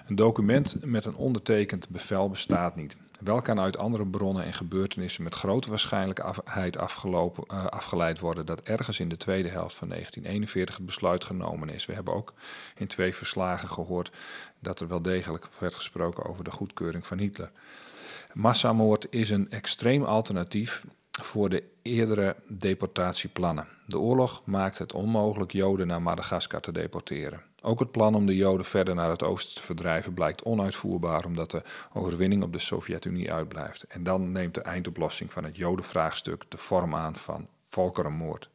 Een 0.08 0.16
document 0.16 0.86
met 0.86 1.06
een 1.06 1.16
ondertekend 1.16 1.90
bevel 1.90 2.30
bestaat 2.30 2.76
niet. 2.76 2.98
Wel 3.18 3.42
kan 3.42 3.60
uit 3.60 3.78
andere 3.78 4.08
bronnen 4.08 4.44
en 4.44 4.54
gebeurtenissen 4.54 5.24
met 5.24 5.36
grote 5.36 5.70
waarschijnlijkheid 5.70 6.78
afgelopen, 6.78 7.44
uh, 7.52 7.66
afgeleid 7.66 8.20
worden 8.20 8.46
dat 8.46 8.62
ergens 8.62 9.00
in 9.00 9.10
de 9.10 9.18
tweede 9.18 9.50
helft 9.50 9.76
van 9.76 9.88
1941 9.88 10.76
het 10.76 10.86
besluit 10.86 11.24
genomen 11.24 11.70
is. 11.70 11.86
We 11.86 11.94
hebben 11.94 12.14
ook 12.14 12.34
in 12.76 12.88
twee 12.88 13.16
verslagen 13.16 13.70
gehoord 13.70 14.12
dat 14.60 14.80
er 14.80 14.88
wel 14.88 15.02
degelijk 15.02 15.48
werd 15.60 15.76
gesproken 15.76 16.26
over 16.26 16.44
de 16.44 16.52
goedkeuring 16.52 17.08
van 17.08 17.18
Hitler. 17.18 17.52
Massamoord 18.34 19.08
is 19.10 19.30
een 19.30 19.50
extreem 19.50 20.04
alternatief 20.04 20.86
voor 21.24 21.50
de 21.50 21.64
eerdere 21.82 22.36
deportatieplannen. 22.48 23.68
De 23.86 24.00
oorlog 24.00 24.42
maakt 24.46 24.78
het 24.78 24.94
onmogelijk 24.94 25.52
Joden 25.52 25.88
naar 25.88 26.02
Madagaskar 26.02 26.62
te 26.62 26.72
deporteren. 26.72 27.42
Ook 27.68 27.80
het 27.80 27.92
plan 27.92 28.16
om 28.16 28.26
de 28.26 28.36
Joden 28.36 28.66
verder 28.66 28.96
naar 28.96 29.10
het 29.10 29.24
oosten 29.24 29.56
te 29.56 29.62
verdrijven 29.62 30.14
blijkt 30.14 30.44
onuitvoerbaar 30.44 31.26
omdat 31.26 31.52
de 31.52 31.62
overwinning 31.94 32.44
op 32.44 32.54
de 32.54 32.60
Sovjet-Unie 32.60 33.34
uitblijft. 33.34 33.84
En 33.84 34.04
dan 34.04 34.32
neemt 34.32 34.54
de 34.54 34.62
eindoplossing 34.62 35.34
van 35.34 35.44
het 35.44 35.58
Jodenvraagstuk 35.58 36.44
de 36.48 36.58
vorm 36.58 36.96
aan 36.96 37.16
van 37.16 37.48
volkerenmoord. 37.70 38.50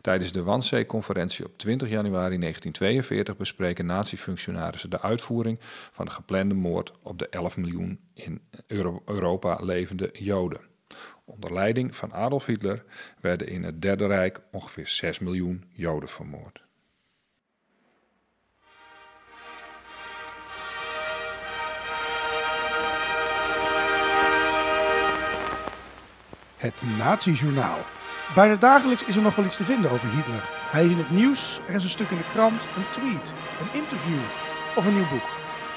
Tijdens 0.00 0.32
de 0.32 0.42
Wannsee-conferentie 0.42 1.44
op 1.44 1.58
20 1.58 1.88
januari 1.88 2.38
1942 2.38 3.36
bespreken 3.36 3.86
nazi-functionarissen 3.86 4.90
de 4.90 5.00
uitvoering 5.00 5.58
van 5.92 6.04
de 6.04 6.12
geplande 6.12 6.54
moord 6.54 6.92
op 7.02 7.18
de 7.18 7.28
11 7.28 7.56
miljoen 7.56 8.00
in 8.14 8.40
Europa 9.04 9.58
levende 9.60 10.10
Joden. 10.12 10.60
Onder 11.24 11.52
leiding 11.52 11.96
van 11.96 12.12
Adolf 12.12 12.46
Hitler 12.46 12.84
werden 13.20 13.48
in 13.48 13.62
het 13.62 13.82
Derde 13.82 14.06
Rijk 14.06 14.40
ongeveer 14.52 14.86
6 14.88 15.18
miljoen 15.18 15.64
Joden 15.72 16.08
vermoord. 16.08 16.62
Het 26.62 26.82
Nazi-journaal. 26.98 27.78
Bijna 28.34 28.56
dagelijks 28.56 29.04
is 29.04 29.16
er 29.16 29.22
nog 29.22 29.34
wel 29.34 29.44
iets 29.44 29.56
te 29.56 29.64
vinden 29.64 29.90
over 29.90 30.08
Hitler. 30.08 30.50
Hij 30.70 30.84
is 30.84 30.90
in 30.90 30.98
het 30.98 31.10
nieuws, 31.10 31.60
er 31.68 31.74
is 31.74 31.82
een 31.82 31.90
stuk 31.90 32.10
in 32.10 32.16
de 32.16 32.26
krant, 32.32 32.68
een 32.76 32.90
tweet, 32.90 33.34
een 33.60 33.80
interview 33.80 34.18
of 34.76 34.86
een 34.86 34.94
nieuw 34.94 35.08
boek. 35.08 35.28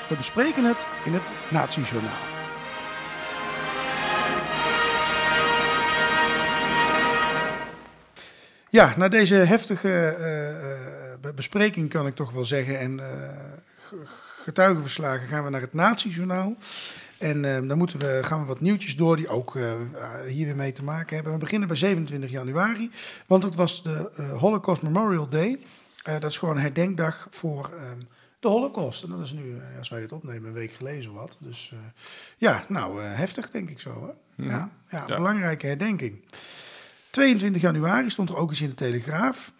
We 0.09 0.15
bespreken 0.15 0.63
het 0.63 0.87
in 1.05 1.13
het 1.13 1.31
Nazi-journaal. 1.49 2.17
Ja, 8.69 8.93
na 8.97 9.07
deze 9.07 9.35
heftige 9.35 10.17
uh, 11.23 11.33
bespreking 11.35 11.89
kan 11.89 12.07
ik 12.07 12.15
toch 12.15 12.31
wel 12.31 12.45
zeggen 12.45 12.79
en 12.79 12.97
uh, 12.99 13.05
getuigenverslagen 14.43 15.27
gaan 15.27 15.43
we 15.43 15.49
naar 15.49 15.61
het 15.61 15.73
Nazi-journaal. 15.73 16.55
En 17.17 17.43
uh, 17.43 17.67
dan 17.67 17.77
moeten 17.77 17.99
we, 17.99 18.19
gaan 18.21 18.39
we 18.39 18.45
wat 18.45 18.59
nieuwtjes 18.59 18.95
door 18.95 19.15
die 19.15 19.27
ook 19.27 19.55
uh, 19.55 19.73
hier 20.27 20.45
weer 20.45 20.55
mee 20.55 20.71
te 20.71 20.83
maken 20.83 21.15
hebben. 21.15 21.33
We 21.33 21.39
beginnen 21.39 21.67
bij 21.67 21.77
27 21.77 22.29
januari, 22.29 22.91
want 23.27 23.41
dat 23.41 23.55
was 23.55 23.83
de 23.83 24.11
uh, 24.19 24.37
Holocaust 24.37 24.81
Memorial 24.81 25.29
Day. 25.29 25.59
dat 26.03 26.23
is 26.23 26.37
gewoon 26.37 26.55
een 26.55 26.61
herdenkdag 26.61 27.27
voor 27.29 27.71
um, 27.73 28.07
de 28.39 28.47
Holocaust. 28.47 29.03
En 29.03 29.09
dat 29.09 29.19
is 29.19 29.33
nu, 29.33 29.61
als 29.77 29.89
wij 29.89 29.99
dit 29.99 30.11
opnemen, 30.11 30.47
een 30.47 30.53
week 30.53 30.71
geleden 30.71 31.13
wat. 31.13 31.37
Dus 31.39 31.73
ja, 32.37 32.63
nou, 32.67 33.01
heftig 33.01 33.49
denk 33.49 33.69
ik 33.69 33.79
zo. 33.79 34.05
Hè? 34.07 34.43
Mm. 34.43 34.49
Ja, 34.49 34.69
ja, 34.89 35.03
ja, 35.07 35.15
belangrijke 35.15 35.67
herdenking. 35.67 36.21
22 37.09 37.61
januari 37.61 38.09
stond 38.09 38.29
er 38.29 38.37
ook 38.37 38.49
eens 38.49 38.61
in 38.61 38.69
de 38.69 38.75
Telegraaf. 38.75 39.51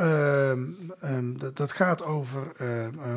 Um, 0.00 0.92
um, 1.04 1.38
dat, 1.38 1.56
dat, 1.56 1.72
gaat 1.72 2.04
over 2.04 2.52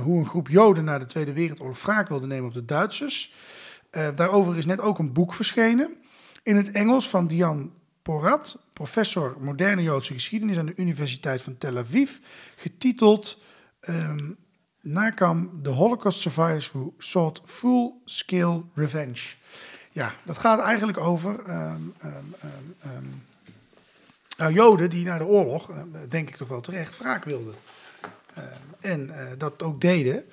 hoe 0.03 0.19
een 0.19 0.25
groep 0.25 0.47
Joden 0.47 0.83
na 0.83 0.99
de 0.99 1.05
Tweede 1.05 1.33
Wereldoorlog 1.33 1.81
wraak 1.81 2.09
wilde 2.09 2.27
nemen 2.27 2.47
op 2.47 2.53
de 2.53 2.65
Duitsers. 2.65 3.33
Uh, 3.91 4.07
daarover 4.15 4.57
is 4.57 4.65
net 4.65 4.81
ook 4.81 4.99
een 4.99 5.13
boek 5.13 5.33
verschenen. 5.33 5.95
In 6.43 6.55
het 6.55 6.71
Engels 6.71 7.09
van 7.09 7.27
Diane 7.27 7.69
Porat, 8.01 8.63
professor 8.73 9.37
moderne 9.39 9.81
Joodse 9.81 10.13
geschiedenis 10.13 10.57
aan 10.57 10.65
de 10.65 10.73
Universiteit 10.75 11.41
van 11.41 11.57
Tel 11.57 11.77
Aviv, 11.77 12.17
getiteld 12.55 13.41
um, 13.89 14.37
Nakam, 14.81 15.59
The 15.63 15.69
Holocaust 15.69 16.19
Survivors 16.19 16.71
Who 16.71 16.93
Sought 16.97 17.41
Full-Scale 17.45 18.63
Revenge. 18.73 19.35
Ja, 19.91 20.13
dat 20.25 20.37
gaat 20.37 20.59
eigenlijk 20.59 20.97
over 20.97 21.49
um, 21.49 21.93
um, 22.03 23.23
nou, 24.37 24.53
Joden 24.53 24.89
die 24.89 25.05
na 25.05 25.17
de 25.17 25.25
oorlog, 25.25 25.69
eh, 25.69 25.77
denk 26.09 26.29
ik 26.29 26.35
toch 26.35 26.47
wel 26.47 26.61
terecht, 26.61 26.97
wraak 26.97 27.23
wilden. 27.23 27.53
en 28.79 29.07
uh, 29.07 29.15
dat 29.37 29.63
ook 29.63 29.81
deden. 29.81 30.23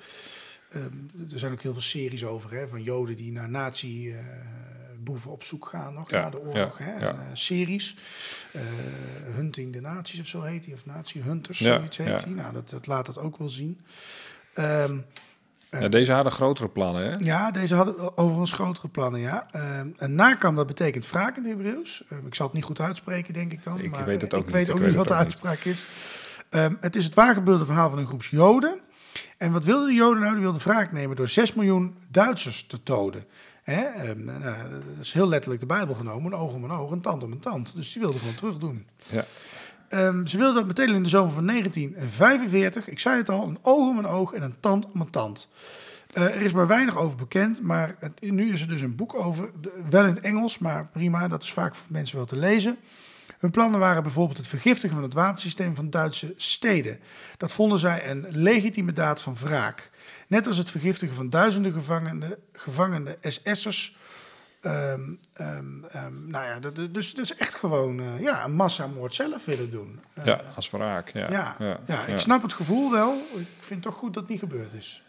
Um, 0.77 1.09
er 1.31 1.39
zijn 1.39 1.51
ook 1.51 1.61
heel 1.61 1.73
veel 1.73 1.81
series 1.81 2.25
over, 2.25 2.51
hè, 2.51 2.67
van 2.67 2.83
Joden 2.83 3.15
die 3.15 3.31
naar 3.31 3.49
nazi-boeven 3.49 5.31
op 5.31 5.43
zoek 5.43 5.65
gaan, 5.65 5.93
nog 5.93 6.09
ja, 6.11 6.21
na 6.21 6.29
de 6.29 6.39
oorlog. 6.39 6.79
Ja, 6.79 6.85
hè, 6.85 6.91
ja. 6.99 7.09
En, 7.09 7.15
uh, 7.15 7.21
series. 7.33 7.97
Uh, 8.55 8.61
Hunting 9.35 9.73
de 9.73 9.81
Nazi's 9.81 10.19
of 10.19 10.27
zo 10.27 10.41
heet 10.41 10.65
hij, 10.65 10.73
of 10.73 10.85
Nazi 10.85 11.21
Hunters, 11.21 11.57
zoiets 11.57 11.97
heet 11.97 12.23
hij. 12.23 12.33
Nou, 12.33 12.53
dat, 12.53 12.69
dat 12.69 12.87
laat 12.87 13.05
dat 13.05 13.17
ook 13.17 13.37
wel 13.37 13.49
zien. 13.49 13.79
Um, 14.55 15.05
Ja, 15.69 15.87
deze 15.89 16.11
hadden 16.13 16.31
grotere 16.31 16.69
plannen, 16.69 17.03
hè? 17.11 17.15
Ja, 17.17 17.51
deze 17.51 17.75
hadden 17.75 18.17
overigens 18.17 18.51
grotere 18.51 18.87
plannen, 18.87 19.19
ja. 19.19 19.47
Ehm, 19.51 19.87
en 19.97 20.15
nakam, 20.15 20.55
dat 20.55 20.67
betekent 20.67 21.09
wraak 21.09 21.37
in 21.37 21.43
het 21.43 21.51
Hebreeuws. 21.51 22.03
Ehm, 22.09 22.25
ik 22.25 22.35
zal 22.35 22.45
het 22.45 22.55
niet 22.55 22.63
goed 22.63 22.79
uitspreken, 22.81 23.33
denk 23.33 23.51
ik 23.51 23.63
dan. 23.63 23.79
Ik 23.79 23.91
maar 23.91 24.05
weet 24.05 24.21
het 24.21 24.33
ook 24.33 24.39
ik 24.39 24.45
niet. 24.45 24.55
weet 24.55 24.67
Ik 24.67 24.73
ook 24.73 24.79
weet 24.79 24.87
niet 24.87 24.97
wat 24.97 25.07
de 25.07 25.13
niet. 25.13 25.23
uitspraak 25.23 25.59
is. 25.63 25.87
Ehm, 26.49 26.73
het 26.79 26.95
is 26.95 27.05
het 27.05 27.13
waargebeurde 27.13 27.65
verhaal 27.65 27.89
van 27.89 27.99
een 27.99 28.05
groep 28.05 28.23
Joden. 28.23 28.79
En 29.37 29.51
wat 29.51 29.63
wilden 29.65 29.87
de 29.87 29.93
Joden 29.93 30.21
nou? 30.21 30.33
Die 30.33 30.41
wilden 30.43 30.61
wraak 30.61 30.91
nemen 30.91 31.15
door 31.15 31.27
6 31.27 31.53
miljoen 31.53 31.95
Duitsers 32.11 32.67
te 32.67 32.79
doden. 32.83 33.25
Hè? 33.63 33.81
Ehm, 33.81 34.23
nou, 34.25 34.41
dat 34.69 34.81
is 35.01 35.13
heel 35.13 35.27
letterlijk 35.27 35.61
de 35.61 35.67
Bijbel 35.67 35.95
genomen. 35.95 36.31
Een 36.33 36.39
oog 36.39 36.53
om 36.53 36.63
een 36.63 36.71
oog, 36.71 36.91
een 36.91 37.01
tand 37.01 37.23
om 37.23 37.31
een 37.31 37.39
tand. 37.39 37.75
Dus 37.75 37.91
die 37.93 38.01
wilden 38.01 38.19
gewoon 38.19 38.35
terug 38.35 38.57
doen. 38.57 38.85
Ja. 39.09 39.25
Ehm, 39.89 40.25
ze 40.25 40.37
wilden 40.37 40.55
dat 40.55 40.65
meteen 40.67 40.95
in 40.95 41.03
de 41.03 41.09
zomer 41.09 41.33
van 41.33 41.45
1945. 41.45 42.89
Ik 42.89 42.99
zei 42.99 43.17
het 43.17 43.29
al, 43.29 43.47
een 43.47 43.57
oog 43.61 43.89
om 43.89 43.97
een 43.97 44.07
oog 44.07 44.33
en 44.33 44.41
een 44.43 44.55
tand 44.59 44.91
om 44.91 45.01
een 45.01 45.09
tand. 45.09 45.49
Eh, 46.13 46.23
er 46.23 46.41
is 46.41 46.51
maar 46.51 46.67
weinig 46.67 46.97
over 46.97 47.17
bekend, 47.17 47.61
maar 47.61 47.95
het, 47.99 48.21
nu 48.31 48.51
is 48.51 48.61
er 48.61 48.67
dus 48.67 48.81
een 48.81 48.95
boek 48.95 49.13
over. 49.15 49.49
de- 49.61 49.83
wel 49.89 50.01
in 50.03 50.09
het 50.13 50.19
Engels, 50.19 50.57
maar 50.59 50.87
prima, 50.87 51.27
dat 51.27 51.43
is 51.43 51.53
vaak 51.53 51.75
voor 51.75 51.87
mensen 51.89 52.15
wel 52.17 52.25
te 52.25 52.37
lezen. 52.37 52.77
Hun 53.37 53.51
plannen 53.51 53.79
waren 53.79 54.03
bijvoorbeeld 54.03 54.37
het 54.37 54.47
vergiftigen 54.47 54.95
van 54.95 55.03
het 55.03 55.13
watersysteem 55.13 55.75
van 55.75 55.89
Duitse 55.89 56.33
steden. 56.35 56.99
Dat 57.37 57.53
vonden 57.53 57.79
zij 57.79 58.09
een 58.09 58.25
legitieme 58.29 58.93
daad 58.93 59.21
van 59.21 59.35
wraak. 59.35 59.91
Net 60.27 60.47
als 60.47 60.57
het 60.57 60.71
vergiftigen 60.71 61.15
van 61.15 61.29
duizenden 61.29 61.71
gevangenen, 61.71 62.35
gevangene 62.53 63.17
SS'ers. 63.21 63.97
Ehm, 64.61 65.01
ehm, 65.33 65.83
ehm, 65.83 66.29
nou 66.29 66.45
ja, 66.45 66.59
dat, 66.59 66.93
dus 66.93 67.13
dat 67.13 67.25
is 67.25 67.35
echt 67.35 67.55
gewoon 67.55 67.99
eh, 67.99 68.19
ja, 68.19 68.43
een 68.43 68.53
massamoord 68.53 69.13
zelf 69.13 69.45
willen 69.45 69.69
doen. 69.69 69.99
Ja, 70.23 70.41
als 70.55 70.69
wraak. 70.69 71.09
Ja, 71.09 71.31
ja, 71.31 71.55
ja, 71.59 71.79
ja, 71.85 72.05
ik 72.05 72.19
snap 72.19 72.41
het 72.41 72.53
gevoel 72.53 72.91
wel. 72.91 73.13
Ik 73.35 73.47
vind 73.59 73.83
het 73.83 73.93
toch 73.93 73.95
goed 73.95 74.13
dat 74.13 74.23
het 74.23 74.31
niet 74.31 74.39
gebeurd 74.39 74.73
is. 74.73 75.03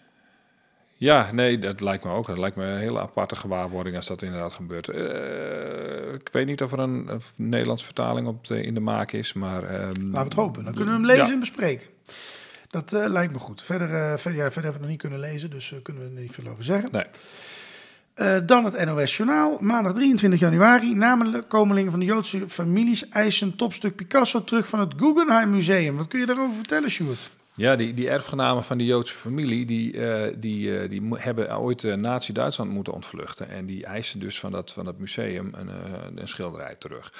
Ja, 1.01 1.33
nee, 1.33 1.59
dat 1.59 1.81
lijkt 1.81 2.05
me 2.05 2.11
ook. 2.11 2.27
Dat 2.27 2.39
lijkt 2.39 2.57
me 2.57 2.65
een 2.65 2.79
hele 2.79 3.01
aparte 3.01 3.37
gewaarwording 3.37 3.97
als 3.97 4.07
dat 4.07 4.23
inderdaad 4.23 4.53
gebeurt. 4.53 4.89
Eh, 4.89 6.13
ik 6.15 6.29
weet 6.33 6.47
niet 6.47 6.63
of 6.63 6.73
er 6.73 6.79
een, 6.79 7.07
een 7.09 7.21
Nederlandse 7.37 7.85
vertaling 7.85 8.27
op 8.27 8.47
de, 8.47 8.63
in 8.63 8.75
de 8.75 8.81
maak 8.81 9.13
is, 9.13 9.33
maar... 9.33 9.63
ehm, 9.63 9.81
Laten 9.83 10.13
we 10.13 10.19
het 10.19 10.33
hopen. 10.35 10.65
Dan 10.65 10.75
kunnen 10.75 10.95
we 10.95 11.01
hem 11.01 11.09
lezen 11.09 11.27
Ja. 11.27 11.33
en 11.33 11.39
bespreken. 11.41 11.87
Dat 12.71 12.93
eh, 12.93 13.05
lijkt 13.09 13.33
me 13.33 13.39
goed. 13.39 13.63
Verder, 13.63 13.89
eh, 13.95 14.17
verder, 14.17 14.41
ja, 14.41 14.51
verder 14.51 14.63
hebben 14.63 14.63
we 14.63 14.69
het 14.73 14.81
nog 14.81 14.89
niet 14.91 15.01
kunnen 15.01 15.19
lezen, 15.21 15.51
dus 15.51 15.75
kunnen 15.83 16.03
we 16.03 16.09
er 16.15 16.21
niet 16.21 16.31
veel 16.35 16.47
over 16.51 16.65
zeggen. 16.65 16.89
Nee. 16.93 17.05
Dan 18.45 18.65
het 18.65 18.85
NOS 18.85 19.17
Journaal. 19.17 19.57
Maandag 19.61 19.93
23 19.93 20.41
januari. 20.41 20.95
Nakomelingen 20.95 21.91
van 21.91 22.01
de 22.01 22.07
Joodse 22.07 22.49
families 22.49 23.09
eisen 23.09 23.57
topstuk 23.57 23.97
Picasso 23.97 24.45
terug 24.45 24.67
van 24.69 24.81
het 24.81 24.93
Guggenheim 24.97 25.51
Museum. 25.51 25.97
Wat 25.97 26.09
kun 26.09 26.21
je 26.21 26.27
daarover 26.27 26.55
vertellen, 26.57 26.91
Sjoerd? 26.91 27.31
Ja, 27.59 27.77
die, 27.77 27.95
die 27.95 28.11
erfgenamen 28.11 28.65
van 28.65 28.79
die 28.79 28.87
Joodse 28.87 29.15
familie, 29.15 29.65
die, 29.65 30.07
eh, 30.07 30.35
die, 30.37 30.79
eh, 30.79 30.89
die 30.89 31.03
hebben 31.15 31.59
ooit 31.59 31.85
eh, 31.85 31.95
Nazi-Duitsland 31.95 32.71
moeten 32.71 32.93
ontvluchten. 32.93 33.49
En 33.49 33.67
die 33.67 33.85
eisen 33.85 34.21
dus 34.21 34.41
van 34.41 34.53
dat, 34.53 34.73
van 34.73 34.85
dat 34.85 34.99
museum 34.99 35.51
een, 35.55 35.71
een 36.15 36.29
schilderij 36.29 36.77
terug. 36.77 37.13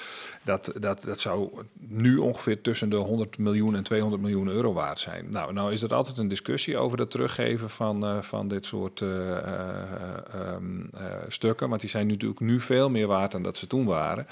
Dat, 0.43 0.73
dat, 0.79 1.01
dat 1.01 1.19
zou 1.19 1.49
nu 1.77 2.17
ongeveer 2.17 2.61
tussen 2.61 2.89
de 2.89 2.95
100 2.95 3.37
miljoen 3.37 3.75
en 3.75 3.83
200 3.83 4.21
miljoen 4.21 4.47
euro 4.47 4.73
waard 4.73 4.99
zijn. 4.99 5.29
Nou, 5.29 5.53
nou 5.53 5.71
is 5.71 5.79
dat 5.79 5.93
altijd 5.93 6.17
een 6.17 6.27
discussie 6.27 6.77
over 6.77 6.99
het 6.99 7.11
teruggeven 7.11 7.69
van, 7.69 8.23
van 8.23 8.47
dit 8.47 8.65
soort 8.65 9.01
eh, 9.01 9.37
eh, 9.37 10.33
ehm, 10.33 10.81
eh, 10.93 11.05
stukken. 11.27 11.69
Want 11.69 11.81
die 11.81 11.89
zijn 11.89 12.07
natuurlijk 12.07 12.39
nu 12.39 12.59
veel 12.59 12.89
meer 12.89 13.07
waard 13.07 13.31
dan 13.31 13.43
dat 13.43 13.57
ze 13.57 13.67
toen 13.67 13.85
waren. 13.85 14.27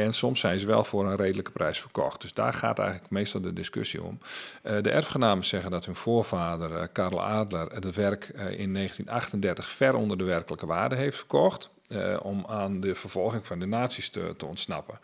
En 0.00 0.12
soms 0.12 0.40
zijn 0.40 0.58
ze 0.58 0.66
wel 0.66 0.84
voor 0.84 1.06
een 1.06 1.16
redelijke 1.16 1.50
prijs 1.50 1.80
verkocht. 1.80 2.20
Dus 2.20 2.32
daar 2.32 2.52
gaat 2.52 2.78
eigenlijk 2.78 3.10
meestal 3.10 3.40
de 3.40 3.52
discussie 3.52 4.02
om. 4.02 4.18
Eh, 4.62 4.76
de 4.80 4.90
erfgenamen 4.90 5.44
zeggen 5.44 5.70
dat 5.70 5.84
hun 5.84 5.94
voorvader 5.94 6.76
eh, 6.76 6.86
Karl 6.92 7.22
Adler 7.22 7.72
het 7.72 7.94
werk 7.94 8.24
eh, 8.24 8.40
in 8.40 8.74
1938 8.74 9.68
ver 9.68 9.94
onder 9.94 10.18
de 10.18 10.24
werkelijke 10.24 10.66
waarde 10.66 10.94
heeft 10.94 11.16
verkocht. 11.16 11.70
om 12.22 12.44
aan 12.48 12.80
de 12.80 12.94
vervolging 12.94 13.46
van 13.46 13.58
de 13.58 13.66
nazi's 13.66 14.08
te, 14.08 14.34
te 14.36 14.46
ontsnappen. 14.46 14.98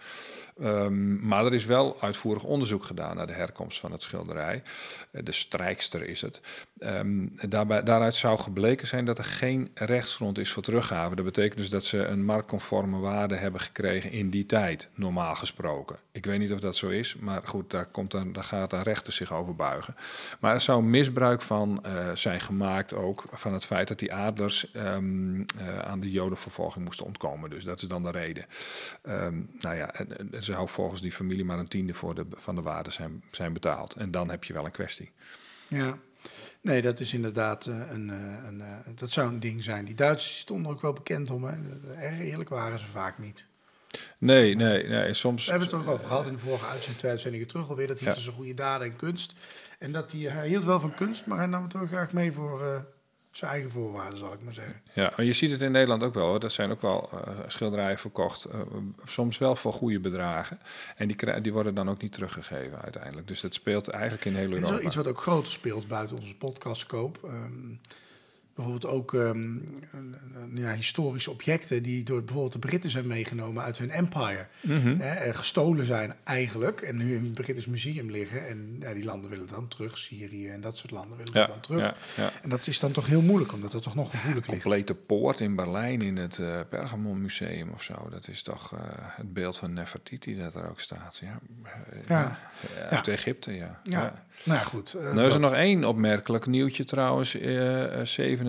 Ehm, 0.61 1.27
maar 1.27 1.47
er 1.47 1.55
is 1.55 1.65
wel 1.65 2.01
uitvoerig 2.01 2.45
onderzoek 2.45 2.85
gedaan 2.85 3.17
naar 3.17 3.27
de 3.27 3.33
herkomst 3.33 3.81
van 3.81 3.93
het 3.93 4.03
schilderij. 4.03 4.63
Eh, 5.11 5.25
de 5.25 5.33
strijkster 5.33 6.09
is 6.09 6.21
het. 6.21 6.41
Ehm, 6.79 7.27
daarbij, 7.49 7.83
daaruit 7.83 8.15
zou 8.15 8.39
gebleken 8.39 8.87
zijn 8.87 9.05
dat 9.05 9.19
er 9.19 9.25
geen 9.25 9.71
rechtsgrond 9.75 10.39
is 10.39 10.53
voor 10.53 10.63
teruggave. 10.63 11.15
Dat 11.15 11.25
betekent 11.25 11.59
dus 11.59 11.71
dat 11.71 11.85
ze 11.85 12.05
een 12.05 12.25
marktconforme 12.25 12.99
waarde 12.99 13.35
hebben 13.35 13.61
gekregen 13.61 14.11
in 14.11 14.31
die 14.31 14.47
tijd, 14.47 14.89
normaal 14.95 15.35
gesproken. 15.35 15.97
Ik 16.13 16.27
weet 16.27 16.39
niet 16.39 16.53
of 16.53 16.61
dat 16.61 16.77
zo 16.77 16.89
is, 16.89 17.17
maar 17.17 17.41
goed, 17.45 17.71
daar, 17.71 17.87
komt 17.87 18.11
dan, 18.11 18.33
daar 18.33 18.45
gaat 18.45 18.73
een 18.73 18.83
rechter 18.83 19.13
zich 19.13 19.33
over 19.33 19.57
buigen. 19.57 19.95
Maar 20.41 20.55
er 20.55 20.61
zou 20.61 20.83
misbruik 20.83 21.43
van 21.43 21.85
eh, 21.85 22.15
zijn 22.15 22.41
gemaakt 22.41 22.95
ook 22.95 23.25
van 23.31 23.53
het 23.53 23.67
feit 23.67 23.89
dat 23.89 23.99
die 23.99 24.15
adlers 24.15 24.71
ehm, 24.71 25.41
eh, 25.41 25.79
aan 25.79 26.01
de 26.01 26.11
jodenvervolging 26.11 26.85
moesten 26.85 27.07
ontkomen. 27.07 27.51
Dus 27.51 27.65
dat 27.65 27.83
is 27.83 27.89
dan 27.89 28.03
de 28.03 28.11
reden. 28.11 28.47
Nou 29.61 29.77
ja, 29.77 29.91
zou 30.55 30.69
volgens 30.69 31.01
die 31.01 31.13
familie 31.13 31.45
maar 31.45 31.59
een 31.59 31.69
tiende 31.69 31.95
voor 31.95 32.15
de, 32.15 32.27
van 32.31 32.55
de 32.55 32.63
waarde 32.63 32.91
zijn, 32.91 33.25
zijn 33.31 33.53
betaald. 33.53 33.95
En 33.95 34.11
dan 34.11 34.31
heb 34.31 34.45
je 34.45 34.53
wel 34.53 34.65
een 34.65 34.71
kwestie. 34.71 35.13
Ja. 35.69 35.99
Nee, 36.61 36.83
dat 36.83 37.01
is 37.01 37.13
inderdaad 37.15 37.67
eh, 37.67 37.91
een, 37.91 38.11
eh, 38.11 38.47
een, 38.47 38.61
eh, 38.61 38.77
dat 38.95 39.11
zou 39.11 39.29
een 39.29 39.41
ding 39.41 39.63
zijn. 39.63 39.85
Die 39.85 39.95
Duitsers 39.95 40.39
stonden 40.39 40.73
ook 40.73 40.81
wel 40.81 40.93
bekend 40.93 41.31
om. 41.31 41.45
Hè. 41.45 41.55
Erg 41.95 42.19
eerlijk 42.19 42.49
waren 42.49 42.79
ze 42.79 42.87
vaak 42.87 43.19
niet. 43.19 43.47
Nee, 44.19 44.55
nee, 44.55 44.87
nee. 44.87 45.15
Soms. 45.15 45.45
We 45.45 45.51
hebben 45.51 45.69
het 45.69 45.77
er 45.79 45.83
ook 45.83 45.95
over 45.95 46.07
gehad 46.07 46.27
in 46.27 46.33
de 46.33 46.39
vorige 46.39 46.65
uitzending, 46.67 46.99
twee 46.99 47.11
uitzendingen 47.11 47.47
terug 47.47 47.69
alweer. 47.69 47.87
Dat 47.87 47.99
hij 47.99 48.09
Ja. 48.09 48.15
tussen 48.15 48.33
goede 48.33 48.55
daden 48.55 48.87
en 48.91 48.97
kunst. 48.97 49.35
En 49.79 49.93
dat 49.93 50.13
hij, 50.13 50.21
hij 50.21 50.49
hield 50.49 50.65
wel 50.65 50.81
van 50.81 50.95
kunst, 50.95 51.27
maar 51.27 51.39
hij 51.39 51.47
nam 51.47 51.63
het 51.63 51.77
ook 51.77 51.89
graag 51.89 52.13
mee 52.13 52.33
voor 52.33 52.87
zijn 53.39 53.51
eigen 53.51 53.71
voorwaarden, 53.71 54.19
zal 54.19 54.33
ik 54.33 54.43
maar 54.43 54.55
zeggen. 54.55 54.81
Ja, 54.93 55.13
maar 55.17 55.27
je 55.27 55.33
ziet 55.33 55.51
het 55.51 55.61
in 55.61 55.73
Nederland 55.73 56.03
ook 56.03 56.15
wel. 56.15 56.27
Hoor. 56.27 56.41
Dat 56.41 56.53
zijn 56.53 56.71
ook 56.71 56.81
wel 56.81 57.09
eh, 57.13 57.35
schilderijen 57.47 57.99
verkocht. 57.99 58.45
eh, 58.45 58.61
soms 59.05 59.39
wel 59.39 59.57
voor 59.57 59.73
goede 59.73 60.01
bedragen. 60.01 60.59
En 60.97 61.09
die, 61.09 61.41
die 61.41 61.53
worden 61.53 61.75
dan 61.75 61.91
ook 61.91 62.03
niet 62.03 62.13
teruggegeven 62.13 62.83
uiteindelijk. 62.83 63.29
Dus 63.29 63.41
dat 63.41 63.55
speelt 63.55 63.89
eigenlijk 63.89 64.25
in 64.25 64.35
heel 64.35 64.49
is 64.49 64.55
Europa. 64.55 64.75
wel 64.75 64.83
iets 64.85 64.97
wat 64.97 65.07
ook 65.07 65.21
groter 65.21 65.53
speelt 65.53 65.89
buiten 65.89 66.17
onze 66.17 66.37
podcastskoop. 66.37 67.19
Ehm 67.25 67.75
bijvoorbeeld 68.65 68.93
ook 68.95 69.15
ehm, 69.15 69.37
een- 69.93 70.17
ja, 70.55 70.75
historische 70.75 71.31
objecten 71.31 71.83
die 71.83 72.05
door 72.05 72.19
bijvoorbeeld 72.23 72.53
de 72.53 72.59
Britten 72.59 72.91
zijn 72.91 73.07
meegenomen 73.07 73.63
uit 73.63 73.79
hun 73.79 73.91
empire. 73.91 74.47
Mhm. 74.61 74.99
Hè, 74.99 75.09
en 75.15 75.35
gestolen 75.35 75.85
zijn 75.85 76.15
eigenlijk 76.25 76.81
en 76.81 76.97
nu 76.97 77.15
in 77.17 77.25
het 77.25 77.33
British 77.33 77.67
Museum 77.67 78.11
liggen. 78.11 78.49
En 78.49 78.77
ja, 78.81 78.93
die 78.95 79.05
landen 79.05 79.31
willen 79.31 79.47
dan 79.47 79.69
terug, 79.69 79.99
Syrië 79.99 80.49
en 80.49 80.61
dat 80.61 80.77
soort 80.77 80.91
landen 80.91 81.17
willen 81.19 81.33
Ja, 81.41 81.47
dan 81.47 81.61
terug. 81.61 81.81
ja, 81.81 81.95
ja. 82.17 82.31
En 82.43 82.49
dat 82.49 82.67
is 82.67 82.81
dan 82.81 82.93
toch 82.93 83.07
heel 83.07 83.23
moeilijk, 83.23 83.53
omdat 83.53 83.73
het 83.73 83.83
toch 83.83 83.95
nog 83.95 84.11
gevoelig 84.11 84.47
ligt. 84.47 84.63
complete 84.63 84.95
poort 84.95 85.41
in 85.41 85.55
Berlijn 85.55 86.03
in 86.03 86.17
het 86.17 86.39
eh 86.39 86.61
Pergamon 86.69 87.23
Museum 87.23 87.69
of 87.75 87.83
zo. 87.83 88.09
Dat 88.11 88.29
is 88.29 88.43
toch 88.43 88.73
eh, 88.73 88.79
het 88.93 89.33
beeld 89.33 89.57
van 89.59 89.73
Nefertiti 89.73 90.37
dat 90.37 90.55
er 90.55 90.69
ook 90.71 90.81
staat. 90.81 91.21
Ja, 92.09 92.39
eh, 92.79 92.97
Uit 92.97 93.09
Egypte, 93.09 93.53
ja. 93.53 93.81
Ja, 93.85 94.25
nou 94.45 94.59
ja, 94.59 94.65
goed. 94.65 94.95
eh, 94.95 95.03
Nou 95.03 95.27
is 95.27 95.35
er 95.35 95.41
dat- 95.41 95.51
nog 95.51 95.53
één 95.61 95.85
opmerkelijk 95.85 96.47
nieuwtje 96.47 96.85
trouwens, 96.85 97.35
eh, 97.35 98.01
eh, 98.01 98.07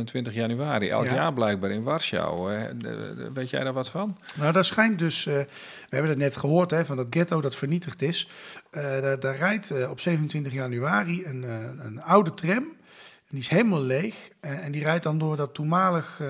27 0.08 0.34
januari. 0.34 0.90
Elk 0.90 1.06
Ja. 1.06 1.14
jaar 1.14 1.34
blijkbaar 1.34 1.72
in 1.72 1.84
Warschau. 1.84 2.52
weet 3.34 3.50
jij 3.50 3.64
daar 3.64 3.74
wat 3.74 3.90
van? 3.90 4.18
Nou, 4.36 4.54
daar 4.54 4.66
schijnt 4.66 5.00
dus, 5.00 5.26
eh, 5.26 5.34
we 5.34 5.48
hebben 5.90 6.10
het 6.10 6.20
net 6.20 6.38
gehoord, 6.38 6.72
hè, 6.72 6.86
van 6.86 6.96
dat 6.98 7.08
ghetto 7.10 7.42
dat 7.42 7.56
vernietigd 7.56 8.02
is. 8.02 8.30
Eh, 8.72 8.82
daar, 8.84 9.20
daar 9.20 9.36
rijdt 9.36 9.72
eh, 9.72 9.90
op 9.90 10.00
27 10.00 10.54
januari 10.54 11.26
een, 11.26 11.44
een 11.86 12.02
oude 12.02 12.34
tram. 12.34 12.78
En 13.28 13.36
die 13.36 13.40
is 13.40 13.48
helemaal 13.50 13.82
leeg. 13.82 14.16
En 14.40 14.72
die 14.72 14.84
rijdt 14.84 15.04
dan 15.04 15.18
door 15.18 15.38
dat 15.38 15.54
toenmalig 15.54 16.22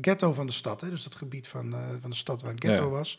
ghetto 0.00 0.32
van 0.32 0.46
de 0.46 0.52
stad. 0.52 0.80
Hè, 0.80 0.90
dus 0.90 1.02
dat 1.02 1.14
gebied 1.14 1.48
van, 1.48 1.74
van 2.00 2.10
de 2.10 2.16
stad 2.16 2.42
waar 2.42 2.50
een 2.50 2.60
ghetto 2.62 2.82
Ja. 2.82 2.88
was. 2.88 3.18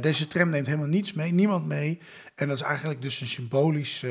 Deze 0.00 0.26
tram 0.26 0.48
neemt 0.48 0.66
helemaal 0.66 0.88
niets 0.88 1.12
mee, 1.12 1.32
niemand 1.32 1.66
mee. 1.66 1.98
En 2.34 2.48
dat 2.48 2.56
is 2.56 2.62
eigenlijk 2.62 3.02
dus 3.02 3.20
een 3.20 3.26
symbolisch 3.26 4.04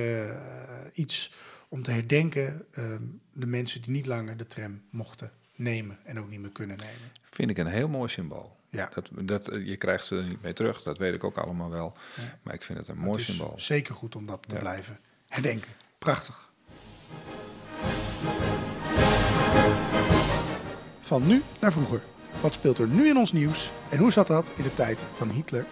iets 0.93 1.31
om 1.72 1.84
te 1.84 1.91
herdenken 1.91 2.65
ehm, 2.72 3.01
de 3.34 3.45
mensen 3.45 3.82
die 3.82 3.91
niet 3.91 4.05
langer 4.05 4.38
de 4.38 4.45
tram 4.47 4.82
mochten 4.89 5.32
nemen 5.55 5.97
en 6.03 6.19
ook 6.19 6.30
niet 6.30 6.39
meer 6.39 6.51
kunnen 6.51 6.78
nemen. 6.78 7.11
Vind 7.24 7.49
ik 7.49 7.57
een 7.57 7.67
heel 7.67 7.88
mooi 7.88 8.09
symbool. 8.09 8.55
Ja. 8.69 8.89
Dat, 8.93 9.09
dat, 9.22 9.47
eh, 9.47 9.67
je 9.67 9.78
krijgt 9.78 10.05
ze 10.05 10.15
er 10.17 10.24
niet 10.24 10.41
mee 10.41 10.53
terug, 10.53 10.84
dat 10.84 10.97
weet 10.97 11.13
ik 11.13 11.24
ook 11.24 11.38
allemaal 11.38 11.69
wel. 11.69 11.93
Ja. 12.15 12.38
Maar 12.43 12.53
ik 12.53 12.63
vind 12.63 12.80
het 12.80 12.88
een 12.88 12.95
Het 12.95 13.05
mooi 13.05 13.19
is 13.19 13.26
symbool. 13.26 13.53
Zeker 13.59 13.95
goed 13.95 14.15
om 14.15 14.26
dat 14.26 14.43
te 14.47 14.55
Ja. 14.55 14.61
blijven 14.61 14.99
herdenken. 15.28 15.72
Prachtig. 15.99 16.51
Van 20.99 21.28
nu 21.28 21.41
naar 21.59 21.72
vroeger. 21.72 22.01
Wat 22.41 22.53
speelt 22.53 22.78
er 22.78 22.88
nu 22.88 23.07
in 23.07 23.17
ons 23.17 23.32
nieuws 23.32 23.72
en 23.89 23.97
hoe 23.97 24.11
zat 24.11 24.28
dat 24.28 24.51
in 24.55 24.63
de 24.63 24.74
tijd 24.74 25.03
van 25.13 25.30
Hitler? 25.30 25.65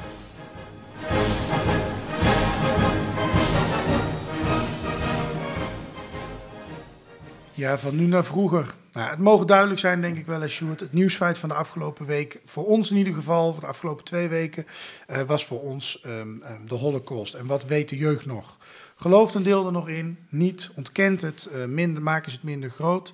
Ja, 7.59 7.77
van 7.77 7.95
nu 7.95 8.05
naar 8.05 8.25
vroeger. 8.25 8.75
Nou, 8.91 9.09
het 9.09 9.19
mogen 9.19 9.47
duidelijk 9.47 9.79
zijn, 9.79 10.01
denk 10.01 10.17
ik 10.17 10.25
wel, 10.25 10.41
als 10.41 10.53
Sjoerd. 10.53 10.79
Het 10.79 10.93
nieuwsfeit 10.93 11.37
van 11.37 11.49
de 11.49 11.55
afgelopen 11.55 12.05
week, 12.05 12.39
voor 12.45 12.65
ons 12.65 12.91
in 12.91 12.97
ieder 12.97 13.13
geval, 13.13 13.51
voor 13.51 13.61
de 13.61 13.67
afgelopen 13.67 14.03
twee 14.05 14.27
weken, 14.27 14.65
eh, 15.07 15.21
was 15.21 15.45
voor 15.45 15.61
ons 15.61 16.01
ehm, 16.01 16.41
ehm, 16.41 16.65
de 16.65 16.75
Holocaust. 16.75 17.33
En 17.33 17.45
wat 17.45 17.65
weet 17.65 17.89
de 17.89 17.97
jeugd 17.97 18.25
nog? 18.25 18.57
Gelooft 18.95 19.33
een 19.33 19.43
deel 19.43 19.65
er 19.65 19.71
nog 19.71 19.89
in? 19.89 20.17
Niet? 20.29 20.71
Ontkent 20.75 21.21
het? 21.21 21.45
eh, 21.45 21.65
minder, 21.65 22.03
maken 22.03 22.31
ze 22.31 22.37
het 22.37 22.45
minder 22.45 22.69
groot? 22.69 23.13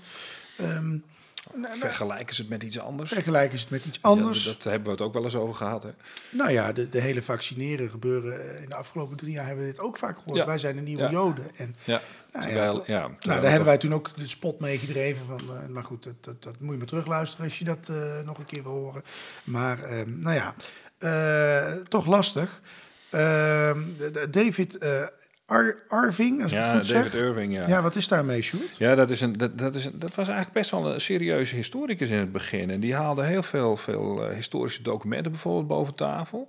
Ehm, 1.63 1.77
Vergelijken 1.77 2.35
ze 2.35 2.41
het 2.41 2.49
met 2.49 2.63
iets 2.63 2.79
anders? 2.79 3.11
vergelijken 3.13 3.57
ze 3.57 3.63
het 3.63 3.73
met 3.73 3.85
iets 3.85 4.01
anders. 4.01 4.43
Ja, 4.45 4.51
dat 4.51 4.63
hebben 4.63 4.83
we 4.85 4.91
het 4.91 5.01
ook 5.01 5.13
wel 5.13 5.23
eens 5.23 5.35
over 5.35 5.55
gehad. 5.55 5.83
Hè? 5.83 5.89
Nou 6.31 6.51
ja, 6.51 6.71
de, 6.73 6.89
de 6.89 6.99
hele 6.99 7.21
vaccineren 7.21 7.89
gebeuren. 7.89 8.55
eh, 8.55 8.61
In 8.63 8.69
de 8.69 8.75
afgelopen 8.75 9.17
drie 9.17 9.31
jaar 9.31 9.45
hebben 9.45 9.65
we 9.65 9.71
dit 9.71 9.79
ook 9.79 9.97
vaak 9.97 10.17
gehoord. 10.17 10.37
Ja. 10.37 10.45
Wij 10.45 10.57
zijn 10.57 10.75
de 10.75 10.81
nieuwe 10.81 11.03
Ja. 11.03 11.09
Joden. 11.11 11.55
En 11.55 11.75
Ja, 11.83 12.01
Nou 12.33 12.45
ja, 12.45 12.51
terwijl, 12.53 12.73
toch- 12.73 12.87
ja, 12.87 12.99
nou, 12.99 13.11
daar 13.19 13.33
hebben 13.35 13.53
toch- 13.57 13.65
wij 13.65 13.77
toen 13.77 13.93
ook 13.93 14.17
de 14.17 14.27
spot 14.27 14.59
mee 14.59 14.77
gedreven. 14.77 15.25
Van, 15.25 15.39
eh, 15.57 15.67
maar 15.67 15.83
goed, 15.83 16.03
dat, 16.03 16.23
dat, 16.23 16.43
dat 16.43 16.59
moet 16.59 16.71
je 16.71 16.77
maar 16.77 16.87
terugluisteren 16.87 17.45
als 17.45 17.57
je 17.59 17.65
dat 17.65 17.89
eh, 17.89 18.19
nog 18.25 18.37
een 18.37 18.45
keer 18.45 18.63
wil 18.63 18.71
horen. 18.71 19.03
Maar 19.43 19.83
ehm, 19.83 20.19
nou 20.19 20.35
ja, 20.35 20.53
toch 21.87 22.05
lastig. 22.05 22.61
Ehm, 23.11 23.81
David 24.31 24.77
Ar- 25.45 25.83
Arving, 25.87 26.43
als 26.43 26.51
Ja, 26.51 26.73
goed 26.77 26.89
David 26.89 27.11
zeg. 27.11 27.21
Irving, 27.21 27.53
ja. 27.53 27.67
Ja, 27.67 27.81
wat 27.81 27.95
is 27.95 28.07
daarmee, 28.07 28.41
Sjoerd? 28.41 28.77
Ja, 28.77 28.95
dat, 28.95 29.09
is 29.09 29.21
een, 29.21 29.33
dat, 29.33 29.57
dat, 29.57 29.75
is 29.75 29.85
een, 29.85 29.99
dat 29.99 30.15
was 30.15 30.25
eigenlijk 30.27 30.57
best 30.57 30.71
wel 30.71 30.93
een 30.93 31.01
serieuze 31.01 31.55
historicus 31.55 32.09
in 32.09 32.17
het 32.17 32.31
begin. 32.31 32.69
En 32.69 32.79
die 32.79 32.95
haalde 32.95 33.23
heel 33.23 33.43
veel, 33.43 33.77
veel 33.77 34.25
eh, 34.29 34.35
historische 34.35 34.81
documenten 34.81 35.31
bijvoorbeeld 35.31 35.67
boven 35.67 35.95
tafel. 35.95 36.47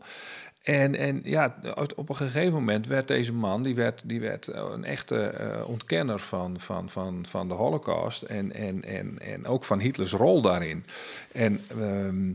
En, 0.67 0.95
en 0.95 1.21
ja, 1.25 1.57
op 1.97 2.09
een 2.09 2.17
gegeven 2.17 2.53
moment 2.53 2.87
werd 2.87 3.09
deze 3.09 3.33
man, 3.33 3.63
die 3.63 3.75
werd, 3.75 4.03
die 4.09 4.21
werd 4.21 4.49
eh, 4.49 4.65
een 4.73 4.85
echte 4.85 5.17
eh, 5.23 5.69
ontkenner 5.69 6.19
van, 6.19 6.61
van, 6.61 6.89
van, 6.89 7.25
van 7.29 7.49
de 7.49 7.55
holocaust 7.55 8.23
en, 8.23 8.53
en, 8.53 8.85
en, 8.85 9.19
en 9.19 9.47
ook 9.47 9.65
van 9.65 9.81
Hitlers 9.81 10.13
rol 10.13 10.43
daarin. 10.43 10.85
En 11.33 11.61
ehm, 11.81 12.33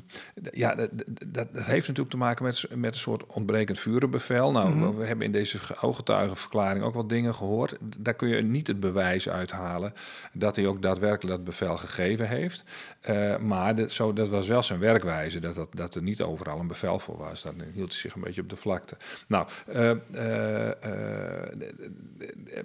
ja, 0.54 0.76
dat, 0.76 0.90
dat, 1.28 1.48
dat 1.54 1.64
heeft 1.66 1.88
natuurlijk 1.88 2.10
te 2.10 2.18
maken 2.18 2.46
met, 2.46 2.66
met 2.76 2.94
een 2.94 3.00
soort 3.00 3.26
ontbrekend 3.28 3.80
vurenbevel. 3.80 4.52
Nou, 4.52 4.70
Mhm. 4.70 4.80
we- 4.90 4.96
we 4.96 5.06
hebben 5.06 5.26
in 5.26 5.32
deze 5.32 5.58
ooggetuigenverklaring 5.82 6.84
ook 6.84 6.94
wat 6.94 7.10
dingen 7.10 7.36
gehoord. 7.36 7.78
Daar 7.98 8.14
kun 8.14 8.28
je 8.28 8.42
niet 8.42 8.68
het 8.68 8.80
bewijs 8.80 9.30
uithalen 9.30 9.94
dat 10.34 10.56
hij 10.56 10.68
ook 10.68 10.82
daadwerkelijk 10.82 11.36
dat 11.36 11.44
bevel 11.46 11.78
gegeven 11.78 12.28
heeft. 12.28 12.64
Eh, 13.02 13.38
maar 13.38 13.76
dat, 13.76 13.92
zo, 13.92 14.14
dat 14.14 14.30
was 14.30 14.48
wel 14.48 14.64
zijn 14.64 14.80
werkwijze, 14.80 15.40
dat, 15.40 15.56
dat, 15.56 15.70
dat 15.76 15.96
er 15.96 16.02
niet 16.02 16.22
overal 16.22 16.60
een 16.60 16.68
bevel 16.68 17.00
voor 17.00 17.18
was. 17.18 17.42
Dan 17.44 17.56
hield 17.74 17.92
hij 17.92 18.00
zich 18.00 18.16
beetje 18.22 18.42
op 18.42 18.50
de 18.50 18.56
vlakte. 18.56 18.98
Nou, 19.28 19.48
eh, 19.68 19.92
eh, 20.14 20.70
eh, 20.70 21.52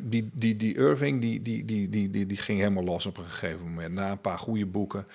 die, 0.00 0.30
die, 0.32 0.56
die 0.56 0.74
Irving 0.74 1.20
die, 1.20 1.42
die, 1.42 1.64
die, 1.64 1.88
die, 1.88 2.10
die, 2.10 2.26
die 2.26 2.36
ging 2.36 2.58
helemaal 2.58 2.84
los 2.84 3.06
op 3.06 3.18
een 3.18 3.24
gegeven 3.24 3.68
moment. 3.68 3.94
Na 3.94 4.10
een 4.10 4.20
paar 4.20 4.38
goede 4.38 4.66
boeken 4.66 5.06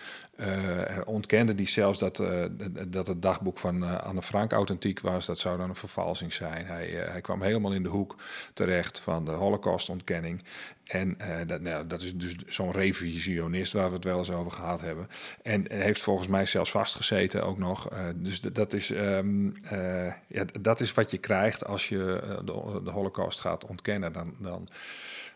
ontkende 1.05 1.55
die 1.55 1.69
zelfs 1.69 1.99
dat, 1.99 2.19
eh, 2.19 2.43
dat 2.87 3.07
het 3.07 3.21
dagboek 3.21 3.57
van 3.57 3.83
eh, 3.83 3.97
Anne 3.97 4.21
Frank 4.21 4.51
authentiek 4.51 4.99
was. 4.99 5.25
Dat 5.25 5.39
zou 5.39 5.57
dan 5.57 5.69
een 5.69 5.75
vervalsing 5.75 6.33
zijn. 6.33 6.65
Hij, 6.65 7.01
eh, 7.01 7.11
hij 7.11 7.21
kwam 7.21 7.41
helemaal 7.41 7.73
in 7.73 7.83
de 7.83 7.89
hoek 7.89 8.15
terecht 8.53 8.99
van 8.99 9.25
de 9.25 9.31
Holocaust-ontkenning. 9.31 10.43
En 10.91 11.19
eh, 11.19 11.47
dat, 11.47 11.61
nou, 11.61 11.87
dat 11.87 12.01
is 12.01 12.15
dus 12.15 12.35
zo'n 12.47 12.71
revisionist 12.71 13.73
waar 13.73 13.87
we 13.87 13.95
het 13.95 14.03
wel 14.03 14.17
eens 14.17 14.31
over 14.31 14.51
gehad 14.51 14.81
hebben. 14.81 15.07
En 15.41 15.65
heeft 15.71 16.01
volgens 16.01 16.27
mij 16.27 16.45
zelfs 16.45 16.71
vastgezeten 16.71 17.43
ook 17.43 17.57
nog. 17.57 17.89
Eh, 17.89 17.99
dus 18.15 18.39
dat 18.39 18.73
is, 18.73 18.91
ehm, 18.91 19.49
eh, 19.63 20.13
ja, 20.27 20.45
dat 20.61 20.79
is 20.79 20.93
wat 20.93 21.11
je 21.11 21.17
krijgt 21.17 21.65
als 21.65 21.89
je 21.89 22.21
eh, 22.23 22.35
de, 22.45 22.81
de 22.83 22.91
Holocaust 22.91 23.39
gaat 23.39 23.65
ontkennen. 23.65 24.13
Dan, 24.13 24.33
dan 24.37 24.69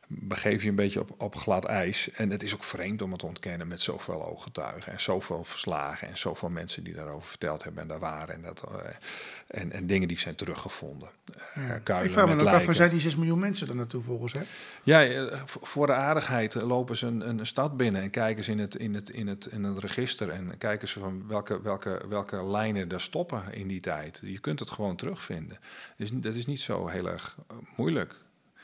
begeef 0.08 0.64
je 0.64 0.70
een 0.70 0.76
beetje 0.76 1.00
op, 1.00 1.14
op 1.18 1.36
glad 1.36 1.66
ijs. 1.66 2.12
En 2.12 2.30
het 2.30 2.44
is 2.44 2.54
ook 2.54 2.64
vreemd 2.64 3.02
om 3.02 3.12
het 3.12 3.20
te 3.20 3.26
ontkennen 3.26 3.68
met 3.68 3.82
zoveel 3.82 4.26
ooggetuigen 4.26 4.92
en 4.92 5.02
zoveel 5.02 5.44
verslagen 5.44 6.08
en 6.08 6.18
zoveel 6.18 6.50
mensen 6.50 6.84
die 6.84 6.94
daarover 6.94 7.30
verteld 7.30 7.64
hebben 7.64 7.82
en 7.82 7.88
daar 7.88 8.00
waren. 8.00 8.36
En, 8.36 8.42
dat, 8.42 8.64
eh, 8.64 9.62
en, 9.62 9.72
en 9.72 9.88
dingen 9.88 10.08
die 10.08 10.18
zijn 10.18 10.36
teruggevonden. 10.36 11.10
Eh, 11.54 11.76
Ik 11.76 12.12
vraag 12.12 12.26
me 12.26 12.42
ook 12.42 12.48
af, 12.48 12.66
waar 12.66 12.76
zijn 12.76 12.90
die 12.90 13.00
6 13.00 13.16
miljoen 13.16 13.40
mensen 13.40 13.68
er 13.68 13.76
naartoe 13.76 14.02
volgens 14.02 14.34
hè? 14.34 14.42
Ja, 14.84 15.06
eh, 15.06 15.42
voor 15.46 15.88
de 15.88 15.94
aardigheid 15.94 16.54
lopen 16.54 16.98
ze 16.98 17.08
een, 17.08 17.30
een 17.30 17.46
stad 17.46 17.78
binnen 17.78 18.02
en 18.02 18.10
kijken 18.10 18.44
ze 18.44 18.52
in 18.52 18.60
het, 18.60 18.76
in 18.76 18.94
het, 18.94 19.10
in 19.10 19.28
het, 19.28 19.46
in 19.46 19.64
het 19.64 19.80
register 19.80 20.30
en 20.30 20.58
kijken 20.58 20.88
ze 20.88 21.00
van 21.00 21.28
welke, 21.28 21.62
welke, 21.62 22.02
welke 22.10 22.44
lijnen 22.44 22.92
er 22.92 23.02
stoppen 23.02 23.44
in 23.52 23.68
die 23.68 23.82
tijd. 23.82 24.22
Je 24.24 24.40
kunt 24.40 24.60
het 24.60 24.70
gewoon 24.70 24.96
terugvinden. 24.96 25.60
Dus 25.96 26.10
dat 26.14 26.36
is 26.36 26.46
niet 26.46 26.62
zo 26.62 26.88
heel 26.88 27.10
erg 27.10 27.38
moeilijk. 27.76 28.16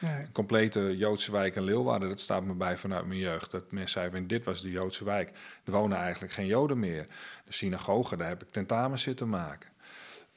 Nee. 0.01 0.13
Een 0.19 0.31
complete 0.31 0.97
Joodse 0.97 1.31
wijk 1.31 1.55
in 1.55 1.63
Leeuwarden, 1.63 2.09
dat 2.09 2.19
staat 2.19 2.43
me 2.43 2.53
bij 2.53 2.77
vanuit 2.77 3.05
mijn 3.05 3.19
jeugd. 3.19 3.51
Dat 3.51 3.71
mensen 3.71 3.99
zeiden, 4.01 4.27
dit 4.27 4.45
was 4.45 4.61
de 4.61 4.71
Joodse 4.71 5.03
wijk. 5.03 5.31
Er 5.63 5.71
wonen 5.71 5.97
eigenlijk 5.97 6.33
geen 6.33 6.45
Joden 6.45 6.79
meer. 6.79 7.07
De 7.45 7.53
synagoge, 7.53 8.17
daar 8.17 8.27
heb 8.27 8.41
ik 8.43 8.51
tentamen 8.51 8.99
zitten 8.99 9.29
maken. 9.29 9.69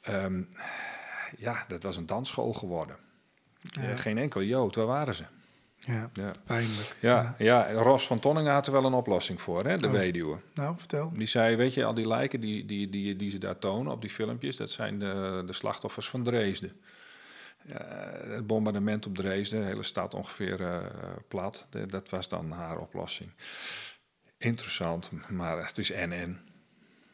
Ehm, 0.01 0.41
ja, 1.37 1.65
dat 1.67 1.83
was 1.83 1.97
een 1.97 2.05
dansschool 2.05 2.53
geworden. 2.53 2.95
Ja. 3.61 3.81
Eh, 3.81 3.97
geen 3.99 4.17
enkel 4.17 4.41
Jood, 4.43 4.75
waar 4.75 4.85
waren 4.85 5.13
ze? 5.15 5.23
Ja, 5.79 6.09
Ja. 6.13 6.31
pijnlijk. 6.45 6.97
Ja, 7.01 7.35
ja, 7.37 7.71
Ros 7.71 8.07
van 8.07 8.19
Tonningen 8.19 8.53
had 8.53 8.65
er 8.67 8.71
wel 8.73 8.85
een 8.85 8.93
oplossing 8.93 9.41
voor, 9.41 9.65
hè, 9.65 9.77
de 9.77 9.85
Oh. 9.87 9.91
weduwe. 9.91 10.37
Nou, 10.53 10.77
vertel. 10.77 11.11
Die 11.13 11.27
zei, 11.27 11.55
weet 11.55 11.73
je, 11.73 11.85
al 11.85 11.93
die 11.93 12.07
lijken 12.07 12.39
die, 12.39 12.65
die, 12.65 12.89
die, 12.89 13.15
die 13.15 13.29
ze 13.29 13.37
daar 13.37 13.59
tonen 13.59 13.91
op 13.91 14.01
die 14.01 14.09
filmpjes, 14.09 14.55
dat 14.55 14.69
zijn 14.69 14.99
de, 14.99 15.43
de 15.45 15.53
slachtoffers 15.53 16.09
van 16.09 16.23
Dresden. 16.23 16.71
Ja, 17.67 17.85
het 18.27 18.47
bombardement 18.47 19.05
op 19.05 19.15
Dresden, 19.15 19.59
de 19.59 19.65
hele 19.65 19.83
stad 19.83 20.13
ongeveer 20.13 20.61
eh, 20.61 20.77
plat, 21.27 21.67
de- 21.69 21.85
dat 21.85 22.09
was 22.09 22.27
dan 22.29 22.51
haar 22.51 22.77
oplossing. 22.77 23.29
Interessant, 24.37 25.09
maar 25.29 25.65
het 25.65 25.77
is 25.77 25.89
NN. 25.89 26.37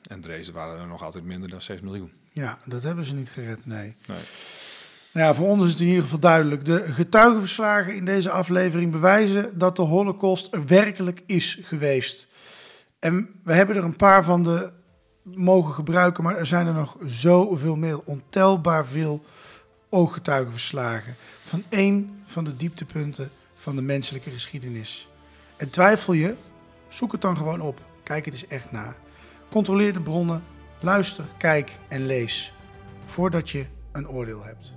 En 0.09 0.21
Dresden 0.21 0.53
waren 0.55 0.79
er 0.79 0.87
nog 0.87 1.03
altijd 1.03 1.23
minder 1.23 1.49
dan 1.49 1.61
6 1.61 1.81
miljoen. 1.81 2.11
Ja, 2.31 2.57
dat 2.65 2.83
hebben 2.83 3.05
ze 3.05 3.15
niet 3.15 3.29
gered, 3.29 3.65
nee. 3.65 3.95
Nee. 4.07 4.17
Nou 5.13 5.27
ja, 5.27 5.33
voor 5.33 5.47
ons 5.47 5.63
is 5.65 5.71
het 5.71 5.79
in 5.79 5.87
ieder 5.87 6.03
geval 6.03 6.19
duidelijk. 6.19 6.65
De 6.65 6.93
getuigenverslagen 6.93 7.95
in 7.95 8.05
deze 8.05 8.29
aflevering 8.29 8.91
bewijzen 8.91 9.57
dat 9.57 9.75
de 9.75 9.81
Holocaust 9.81 10.53
er 10.53 10.65
werkelijk 10.65 11.23
is 11.25 11.59
geweest. 11.61 12.27
En 12.99 13.39
we 13.43 13.53
hebben 13.53 13.75
er 13.75 13.83
een 13.83 13.95
paar 13.95 14.23
van 14.23 14.43
de 14.43 14.71
mogen 15.23 15.73
gebruiken, 15.73 16.23
maar 16.23 16.37
er 16.37 16.45
zijn 16.45 16.67
er 16.67 16.73
nog 16.73 16.97
zoveel 17.05 17.75
meer. 17.75 17.99
Ontelbaar 18.03 18.85
veel 18.85 19.23
ooggetuigenverslagen 19.91 21.15
van 21.43 21.63
één 21.69 22.23
van 22.25 22.43
de 22.43 22.55
dieptepunten 22.55 23.31
van 23.55 23.75
de 23.75 23.81
menselijke 23.81 24.29
geschiedenis. 24.31 25.07
En 25.57 25.69
twijfel 25.69 26.13
je? 26.13 26.35
Zoek 26.87 27.11
het 27.11 27.21
dan 27.21 27.37
gewoon 27.37 27.61
op. 27.61 27.81
Kijk 28.03 28.25
het 28.25 28.33
eens 28.33 28.47
echt 28.47 28.71
na. 28.71 28.95
Controleer 29.49 29.93
de 29.93 30.01
bronnen, 30.01 30.43
luister, 30.79 31.25
kijk 31.37 31.77
en 31.87 32.05
lees 32.05 32.53
voordat 33.05 33.49
je 33.49 33.65
een 33.91 34.09
oordeel 34.09 34.43
hebt. 34.43 34.75